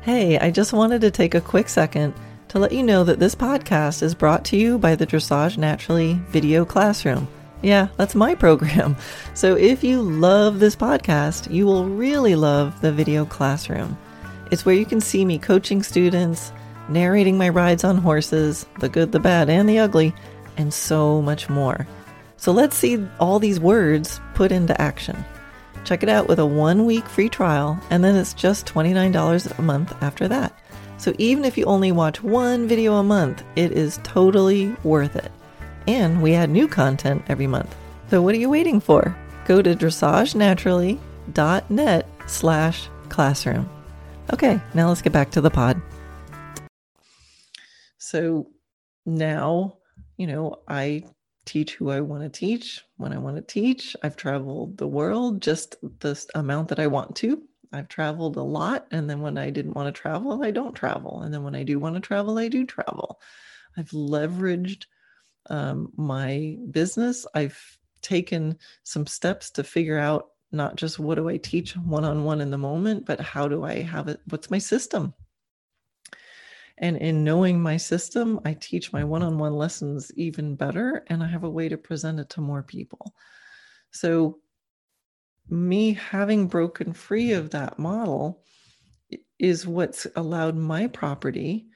Hey, 0.00 0.38
I 0.38 0.50
just 0.50 0.72
wanted 0.72 1.02
to 1.02 1.10
take 1.10 1.34
a 1.34 1.40
quick 1.40 1.68
second 1.68 2.14
to 2.50 2.58
let 2.58 2.72
you 2.72 2.82
know 2.82 3.04
that 3.04 3.20
this 3.20 3.36
podcast 3.36 4.02
is 4.02 4.12
brought 4.12 4.44
to 4.44 4.56
you 4.56 4.76
by 4.76 4.96
the 4.96 5.06
Dressage 5.06 5.56
Naturally 5.56 6.14
Video 6.30 6.64
Classroom. 6.64 7.28
Yeah, 7.62 7.86
that's 7.96 8.16
my 8.16 8.34
program. 8.44 8.96
So 9.34 9.54
if 9.54 9.84
you 9.84 10.02
love 10.02 10.58
this 10.58 10.74
podcast, 10.74 11.52
you 11.52 11.64
will 11.64 11.84
really 11.84 12.34
love 12.34 12.80
the 12.80 12.90
video 12.90 13.24
classroom. 13.24 13.96
It's 14.50 14.66
where 14.66 14.74
you 14.74 14.84
can 14.84 15.00
see 15.00 15.24
me 15.24 15.38
coaching 15.38 15.80
students, 15.84 16.52
narrating 16.88 17.38
my 17.38 17.48
rides 17.48 17.84
on 17.84 17.98
horses, 17.98 18.66
the 18.80 18.88
good, 18.88 19.12
the 19.12 19.20
bad, 19.20 19.48
and 19.48 19.68
the 19.68 19.78
ugly, 19.78 20.12
and 20.56 20.74
so 20.74 21.22
much 21.22 21.48
more. 21.48 21.86
So 22.36 22.50
let's 22.50 22.76
see 22.76 23.06
all 23.20 23.38
these 23.38 23.60
words 23.60 24.20
put 24.34 24.50
into 24.50 24.80
action. 24.82 25.24
Check 25.84 26.02
it 26.02 26.08
out 26.08 26.26
with 26.26 26.40
a 26.40 26.46
one 26.46 26.84
week 26.84 27.06
free 27.06 27.28
trial, 27.28 27.80
and 27.90 28.02
then 28.02 28.16
it's 28.16 28.34
just 28.34 28.66
$29 28.66 29.56
a 29.56 29.62
month 29.62 29.94
after 30.02 30.26
that. 30.26 30.59
So 31.00 31.12
even 31.16 31.46
if 31.46 31.56
you 31.56 31.64
only 31.64 31.92
watch 31.92 32.22
one 32.22 32.68
video 32.68 32.96
a 32.96 33.02
month, 33.02 33.42
it 33.56 33.72
is 33.72 33.98
totally 34.02 34.76
worth 34.84 35.16
it. 35.16 35.32
And 35.88 36.20
we 36.20 36.34
add 36.34 36.50
new 36.50 36.68
content 36.68 37.22
every 37.26 37.46
month. 37.46 37.74
So 38.10 38.20
what 38.20 38.34
are 38.34 38.38
you 38.38 38.50
waiting 38.50 38.80
for? 38.80 39.16
Go 39.46 39.62
to 39.62 39.74
dressagenaturally.net 39.74 42.08
slash 42.26 42.90
classroom. 43.08 43.66
Okay, 44.30 44.60
now 44.74 44.88
let's 44.88 45.00
get 45.00 45.14
back 45.14 45.30
to 45.30 45.40
the 45.40 45.48
pod. 45.48 45.80
So 47.96 48.48
now, 49.06 49.78
you 50.18 50.26
know, 50.26 50.56
I 50.68 51.04
teach 51.46 51.76
who 51.76 51.90
I 51.90 52.02
want 52.02 52.24
to 52.24 52.28
teach 52.28 52.82
when 52.98 53.14
I 53.14 53.18
want 53.18 53.36
to 53.36 53.42
teach. 53.42 53.96
I've 54.02 54.16
traveled 54.16 54.76
the 54.76 54.86
world 54.86 55.40
just 55.40 55.76
the 56.00 56.22
amount 56.34 56.68
that 56.68 56.78
I 56.78 56.88
want 56.88 57.16
to. 57.16 57.40
I've 57.72 57.88
traveled 57.88 58.36
a 58.36 58.42
lot. 58.42 58.86
And 58.90 59.08
then 59.08 59.20
when 59.20 59.38
I 59.38 59.50
didn't 59.50 59.74
want 59.74 59.94
to 59.94 60.00
travel, 60.00 60.42
I 60.42 60.50
don't 60.50 60.74
travel. 60.74 61.22
And 61.22 61.32
then 61.32 61.42
when 61.42 61.54
I 61.54 61.62
do 61.62 61.78
want 61.78 61.94
to 61.94 62.00
travel, 62.00 62.38
I 62.38 62.48
do 62.48 62.64
travel. 62.64 63.20
I've 63.76 63.90
leveraged 63.90 64.86
um, 65.48 65.92
my 65.96 66.56
business. 66.70 67.26
I've 67.34 67.60
taken 68.02 68.58
some 68.82 69.06
steps 69.06 69.50
to 69.52 69.64
figure 69.64 69.98
out 69.98 70.28
not 70.52 70.76
just 70.76 70.98
what 70.98 71.14
do 71.14 71.28
I 71.28 71.36
teach 71.36 71.76
one 71.76 72.04
on 72.04 72.24
one 72.24 72.40
in 72.40 72.50
the 72.50 72.58
moment, 72.58 73.06
but 73.06 73.20
how 73.20 73.46
do 73.46 73.64
I 73.64 73.82
have 73.82 74.08
it? 74.08 74.20
What's 74.28 74.50
my 74.50 74.58
system? 74.58 75.14
And 76.78 76.96
in 76.96 77.24
knowing 77.24 77.60
my 77.60 77.76
system, 77.76 78.40
I 78.44 78.54
teach 78.54 78.92
my 78.92 79.04
one 79.04 79.22
on 79.22 79.38
one 79.38 79.52
lessons 79.52 80.10
even 80.16 80.56
better, 80.56 81.04
and 81.08 81.22
I 81.22 81.28
have 81.28 81.44
a 81.44 81.50
way 81.50 81.68
to 81.68 81.76
present 81.76 82.18
it 82.18 82.30
to 82.30 82.40
more 82.40 82.62
people. 82.62 83.14
So 83.92 84.38
me 85.50 85.94
having 85.94 86.46
broken 86.46 86.92
free 86.92 87.32
of 87.32 87.50
that 87.50 87.78
model 87.78 88.42
is 89.38 89.66
what's 89.66 90.06
allowed 90.16 90.56
my 90.56 90.86
property 90.86 91.66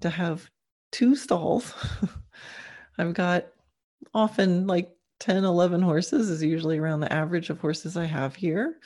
to 0.00 0.10
have 0.10 0.50
two 0.90 1.14
stalls. 1.14 1.74
I've 2.98 3.14
got 3.14 3.46
often 4.14 4.66
like 4.66 4.90
10, 5.20 5.44
11 5.44 5.82
horses, 5.82 6.30
is 6.30 6.42
usually 6.42 6.78
around 6.78 7.00
the 7.00 7.12
average 7.12 7.50
of 7.50 7.60
horses 7.60 7.96
I 7.96 8.06
have 8.06 8.34
here. 8.34 8.78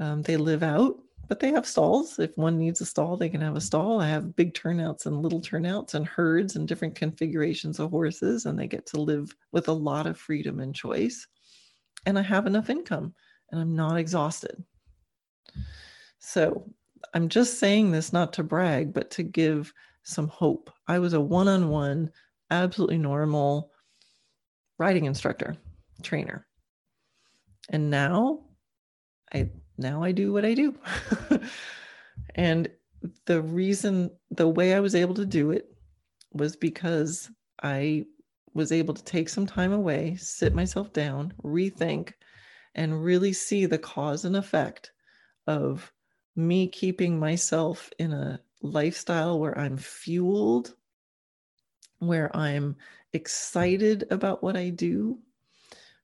Um, 0.00 0.22
they 0.22 0.36
live 0.36 0.62
out, 0.62 0.96
but 1.28 1.38
they 1.38 1.50
have 1.50 1.66
stalls. 1.66 2.18
If 2.18 2.36
one 2.36 2.58
needs 2.58 2.80
a 2.80 2.86
stall, 2.86 3.16
they 3.16 3.28
can 3.28 3.42
have 3.42 3.56
a 3.56 3.60
stall. 3.60 4.00
I 4.00 4.08
have 4.08 4.34
big 4.34 4.54
turnouts 4.54 5.06
and 5.06 5.22
little 5.22 5.40
turnouts 5.40 5.94
and 5.94 6.06
herds 6.06 6.56
and 6.56 6.66
different 6.66 6.94
configurations 6.94 7.78
of 7.78 7.90
horses, 7.90 8.46
and 8.46 8.58
they 8.58 8.66
get 8.66 8.86
to 8.86 9.00
live 9.00 9.34
with 9.52 9.68
a 9.68 9.72
lot 9.72 10.06
of 10.06 10.18
freedom 10.18 10.58
and 10.60 10.74
choice. 10.74 11.26
And 12.06 12.18
I 12.18 12.22
have 12.22 12.46
enough 12.46 12.70
income 12.70 13.14
and 13.52 13.60
I'm 13.60 13.76
not 13.76 13.98
exhausted. 13.98 14.64
So 16.18 16.64
I'm 17.14 17.28
just 17.28 17.58
saying 17.58 17.92
this 17.92 18.12
not 18.12 18.32
to 18.34 18.42
brag, 18.42 18.92
but 18.92 19.10
to 19.12 19.22
give 19.22 19.72
some 20.02 20.28
hope. 20.28 20.70
I 20.88 20.98
was 20.98 21.12
a 21.12 21.20
one 21.20 21.48
on 21.48 21.68
one, 21.68 22.10
absolutely 22.50 22.98
normal, 22.98 23.70
riding 24.78 25.04
instructor, 25.04 25.56
trainer. 26.02 26.46
And 27.68 27.90
now 27.90 28.40
I 29.32 29.50
now 29.78 30.02
I 30.02 30.12
do 30.12 30.32
what 30.32 30.44
I 30.44 30.54
do. 30.54 30.74
and 32.34 32.68
the 33.26 33.42
reason 33.42 34.10
the 34.30 34.48
way 34.48 34.74
I 34.74 34.80
was 34.80 34.94
able 34.94 35.14
to 35.14 35.26
do 35.26 35.50
it 35.50 35.66
was 36.32 36.56
because 36.56 37.30
I 37.62 38.04
was 38.54 38.72
able 38.72 38.94
to 38.94 39.04
take 39.04 39.28
some 39.28 39.46
time 39.46 39.72
away, 39.72 40.16
sit 40.16 40.54
myself 40.54 40.92
down, 40.92 41.32
rethink, 41.42 42.12
and 42.74 43.04
really 43.04 43.32
see 43.32 43.66
the 43.66 43.78
cause 43.78 44.24
and 44.24 44.36
effect 44.36 44.92
of 45.46 45.92
me 46.34 46.68
keeping 46.68 47.18
myself 47.18 47.90
in 47.98 48.12
a 48.12 48.40
lifestyle 48.62 49.38
where 49.38 49.58
I'm 49.58 49.76
fueled, 49.76 50.74
where 51.98 52.34
I'm 52.36 52.76
excited 53.12 54.06
about 54.10 54.42
what 54.42 54.56
I 54.56 54.70
do, 54.70 55.18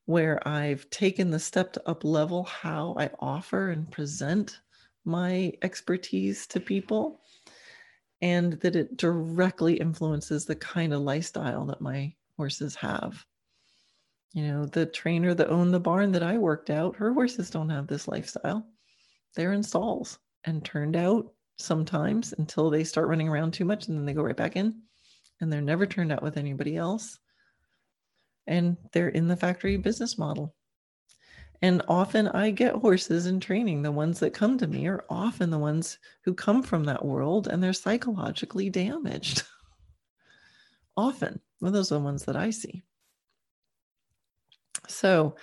where 0.04 0.46
I've 0.46 0.88
taken 0.90 1.30
the 1.30 1.38
step 1.38 1.72
to 1.74 1.88
up 1.88 2.04
level 2.04 2.44
how 2.44 2.94
I 2.98 3.10
offer 3.20 3.70
and 3.70 3.90
present 3.90 4.60
my 5.04 5.52
expertise 5.62 6.46
to 6.48 6.60
people, 6.60 7.20
and 8.20 8.54
that 8.60 8.76
it 8.76 8.96
directly 8.96 9.74
influences 9.74 10.44
the 10.44 10.56
kind 10.56 10.92
of 10.92 11.00
lifestyle 11.00 11.64
that 11.66 11.80
my 11.80 12.14
horses 12.36 12.74
have. 12.74 13.24
You 14.32 14.46
know, 14.46 14.66
the 14.66 14.86
trainer 14.86 15.34
that 15.34 15.48
owned 15.48 15.72
the 15.72 15.80
barn 15.80 16.12
that 16.12 16.22
I 16.22 16.38
worked 16.38 16.70
out, 16.70 16.96
her 16.96 17.12
horses 17.12 17.50
don't 17.50 17.70
have 17.70 17.86
this 17.86 18.08
lifestyle. 18.08 18.66
They're 19.34 19.52
in 19.52 19.62
stalls 19.62 20.18
and 20.44 20.64
turned 20.64 20.96
out 20.96 21.32
sometimes 21.56 22.34
until 22.38 22.70
they 22.70 22.84
start 22.84 23.08
running 23.08 23.28
around 23.28 23.52
too 23.52 23.64
much 23.64 23.88
and 23.88 23.96
then 23.96 24.04
they 24.04 24.12
go 24.12 24.22
right 24.22 24.36
back 24.36 24.56
in 24.56 24.82
and 25.40 25.52
they're 25.52 25.60
never 25.60 25.86
turned 25.86 26.12
out 26.12 26.22
with 26.22 26.36
anybody 26.36 26.76
else. 26.76 27.18
And 28.46 28.76
they're 28.92 29.08
in 29.08 29.28
the 29.28 29.36
factory 29.36 29.76
business 29.76 30.18
model. 30.18 30.54
And 31.60 31.82
often 31.88 32.28
I 32.28 32.50
get 32.50 32.74
horses 32.74 33.26
in 33.26 33.40
training. 33.40 33.82
The 33.82 33.90
ones 33.90 34.20
that 34.20 34.32
come 34.32 34.58
to 34.58 34.66
me 34.66 34.86
are 34.86 35.04
often 35.10 35.50
the 35.50 35.58
ones 35.58 35.98
who 36.22 36.32
come 36.32 36.62
from 36.62 36.84
that 36.84 37.04
world 37.04 37.48
and 37.48 37.62
they're 37.62 37.72
psychologically 37.72 38.70
damaged. 38.70 39.42
often. 40.98 41.40
Well, 41.60 41.72
those 41.72 41.90
are 41.92 41.96
the 41.96 42.04
ones 42.04 42.24
that 42.24 42.36
I 42.36 42.50
see. 42.50 42.82
So, 44.88 45.36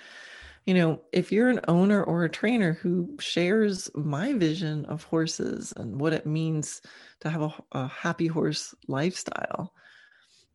you 0.66 0.74
know, 0.74 1.00
if 1.12 1.30
you're 1.30 1.48
an 1.48 1.60
owner 1.68 2.02
or 2.02 2.24
a 2.24 2.28
trainer 2.28 2.74
who 2.74 3.16
shares 3.20 3.88
my 3.94 4.32
vision 4.32 4.84
of 4.86 5.04
horses 5.04 5.72
and 5.76 6.00
what 6.00 6.12
it 6.12 6.26
means 6.26 6.82
to 7.20 7.30
have 7.30 7.42
a, 7.42 7.54
a 7.72 7.88
happy 7.88 8.26
horse 8.26 8.74
lifestyle, 8.88 9.72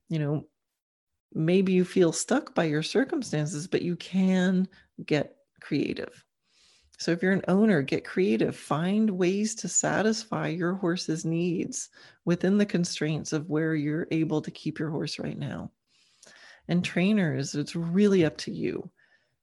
you 0.09 0.19
know, 0.19 0.45
maybe 1.33 1.73
you 1.73 1.85
feel 1.85 2.11
stuck 2.11 2.53
by 2.53 2.65
your 2.65 2.83
circumstances, 2.83 3.67
but 3.67 3.81
you 3.81 3.95
can 3.95 4.67
get 5.05 5.35
creative. 5.61 6.25
So 6.99 7.11
if 7.11 7.23
you're 7.23 7.31
an 7.31 7.45
owner, 7.47 7.81
get 7.81 8.05
creative. 8.05 8.55
Find 8.55 9.09
ways 9.09 9.55
to 9.55 9.67
satisfy 9.67 10.49
your 10.49 10.73
horse's 10.75 11.25
needs 11.25 11.89
within 12.25 12.57
the 12.59 12.65
constraints 12.65 13.33
of 13.33 13.49
where 13.49 13.73
you're 13.73 14.07
able 14.11 14.41
to 14.41 14.51
keep 14.51 14.77
your 14.77 14.91
horse 14.91 15.17
right 15.17 15.37
now. 15.37 15.71
And 16.71 16.85
trainers, 16.85 17.53
it's 17.53 17.75
really 17.75 18.23
up 18.23 18.37
to 18.37 18.51
you. 18.51 18.89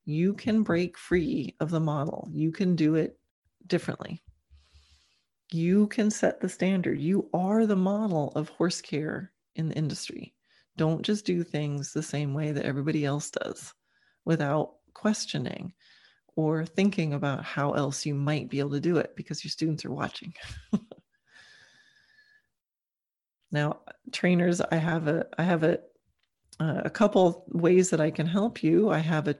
You 0.06 0.32
can 0.32 0.62
break 0.62 0.96
free 0.96 1.54
of 1.60 1.68
the 1.68 1.78
model, 1.78 2.26
you 2.32 2.50
can 2.50 2.74
do 2.74 2.94
it 2.94 3.18
differently. 3.66 4.22
You 5.52 5.88
can 5.88 6.10
set 6.10 6.40
the 6.40 6.48
standard. 6.48 6.98
You 6.98 7.28
are 7.34 7.66
the 7.66 7.76
model 7.76 8.32
of 8.34 8.48
horse 8.48 8.80
care 8.80 9.30
in 9.56 9.68
the 9.68 9.74
industry. 9.74 10.32
Don't 10.78 11.02
just 11.02 11.26
do 11.26 11.44
things 11.44 11.92
the 11.92 12.02
same 12.02 12.32
way 12.32 12.50
that 12.50 12.64
everybody 12.64 13.04
else 13.04 13.30
does 13.30 13.74
without 14.24 14.76
questioning 14.94 15.74
or 16.34 16.64
thinking 16.64 17.12
about 17.12 17.44
how 17.44 17.72
else 17.72 18.06
you 18.06 18.14
might 18.14 18.48
be 18.48 18.58
able 18.58 18.70
to 18.70 18.80
do 18.80 18.96
it 18.96 19.14
because 19.16 19.44
your 19.44 19.50
students 19.50 19.84
are 19.84 19.92
watching. 19.92 20.32
now, 23.52 23.80
trainers, 24.12 24.62
I 24.62 24.76
have 24.76 25.08
a 25.08 25.26
I 25.36 25.42
have 25.42 25.62
a 25.62 25.80
uh, 26.60 26.82
a 26.84 26.90
couple 26.90 27.44
ways 27.48 27.90
that 27.90 28.00
I 28.00 28.10
can 28.10 28.26
help 28.26 28.62
you. 28.62 28.90
I 28.90 28.98
have 28.98 29.28
a 29.28 29.36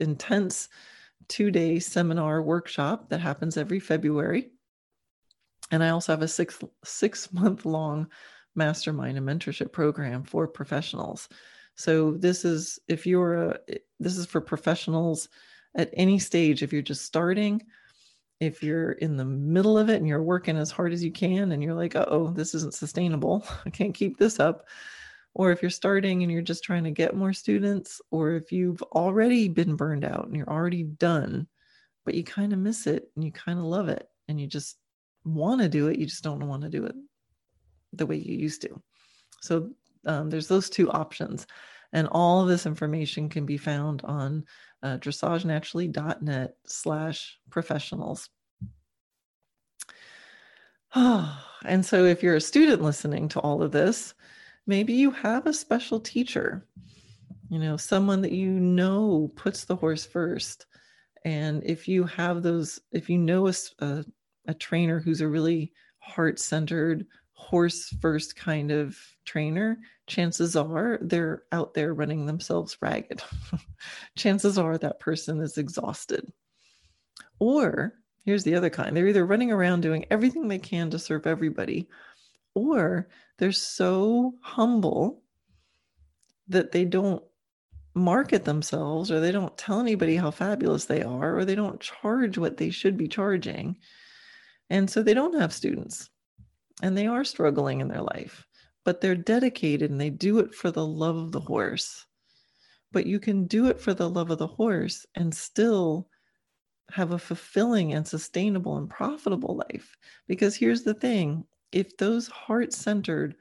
intense 0.00 0.68
two-day 1.28 1.78
seminar 1.78 2.42
workshop 2.42 3.08
that 3.08 3.20
happens 3.20 3.56
every 3.56 3.80
February. 3.80 4.50
And 5.70 5.82
I 5.82 5.90
also 5.90 6.12
have 6.12 6.22
a 6.22 6.28
six 6.28 6.58
six 6.84 7.32
month 7.32 7.64
long 7.64 8.08
mastermind 8.54 9.16
and 9.16 9.26
mentorship 9.26 9.72
program 9.72 10.24
for 10.24 10.46
professionals. 10.46 11.28
So 11.74 12.12
this 12.12 12.44
is 12.44 12.78
if 12.88 13.06
you're 13.06 13.34
a 13.34 13.58
this 13.98 14.18
is 14.18 14.26
for 14.26 14.40
professionals 14.40 15.28
at 15.74 15.90
any 15.94 16.18
stage 16.18 16.62
if 16.62 16.72
you're 16.72 16.82
just 16.82 17.04
starting 17.04 17.62
if 18.40 18.62
you're 18.62 18.92
in 18.92 19.16
the 19.16 19.24
middle 19.24 19.78
of 19.78 19.88
it 19.88 19.96
and 19.96 20.08
you're 20.08 20.22
working 20.22 20.56
as 20.56 20.70
hard 20.70 20.92
as 20.92 21.02
you 21.02 21.12
can 21.12 21.52
and 21.52 21.62
you're 21.62 21.74
like 21.74 21.94
oh 21.96 22.32
this 22.34 22.54
isn't 22.54 22.74
sustainable 22.74 23.44
i 23.66 23.70
can't 23.70 23.94
keep 23.94 24.18
this 24.18 24.38
up 24.40 24.66
or 25.34 25.50
if 25.50 25.62
you're 25.62 25.70
starting 25.70 26.22
and 26.22 26.30
you're 26.30 26.42
just 26.42 26.64
trying 26.64 26.84
to 26.84 26.90
get 26.90 27.16
more 27.16 27.32
students 27.32 28.00
or 28.10 28.32
if 28.32 28.52
you've 28.52 28.82
already 28.82 29.48
been 29.48 29.76
burned 29.76 30.04
out 30.04 30.26
and 30.26 30.36
you're 30.36 30.50
already 30.50 30.82
done 30.82 31.46
but 32.04 32.14
you 32.14 32.24
kind 32.24 32.52
of 32.52 32.58
miss 32.58 32.86
it 32.86 33.08
and 33.14 33.24
you 33.24 33.32
kind 33.32 33.58
of 33.58 33.64
love 33.64 33.88
it 33.88 34.08
and 34.28 34.40
you 34.40 34.46
just 34.46 34.76
want 35.24 35.60
to 35.60 35.68
do 35.68 35.88
it 35.88 35.98
you 35.98 36.06
just 36.06 36.24
don't 36.24 36.46
want 36.46 36.62
to 36.62 36.68
do 36.68 36.84
it 36.84 36.94
the 37.92 38.06
way 38.06 38.16
you 38.16 38.36
used 38.36 38.62
to 38.62 38.82
so 39.40 39.70
um, 40.06 40.30
there's 40.30 40.48
those 40.48 40.68
two 40.68 40.90
options 40.90 41.46
and 41.92 42.08
all 42.10 42.44
this 42.44 42.66
information 42.66 43.28
can 43.28 43.44
be 43.44 43.56
found 43.56 44.02
on 44.04 44.44
uh, 44.82 44.98
dressagenaturally.net 44.98 46.56
slash 46.66 47.38
professionals. 47.50 48.28
and 50.94 51.84
so 51.84 52.04
if 52.04 52.22
you're 52.22 52.36
a 52.36 52.40
student 52.40 52.82
listening 52.82 53.28
to 53.28 53.40
all 53.40 53.62
of 53.62 53.72
this, 53.72 54.14
maybe 54.66 54.92
you 54.92 55.10
have 55.10 55.46
a 55.46 55.52
special 55.52 56.00
teacher, 56.00 56.66
you 57.50 57.58
know, 57.58 57.76
someone 57.76 58.22
that 58.22 58.32
you 58.32 58.48
know 58.48 59.30
puts 59.36 59.64
the 59.64 59.76
horse 59.76 60.04
first. 60.04 60.66
And 61.24 61.62
if 61.64 61.86
you 61.86 62.04
have 62.04 62.42
those, 62.42 62.80
if 62.90 63.08
you 63.08 63.18
know 63.18 63.48
a, 63.48 63.54
a, 63.80 64.04
a 64.48 64.54
trainer 64.54 65.00
who's 65.00 65.20
a 65.20 65.28
really 65.28 65.72
heart 65.98 66.38
centered, 66.38 67.06
horse 67.34 67.94
first 68.00 68.36
kind 68.36 68.70
of 68.70 68.96
trainer, 69.24 69.78
chances 70.06 70.56
are 70.56 70.98
they're 71.02 71.42
out 71.52 71.74
there 71.74 71.92
running 71.94 72.26
themselves 72.26 72.76
ragged. 72.80 73.22
chances 74.16 74.58
are 74.58 74.78
that 74.78 75.00
person 75.00 75.40
is 75.40 75.58
exhausted. 75.58 76.32
Or 77.38 77.94
here's 78.24 78.44
the 78.44 78.54
other 78.54 78.70
kind 78.70 78.96
they're 78.96 79.08
either 79.08 79.26
running 79.26 79.50
around 79.50 79.80
doing 79.80 80.06
everything 80.10 80.48
they 80.48 80.58
can 80.58 80.90
to 80.90 80.98
serve 80.98 81.26
everybody, 81.26 81.88
or 82.54 83.08
they're 83.38 83.52
so 83.52 84.34
humble 84.40 85.22
that 86.48 86.72
they 86.72 86.84
don't 86.84 87.22
market 87.94 88.44
themselves 88.44 89.10
or 89.10 89.20
they 89.20 89.32
don't 89.32 89.56
tell 89.58 89.80
anybody 89.80 90.16
how 90.16 90.30
fabulous 90.30 90.86
they 90.86 91.02
are 91.02 91.36
or 91.36 91.44
they 91.44 91.54
don't 91.54 91.80
charge 91.80 92.38
what 92.38 92.56
they 92.56 92.70
should 92.70 92.96
be 92.96 93.08
charging. 93.08 93.76
And 94.70 94.88
so 94.88 95.02
they 95.02 95.14
don't 95.14 95.38
have 95.38 95.52
students 95.52 96.08
and 96.82 96.96
they 96.96 97.06
are 97.06 97.24
struggling 97.24 97.80
in 97.80 97.88
their 97.88 98.02
life 98.02 98.46
but 98.84 99.00
they're 99.00 99.14
dedicated 99.14 99.90
and 99.90 100.00
they 100.00 100.10
do 100.10 100.38
it 100.38 100.54
for 100.54 100.70
the 100.70 100.86
love 100.86 101.16
of 101.16 101.32
the 101.32 101.40
horse. 101.40 102.06
But 102.90 103.06
you 103.06 103.20
can 103.20 103.46
do 103.46 103.66
it 103.66 103.80
for 103.80 103.94
the 103.94 104.08
love 104.08 104.30
of 104.30 104.38
the 104.38 104.46
horse 104.46 105.06
and 105.14 105.34
still 105.34 106.08
have 106.90 107.12
a 107.12 107.18
fulfilling 107.18 107.94
and 107.94 108.06
sustainable 108.06 108.76
and 108.76 108.90
profitable 108.90 109.62
life. 109.70 109.96
Because 110.26 110.56
here's 110.56 110.82
the 110.82 110.94
thing 110.94 111.44
if 111.72 111.96
those 111.96 112.28
heart 112.28 112.72
centered, 112.72 113.34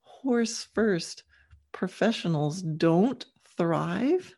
horse 0.00 0.68
first 0.74 1.24
professionals 1.72 2.62
don't 2.62 3.24
thrive, 3.56 4.34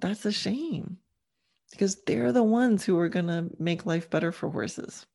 that's 0.00 0.24
a 0.24 0.32
shame 0.32 0.98
because 1.70 1.96
they're 2.06 2.32
the 2.32 2.42
ones 2.42 2.84
who 2.84 2.98
are 2.98 3.08
going 3.08 3.26
to 3.26 3.50
make 3.58 3.84
life 3.84 4.08
better 4.08 4.32
for 4.32 4.48
horses. 4.48 5.06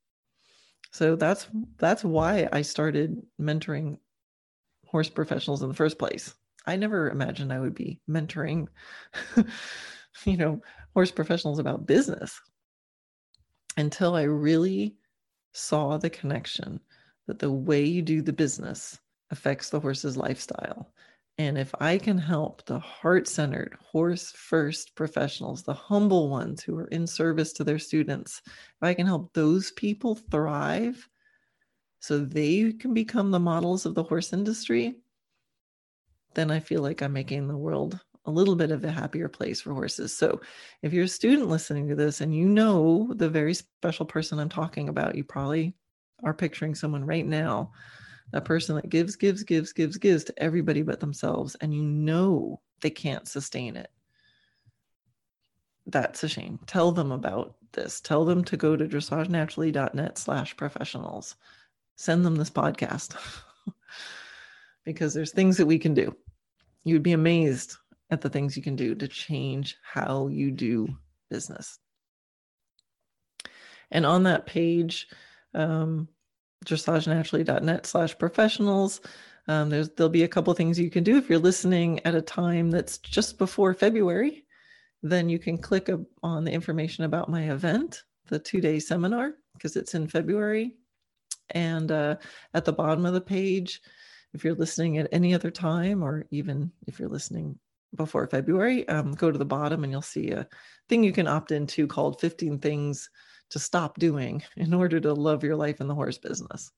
So 0.92 1.16
that's 1.16 1.48
that's 1.78 2.04
why 2.04 2.48
I 2.52 2.62
started 2.62 3.20
mentoring 3.42 3.98
horse 4.86 5.10
professionals 5.10 5.64
in 5.64 5.70
the 5.70 5.76
first 5.76 5.98
place. 5.98 6.36
I 6.68 6.76
never 6.76 7.10
imagined 7.10 7.52
I 7.52 7.60
would 7.60 7.74
be 7.74 8.00
mentoring 8.08 8.68
you 10.26 10.38
know, 10.38 10.62
horse 10.94 11.12
professionals 11.12 11.60
about 11.60 11.88
business 11.88 12.40
until 13.78 14.16
I 14.16 14.24
really 14.24 14.96
saw 15.54 15.98
the 15.98 16.10
connection 16.10 16.80
that 17.28 17.40
the 17.40 17.52
way 17.52 17.84
you 17.84 18.02
do 18.02 18.22
the 18.22 18.34
business 18.34 19.00
affects 19.32 19.70
the 19.70 19.80
horse's 19.80 20.18
lifestyle. 20.18 20.92
And 21.38 21.58
if 21.58 21.74
I 21.80 21.98
can 21.98 22.18
help 22.18 22.66
the 22.66 22.80
heart 22.80 23.28
centered, 23.28 23.76
horse 23.82 24.32
first 24.32 24.96
professionals, 24.96 25.64
the 25.64 25.74
humble 25.74 26.30
ones 26.30 26.62
who 26.62 26.78
are 26.78 26.88
in 26.88 27.08
service 27.08 27.54
to 27.54 27.64
their 27.64 27.80
students, 27.80 28.42
if 28.46 28.84
I 28.84 28.94
can 28.94 29.08
help 29.08 29.34
those 29.34 29.72
people 29.72 30.16
thrive 30.16 31.08
so 32.00 32.20
they 32.20 32.74
can 32.74 32.94
become 32.94 33.32
the 33.32 33.40
models 33.40 33.86
of 33.86 33.96
the 33.96 34.04
horse 34.04 34.34
industry, 34.34 34.96
then 36.36 36.52
I 36.52 36.60
feel 36.60 36.82
like 36.82 37.02
I'm 37.02 37.14
making 37.14 37.48
the 37.48 37.58
world 37.58 38.00
a 38.26 38.32
little 38.32 38.56
bit 38.56 38.72
of 38.72 38.84
a 38.84 38.92
happier 38.92 39.28
place 39.28 39.62
for 39.62 39.74
horses. 39.74 40.16
So, 40.16 40.42
if 40.82 40.94
you're 40.94 41.06
a 41.06 41.10
student 41.10 41.50
listening 41.50 41.90
to 41.90 41.96
this 41.96 42.22
and 42.22 42.34
you 42.34 42.46
know 42.46 43.12
the 43.16 43.30
very 43.30 43.54
special 43.54 44.06
person 44.06 44.40
I'm 44.40 44.50
talking 44.50 44.90
about, 44.90 45.16
you 45.16 45.24
probably 45.24 45.76
are 46.24 46.34
picturing 46.34 46.74
someone 46.76 47.06
right 47.06 47.26
now, 47.26 47.72
that 48.32 48.46
person 48.46 48.76
that 48.76 48.90
gives, 48.90 49.16
gives, 49.16 49.44
gives, 49.44 49.74
gives, 49.74 49.98
gives 49.98 50.24
to 50.26 50.34
everybody 50.42 50.82
but 50.82 51.00
themselves, 51.00 51.56
and 51.56 51.74
you 51.74 51.84
know 51.84 52.62
they 52.82 52.90
can't 52.90 53.28
sustain 53.28 53.76
it. 53.76 53.90
That's 55.86 56.24
a 56.24 56.30
shame. 56.30 56.60
Tell 56.66 56.92
them 56.92 57.12
about 57.12 57.56
this. 57.74 58.00
Tell 58.00 58.24
them 58.24 58.44
to 58.46 58.58
go 58.58 58.76
to 58.76 58.88
dressagenaturally.net 58.88 60.18
slash 60.18 60.56
professionals. 60.56 61.36
Send 61.96 62.26
them 62.26 62.36
this 62.36 62.50
podcast 62.50 63.16
because 64.86 65.14
there's 65.14 65.32
things 65.32 65.58
that 65.58 65.66
we 65.66 65.78
can 65.78 65.94
do. 65.94 66.16
You'd 66.86 67.04
be 67.04 67.12
amazed 67.12 67.76
at 68.14 68.22
the 68.22 68.30
things 68.30 68.56
you 68.56 68.64
can 68.64 68.76
do 68.76 68.96
to 68.96 69.08
change 69.08 69.76
how 69.84 70.28
you 70.28 70.52
do 70.52 70.88
business. 71.30 71.80
And 73.92 74.06
on 74.06 74.24
that 74.24 74.46
page, 74.46 75.08
um, 75.54 76.08
dressagenaturally.net 76.66 77.86
slash 77.86 78.18
professionals, 78.18 79.02
um, 79.48 79.70
there's 79.70 79.90
there'll 79.90 80.10
be 80.10 80.24
a 80.24 80.28
couple 80.28 80.54
things 80.54 80.80
you 80.80 80.90
can 80.90 81.04
do 81.04 81.18
if 81.18 81.30
you're 81.30 81.40
listening 81.40 82.00
at 82.06 82.16
a 82.16 82.22
time 82.22 82.72
that's 82.72 82.98
just 82.98 83.38
before 83.38 83.74
February. 83.74 84.46
Then 85.02 85.28
you 85.28 85.38
can 85.38 85.58
click 85.58 85.90
on 86.24 86.44
the 86.46 86.52
information 86.52 87.04
about 87.04 87.30
my 87.30 87.52
event, 87.52 88.04
the 88.28 88.40
two-day 88.40 88.80
seminar, 88.80 89.34
because 89.54 89.76
it's 89.76 89.96
in 89.96 90.08
February. 90.08 90.76
And 91.50 91.92
uh, 91.92 92.16
at 92.54 92.64
the 92.64 92.72
bottom 92.72 93.06
of 93.06 93.14
the 93.14 93.22
page, 93.22 93.82
if 94.34 94.44
you're 94.44 94.56
listening 94.56 94.98
at 94.98 95.10
any 95.12 95.34
other 95.34 95.52
time, 95.52 96.02
or 96.02 96.26
even 96.32 96.72
if 96.88 97.00
you're 97.00 97.10
listening 97.10 97.60
before 97.96 98.28
February, 98.28 98.88
um, 98.88 99.14
go 99.14 99.32
to 99.32 99.38
the 99.38 99.46
bottom 99.46 99.84
and 99.84 99.92
you'll 99.92 100.02
see 100.02 100.32
a 100.32 100.48
thing 100.90 101.04
you 101.04 101.14
can 101.14 101.28
opt 101.28 101.52
into 101.52 101.88
called 101.88 102.20
15 102.20 102.60
Things 102.60 103.10
to 103.50 103.60
Stop 103.60 104.00
Doing 104.00 104.44
in 104.58 104.74
order 104.74 105.00
to 105.00 105.14
love 105.14 105.44
your 105.44 105.56
life 105.56 105.82
in 105.82 105.88
the 105.88 105.96
horse 105.96 106.18
business. 106.18 106.72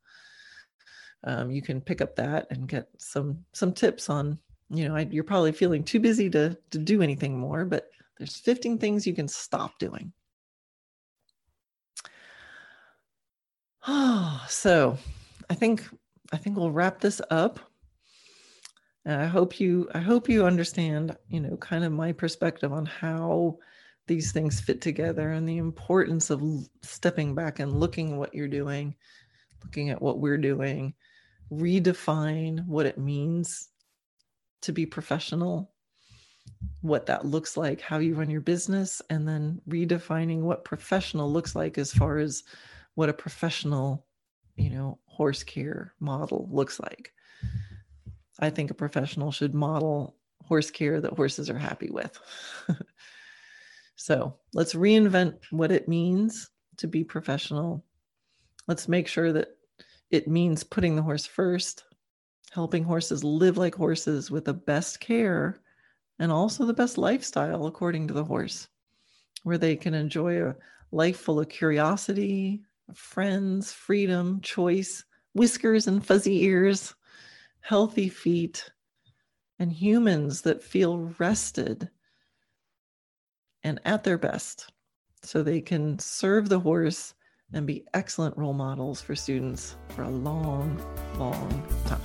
Um, 1.24 1.50
you 1.50 1.62
can 1.62 1.82
pick 1.82 2.02
up 2.02 2.16
that 2.18 2.48
and 2.52 2.68
get 2.68 2.88
some 2.98 3.44
some 3.54 3.74
tips 3.74 4.10
on 4.10 4.38
you 4.70 4.88
know 4.88 4.96
I, 4.96 5.08
you're 5.10 5.24
probably 5.24 5.52
feeling 5.52 5.84
too 5.84 6.00
busy 6.00 6.30
to 6.32 6.58
to 6.72 6.78
do 6.78 7.02
anything 7.02 7.40
more 7.40 7.66
but 7.66 7.90
there's 8.18 8.38
15 8.38 8.78
things 8.78 9.06
you 9.06 9.14
can 9.14 9.28
stop 9.28 9.78
doing 9.80 10.12
oh 13.88 14.44
so 14.50 14.98
i 15.50 15.54
think 15.54 15.84
i 16.34 16.38
think 16.38 16.58
we'll 16.58 16.72
wrap 16.72 17.00
this 17.00 17.22
up 17.30 17.60
and 19.06 19.22
i 19.22 19.26
hope 19.26 19.60
you 19.60 19.88
i 19.94 20.00
hope 20.00 20.28
you 20.28 20.46
understand 20.46 21.16
you 21.30 21.40
know 21.40 21.56
kind 21.58 21.84
of 21.84 21.92
my 21.92 22.12
perspective 22.12 22.74
on 22.74 22.86
how 22.86 23.58
these 24.08 24.32
things 24.32 24.60
fit 24.60 24.82
together 24.82 25.32
and 25.32 25.48
the 25.48 25.58
importance 25.58 26.30
of 26.30 26.44
stepping 26.82 27.34
back 27.34 27.60
and 27.60 27.80
looking 27.80 28.14
at 28.14 28.18
what 28.18 28.34
you're 28.34 28.48
doing 28.48 28.96
looking 29.64 29.90
at 29.90 30.02
what 30.02 30.20
we're 30.20 30.38
doing 30.38 30.94
redefine 31.52 32.66
what 32.66 32.86
it 32.86 32.98
means 32.98 33.70
to 34.62 34.72
be 34.72 34.86
professional 34.86 35.72
what 36.82 37.06
that 37.06 37.26
looks 37.26 37.58
like 37.58 37.82
how 37.82 37.98
you 37.98 38.16
run 38.16 38.30
your 38.30 38.42
business 38.42 39.02
and 39.10 39.28
then 39.28 39.60
redefining 39.68 40.42
what 40.42 40.66
professional 40.66 41.32
looks 41.32 41.56
like 41.56 41.78
as 41.78 41.92
far 41.92 42.18
as 42.18 42.44
what 42.96 43.10
a 43.10 43.14
professional 43.14 44.06
you 44.56 44.70
know 44.70 45.00
horse 45.06 45.44
care 45.44 45.94
model 46.00 46.48
looks 46.52 46.80
like 46.80 47.12
i 48.40 48.50
think 48.50 48.72
a 48.72 48.76
professional 48.76 49.32
should 49.32 49.54
model 49.54 50.16
horse 50.44 50.70
care 50.70 51.02
that 51.02 51.14
horses 51.14 51.50
are 51.50 51.58
happy 51.58 51.90
with. 51.90 52.20
So 53.96 54.36
let's 54.54 54.74
reinvent 54.74 55.38
what 55.52 55.72
it 55.72 55.88
means 55.88 56.50
to 56.78 56.88
be 56.88 57.04
professional. 57.04 57.84
Let's 58.68 58.88
make 58.88 59.08
sure 59.08 59.32
that 59.34 59.58
it 60.12 60.28
means 60.28 60.64
putting 60.64 60.96
the 60.96 61.02
horse 61.02 61.26
first 61.26 61.84
helping 62.52 62.84
horses 62.86 63.22
live 63.22 63.58
like 63.58 63.76
horses 63.76 64.32
with 64.32 64.46
the 64.46 64.54
best 64.54 65.02
care 65.02 65.60
and 66.20 66.32
also 66.32 66.66
the 66.66 66.74
best 66.74 66.98
lifestyle 66.98 67.66
according 67.66 68.08
to 68.08 68.14
the 68.14 68.24
horse, 68.24 68.70
where 69.44 69.58
they 69.58 69.76
can 69.76 69.94
enjoy 69.94 70.42
a 70.42 70.56
life 70.92 71.18
full 71.18 71.40
of 71.40 71.50
curiosity, 71.50 72.62
friends, 72.94 73.74
freedom, 73.74 74.40
choice, 74.40 75.04
whiskers 75.34 75.88
and 75.88 76.06
fuzzy 76.06 76.44
ears, 76.44 76.96
healthy 77.66 78.10
feet, 78.10 78.70
and 79.58 79.74
humans 79.74 80.42
that 80.42 80.62
feel 80.62 81.12
rested 81.18 81.90
and 83.64 83.80
at 83.86 84.04
their 84.04 84.20
best 84.20 84.72
so 85.24 85.42
they 85.42 85.62
can 85.62 85.98
serve 85.98 86.48
the 86.48 86.60
horse 86.60 87.16
and 87.54 87.66
be 87.66 87.84
excellent 87.96 88.38
role 88.38 88.54
models 88.54 89.02
for 89.02 89.16
students 89.16 89.78
for 89.90 90.04
a 90.04 90.10
long, 90.10 90.80
long 91.18 91.50
time. 91.88 92.00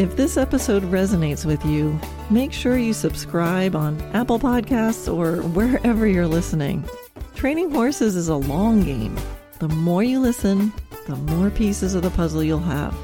If 0.00 0.16
this 0.16 0.36
episode 0.36 0.82
resonates 0.84 1.44
with 1.44 1.64
you, 1.64 2.00
make 2.30 2.52
sure 2.52 2.78
you 2.78 2.92
subscribe 2.92 3.76
on 3.76 4.00
Apple 4.12 4.40
Podcasts 4.40 5.12
or 5.12 5.42
wherever 5.50 6.04
you're 6.04 6.26
listening. 6.26 6.84
Training 7.36 7.70
horses 7.70 8.16
is 8.16 8.26
a 8.26 8.34
long 8.34 8.82
game. 8.82 9.16
The 9.58 9.68
more 9.68 10.04
you 10.04 10.20
listen, 10.20 10.72
the 11.06 11.16
more 11.16 11.50
pieces 11.50 11.96
of 11.96 12.02
the 12.02 12.10
puzzle 12.10 12.44
you'll 12.44 12.60
have. 12.60 12.94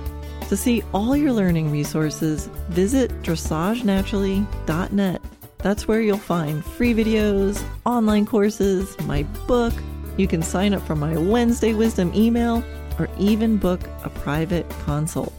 To 0.51 0.57
see 0.57 0.85
all 0.93 1.17
your 1.17 1.33
learning 1.33 1.73
resources, 1.73 2.47
visit 2.69 3.11
dressagenaturally.net. 3.23 5.21
That's 5.59 5.89
where 5.89 6.01
you'll 6.01 6.19
find 6.19 6.65
free 6.65 6.95
videos, 6.95 7.61
online 7.85 8.25
courses, 8.25 8.97
my 9.01 9.25
book. 9.49 9.75
You 10.17 10.29
can 10.29 10.43
sign 10.43 10.75
up 10.75 10.87
for 10.87 10.95
my 10.95 11.17
Wednesday 11.17 11.75
Wisdom 11.75 12.13
email 12.15 12.63
or 13.01 13.09
even 13.19 13.57
book 13.57 13.81
a 14.05 14.11
private 14.11 14.71
consult. 14.85 15.33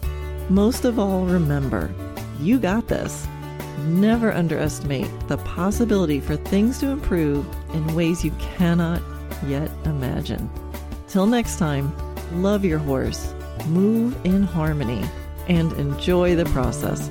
Most 0.49 0.83
of 0.83 0.99
all, 0.99 1.25
remember, 1.25 1.93
you 2.41 2.59
got 2.59 2.89
this. 2.89 3.25
Never 3.85 4.33
underestimate 4.33 5.07
the 5.29 5.37
possibility 5.37 6.19
for 6.19 6.35
things 6.35 6.77
to 6.79 6.87
improve 6.87 7.47
in 7.73 7.95
ways 7.95 8.25
you 8.25 8.31
cannot 8.57 9.01
yet 9.47 9.71
imagine. 9.85 10.49
Till 11.15 11.27
next 11.27 11.59
time, 11.59 11.95
love 12.33 12.65
your 12.65 12.77
horse, 12.77 13.33
move 13.67 14.17
in 14.25 14.43
harmony, 14.43 15.01
and 15.47 15.71
enjoy 15.79 16.35
the 16.35 16.43
process. 16.47 17.09